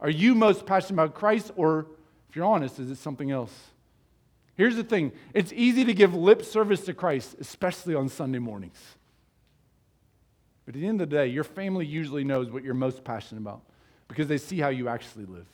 Are 0.00 0.08
you 0.08 0.34
most 0.34 0.64
passionate 0.64 1.02
about 1.02 1.14
Christ, 1.14 1.52
or 1.54 1.88
if 2.30 2.36
you're 2.36 2.46
honest, 2.46 2.78
is 2.78 2.90
it 2.90 2.96
something 2.96 3.30
else? 3.30 3.52
Here's 4.54 4.76
the 4.76 4.84
thing 4.84 5.12
it's 5.34 5.52
easy 5.52 5.84
to 5.84 5.92
give 5.92 6.14
lip 6.14 6.42
service 6.42 6.80
to 6.86 6.94
Christ, 6.94 7.36
especially 7.38 7.94
on 7.94 8.08
Sunday 8.08 8.38
mornings. 8.38 8.80
But 10.64 10.76
at 10.76 10.80
the 10.80 10.86
end 10.86 11.02
of 11.02 11.10
the 11.10 11.14
day, 11.14 11.26
your 11.26 11.44
family 11.44 11.84
usually 11.84 12.24
knows 12.24 12.50
what 12.50 12.64
you're 12.64 12.72
most 12.72 13.04
passionate 13.04 13.42
about 13.42 13.60
because 14.08 14.28
they 14.28 14.38
see 14.38 14.60
how 14.60 14.70
you 14.70 14.88
actually 14.88 15.26
live. 15.26 15.44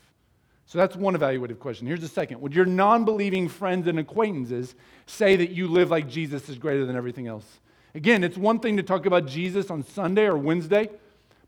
So 0.66 0.78
that's 0.78 0.96
one 0.96 1.14
evaluative 1.14 1.58
question. 1.58 1.86
Here's 1.86 2.00
the 2.00 2.08
second 2.08 2.40
Would 2.40 2.54
your 2.54 2.64
non 2.64 3.04
believing 3.04 3.48
friends 3.48 3.86
and 3.86 3.98
acquaintances 3.98 4.74
say 5.06 5.36
that 5.36 5.50
you 5.50 5.68
live 5.68 5.90
like 5.90 6.08
Jesus 6.08 6.48
is 6.48 6.58
greater 6.58 6.86
than 6.86 6.96
everything 6.96 7.26
else? 7.26 7.60
Again, 7.94 8.24
it's 8.24 8.36
one 8.36 8.58
thing 8.58 8.76
to 8.76 8.82
talk 8.82 9.06
about 9.06 9.26
Jesus 9.26 9.70
on 9.70 9.84
Sunday 9.84 10.24
or 10.24 10.36
Wednesday, 10.36 10.90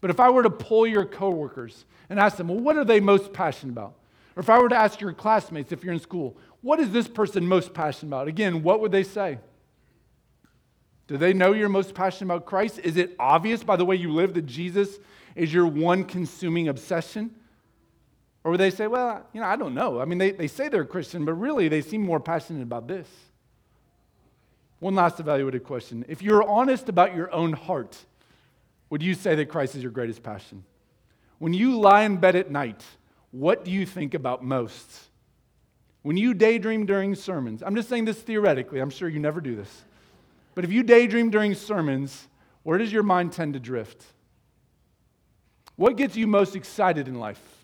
but 0.00 0.10
if 0.10 0.20
I 0.20 0.30
were 0.30 0.44
to 0.44 0.50
pull 0.50 0.86
your 0.86 1.04
coworkers 1.04 1.84
and 2.08 2.20
ask 2.20 2.36
them, 2.36 2.48
well, 2.48 2.60
what 2.60 2.76
are 2.76 2.84
they 2.84 3.00
most 3.00 3.32
passionate 3.32 3.72
about? 3.72 3.94
Or 4.36 4.40
if 4.40 4.50
I 4.50 4.58
were 4.60 4.68
to 4.68 4.76
ask 4.76 5.00
your 5.00 5.12
classmates, 5.12 5.72
if 5.72 5.82
you're 5.82 5.94
in 5.94 5.98
school, 5.98 6.36
what 6.60 6.78
is 6.78 6.90
this 6.90 7.08
person 7.08 7.48
most 7.48 7.74
passionate 7.74 8.10
about? 8.10 8.28
Again, 8.28 8.62
what 8.62 8.80
would 8.80 8.92
they 8.92 9.02
say? 9.02 9.38
Do 11.08 11.16
they 11.16 11.32
know 11.32 11.52
you're 11.52 11.68
most 11.68 11.94
passionate 11.94 12.32
about 12.32 12.46
Christ? 12.46 12.80
Is 12.80 12.96
it 12.96 13.14
obvious 13.18 13.64
by 13.64 13.76
the 13.76 13.84
way 13.84 13.96
you 13.96 14.12
live 14.12 14.34
that 14.34 14.46
Jesus 14.46 14.98
is 15.34 15.52
your 15.52 15.66
one 15.66 16.04
consuming 16.04 16.68
obsession? 16.68 17.34
Or 18.46 18.50
would 18.50 18.60
they 18.60 18.70
say, 18.70 18.86
well, 18.86 19.26
you 19.32 19.40
know, 19.40 19.46
I 19.48 19.56
don't 19.56 19.74
know. 19.74 20.00
I 20.00 20.04
mean, 20.04 20.18
they, 20.18 20.30
they 20.30 20.46
say 20.46 20.68
they're 20.68 20.82
a 20.82 20.86
Christian, 20.86 21.24
but 21.24 21.32
really 21.32 21.66
they 21.66 21.80
seem 21.82 22.00
more 22.00 22.20
passionate 22.20 22.62
about 22.62 22.86
this. 22.86 23.08
One 24.78 24.94
last 24.94 25.16
evaluative 25.16 25.64
question. 25.64 26.04
If 26.06 26.22
you're 26.22 26.48
honest 26.48 26.88
about 26.88 27.16
your 27.16 27.34
own 27.34 27.54
heart, 27.54 27.98
would 28.88 29.02
you 29.02 29.14
say 29.14 29.34
that 29.34 29.46
Christ 29.46 29.74
is 29.74 29.82
your 29.82 29.90
greatest 29.90 30.22
passion? 30.22 30.62
When 31.40 31.54
you 31.54 31.80
lie 31.80 32.02
in 32.02 32.18
bed 32.18 32.36
at 32.36 32.48
night, 32.48 32.84
what 33.32 33.64
do 33.64 33.72
you 33.72 33.84
think 33.84 34.14
about 34.14 34.44
most? 34.44 34.88
When 36.02 36.16
you 36.16 36.32
daydream 36.32 36.86
during 36.86 37.16
sermons, 37.16 37.64
I'm 37.64 37.74
just 37.74 37.88
saying 37.88 38.04
this 38.04 38.22
theoretically, 38.22 38.78
I'm 38.78 38.90
sure 38.90 39.08
you 39.08 39.18
never 39.18 39.40
do 39.40 39.56
this. 39.56 39.82
But 40.54 40.62
if 40.62 40.70
you 40.70 40.84
daydream 40.84 41.30
during 41.30 41.56
sermons, 41.56 42.28
where 42.62 42.78
does 42.78 42.92
your 42.92 43.02
mind 43.02 43.32
tend 43.32 43.54
to 43.54 43.58
drift? 43.58 44.04
What 45.74 45.96
gets 45.96 46.16
you 46.16 46.28
most 46.28 46.54
excited 46.54 47.08
in 47.08 47.16
life? 47.16 47.55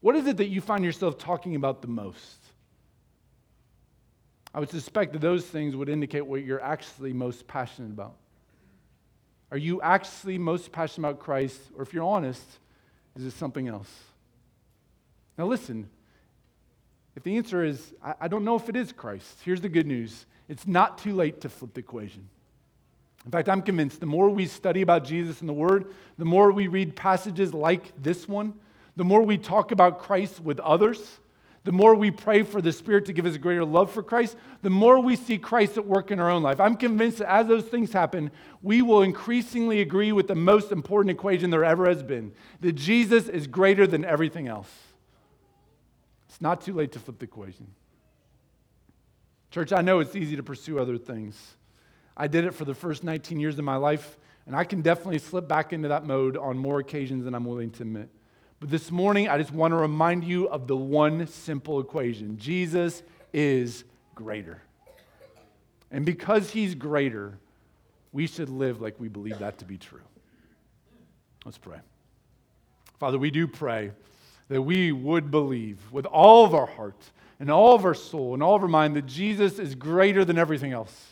What 0.00 0.16
is 0.16 0.26
it 0.26 0.36
that 0.36 0.48
you 0.48 0.60
find 0.60 0.84
yourself 0.84 1.18
talking 1.18 1.56
about 1.56 1.82
the 1.82 1.88
most? 1.88 2.38
I 4.54 4.60
would 4.60 4.70
suspect 4.70 5.12
that 5.12 5.20
those 5.20 5.44
things 5.44 5.76
would 5.76 5.88
indicate 5.88 6.26
what 6.26 6.44
you're 6.44 6.62
actually 6.62 7.12
most 7.12 7.46
passionate 7.46 7.90
about. 7.90 8.14
Are 9.50 9.58
you 9.58 9.80
actually 9.80 10.38
most 10.38 10.72
passionate 10.72 11.08
about 11.08 11.20
Christ? 11.20 11.60
Or 11.76 11.82
if 11.82 11.92
you're 11.92 12.04
honest, 12.04 12.42
is 13.16 13.24
it 13.24 13.32
something 13.32 13.68
else? 13.68 13.90
Now, 15.36 15.46
listen, 15.46 15.88
if 17.16 17.22
the 17.22 17.36
answer 17.36 17.64
is, 17.64 17.94
I, 18.02 18.14
I 18.22 18.28
don't 18.28 18.44
know 18.44 18.56
if 18.56 18.68
it 18.68 18.76
is 18.76 18.92
Christ, 18.92 19.38
here's 19.44 19.60
the 19.60 19.68
good 19.68 19.86
news 19.86 20.26
it's 20.48 20.66
not 20.66 20.98
too 20.98 21.14
late 21.14 21.42
to 21.42 21.48
flip 21.48 21.74
the 21.74 21.80
equation. 21.80 22.28
In 23.26 23.30
fact, 23.30 23.48
I'm 23.48 23.60
convinced 23.60 24.00
the 24.00 24.06
more 24.06 24.30
we 24.30 24.46
study 24.46 24.80
about 24.80 25.04
Jesus 25.04 25.40
and 25.40 25.48
the 25.48 25.54
Word, 25.54 25.92
the 26.16 26.24
more 26.24 26.50
we 26.52 26.68
read 26.68 26.96
passages 26.96 27.52
like 27.52 27.92
this 28.02 28.26
one, 28.26 28.54
the 28.98 29.04
more 29.04 29.22
we 29.22 29.38
talk 29.38 29.70
about 29.70 30.00
Christ 30.00 30.40
with 30.40 30.58
others, 30.58 31.20
the 31.62 31.70
more 31.70 31.94
we 31.94 32.10
pray 32.10 32.42
for 32.42 32.60
the 32.60 32.72
Spirit 32.72 33.04
to 33.04 33.12
give 33.12 33.26
us 33.26 33.36
a 33.36 33.38
greater 33.38 33.64
love 33.64 33.92
for 33.92 34.02
Christ, 34.02 34.36
the 34.62 34.70
more 34.70 34.98
we 34.98 35.14
see 35.14 35.38
Christ 35.38 35.76
at 35.76 35.86
work 35.86 36.10
in 36.10 36.18
our 36.18 36.28
own 36.28 36.42
life. 36.42 36.58
I'm 36.58 36.74
convinced 36.74 37.18
that 37.18 37.30
as 37.30 37.46
those 37.46 37.62
things 37.62 37.92
happen, 37.92 38.32
we 38.60 38.82
will 38.82 39.02
increasingly 39.02 39.80
agree 39.80 40.10
with 40.10 40.26
the 40.26 40.34
most 40.34 40.72
important 40.72 41.12
equation 41.12 41.50
there 41.50 41.64
ever 41.64 41.86
has 41.86 42.02
been 42.02 42.32
that 42.60 42.72
Jesus 42.72 43.28
is 43.28 43.46
greater 43.46 43.86
than 43.86 44.04
everything 44.04 44.48
else. 44.48 44.70
It's 46.28 46.40
not 46.40 46.60
too 46.60 46.72
late 46.72 46.90
to 46.92 46.98
flip 46.98 47.20
the 47.20 47.24
equation. 47.26 47.68
Church, 49.52 49.72
I 49.72 49.80
know 49.80 50.00
it's 50.00 50.16
easy 50.16 50.34
to 50.34 50.42
pursue 50.42 50.80
other 50.80 50.98
things. 50.98 51.40
I 52.16 52.26
did 52.26 52.46
it 52.46 52.52
for 52.52 52.64
the 52.64 52.74
first 52.74 53.04
19 53.04 53.38
years 53.38 53.60
of 53.60 53.64
my 53.64 53.76
life, 53.76 54.18
and 54.44 54.56
I 54.56 54.64
can 54.64 54.82
definitely 54.82 55.20
slip 55.20 55.46
back 55.46 55.72
into 55.72 55.86
that 55.86 56.04
mode 56.04 56.36
on 56.36 56.58
more 56.58 56.80
occasions 56.80 57.24
than 57.24 57.36
I'm 57.36 57.44
willing 57.44 57.70
to 57.70 57.84
admit. 57.84 58.10
But 58.60 58.70
this 58.70 58.90
morning, 58.90 59.28
I 59.28 59.38
just 59.38 59.52
want 59.52 59.72
to 59.72 59.76
remind 59.76 60.24
you 60.24 60.48
of 60.48 60.66
the 60.66 60.76
one 60.76 61.26
simple 61.26 61.80
equation 61.80 62.38
Jesus 62.38 63.02
is 63.32 63.84
greater. 64.14 64.62
And 65.90 66.04
because 66.04 66.50
he's 66.50 66.74
greater, 66.74 67.38
we 68.12 68.26
should 68.26 68.48
live 68.48 68.80
like 68.80 68.98
we 68.98 69.08
believe 69.08 69.38
that 69.38 69.58
to 69.58 69.64
be 69.64 69.78
true. 69.78 70.02
Let's 71.44 71.58
pray. 71.58 71.78
Father, 72.98 73.18
we 73.18 73.30
do 73.30 73.46
pray 73.46 73.92
that 74.48 74.60
we 74.60 74.90
would 74.90 75.30
believe 75.30 75.78
with 75.92 76.06
all 76.06 76.44
of 76.44 76.54
our 76.54 76.66
heart 76.66 77.10
and 77.38 77.50
all 77.50 77.74
of 77.74 77.84
our 77.84 77.94
soul 77.94 78.34
and 78.34 78.42
all 78.42 78.56
of 78.56 78.62
our 78.62 78.68
mind 78.68 78.96
that 78.96 79.06
Jesus 79.06 79.58
is 79.58 79.76
greater 79.76 80.24
than 80.24 80.36
everything 80.36 80.72
else. 80.72 81.07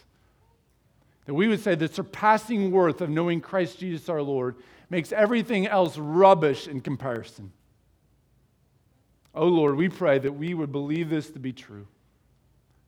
That 1.26 1.34
we 1.34 1.48
would 1.48 1.60
say 1.60 1.74
the 1.74 1.88
surpassing 1.88 2.70
worth 2.70 3.00
of 3.00 3.10
knowing 3.10 3.40
Christ 3.40 3.78
Jesus 3.78 4.08
our 4.08 4.22
Lord 4.22 4.56
makes 4.88 5.12
everything 5.12 5.66
else 5.66 5.98
rubbish 5.98 6.68
in 6.68 6.80
comparison. 6.80 7.52
Oh 9.34 9.48
Lord, 9.48 9.76
we 9.76 9.88
pray 9.88 10.18
that 10.18 10.32
we 10.32 10.54
would 10.54 10.72
believe 10.72 11.10
this 11.10 11.30
to 11.30 11.38
be 11.38 11.52
true 11.52 11.86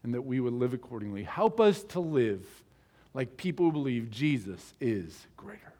and 0.02 0.14
that 0.14 0.22
we 0.22 0.40
would 0.40 0.54
live 0.54 0.72
accordingly. 0.72 1.24
Help 1.24 1.60
us 1.60 1.82
to 1.84 2.00
live 2.00 2.46
like 3.12 3.36
people 3.36 3.66
who 3.66 3.72
believe 3.72 4.10
Jesus 4.10 4.74
is 4.80 5.26
greater. 5.36 5.72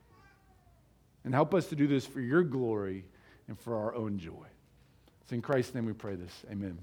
And 1.24 1.32
help 1.32 1.54
us 1.54 1.66
to 1.68 1.76
do 1.76 1.86
this 1.86 2.04
for 2.04 2.20
your 2.20 2.42
glory 2.42 3.04
and 3.46 3.58
for 3.58 3.76
our 3.76 3.94
own 3.94 4.18
joy. 4.18 4.46
It's 5.22 5.32
in 5.32 5.42
Christ's 5.42 5.74
name 5.74 5.86
we 5.86 5.92
pray 5.92 6.16
this. 6.16 6.32
Amen. 6.50 6.78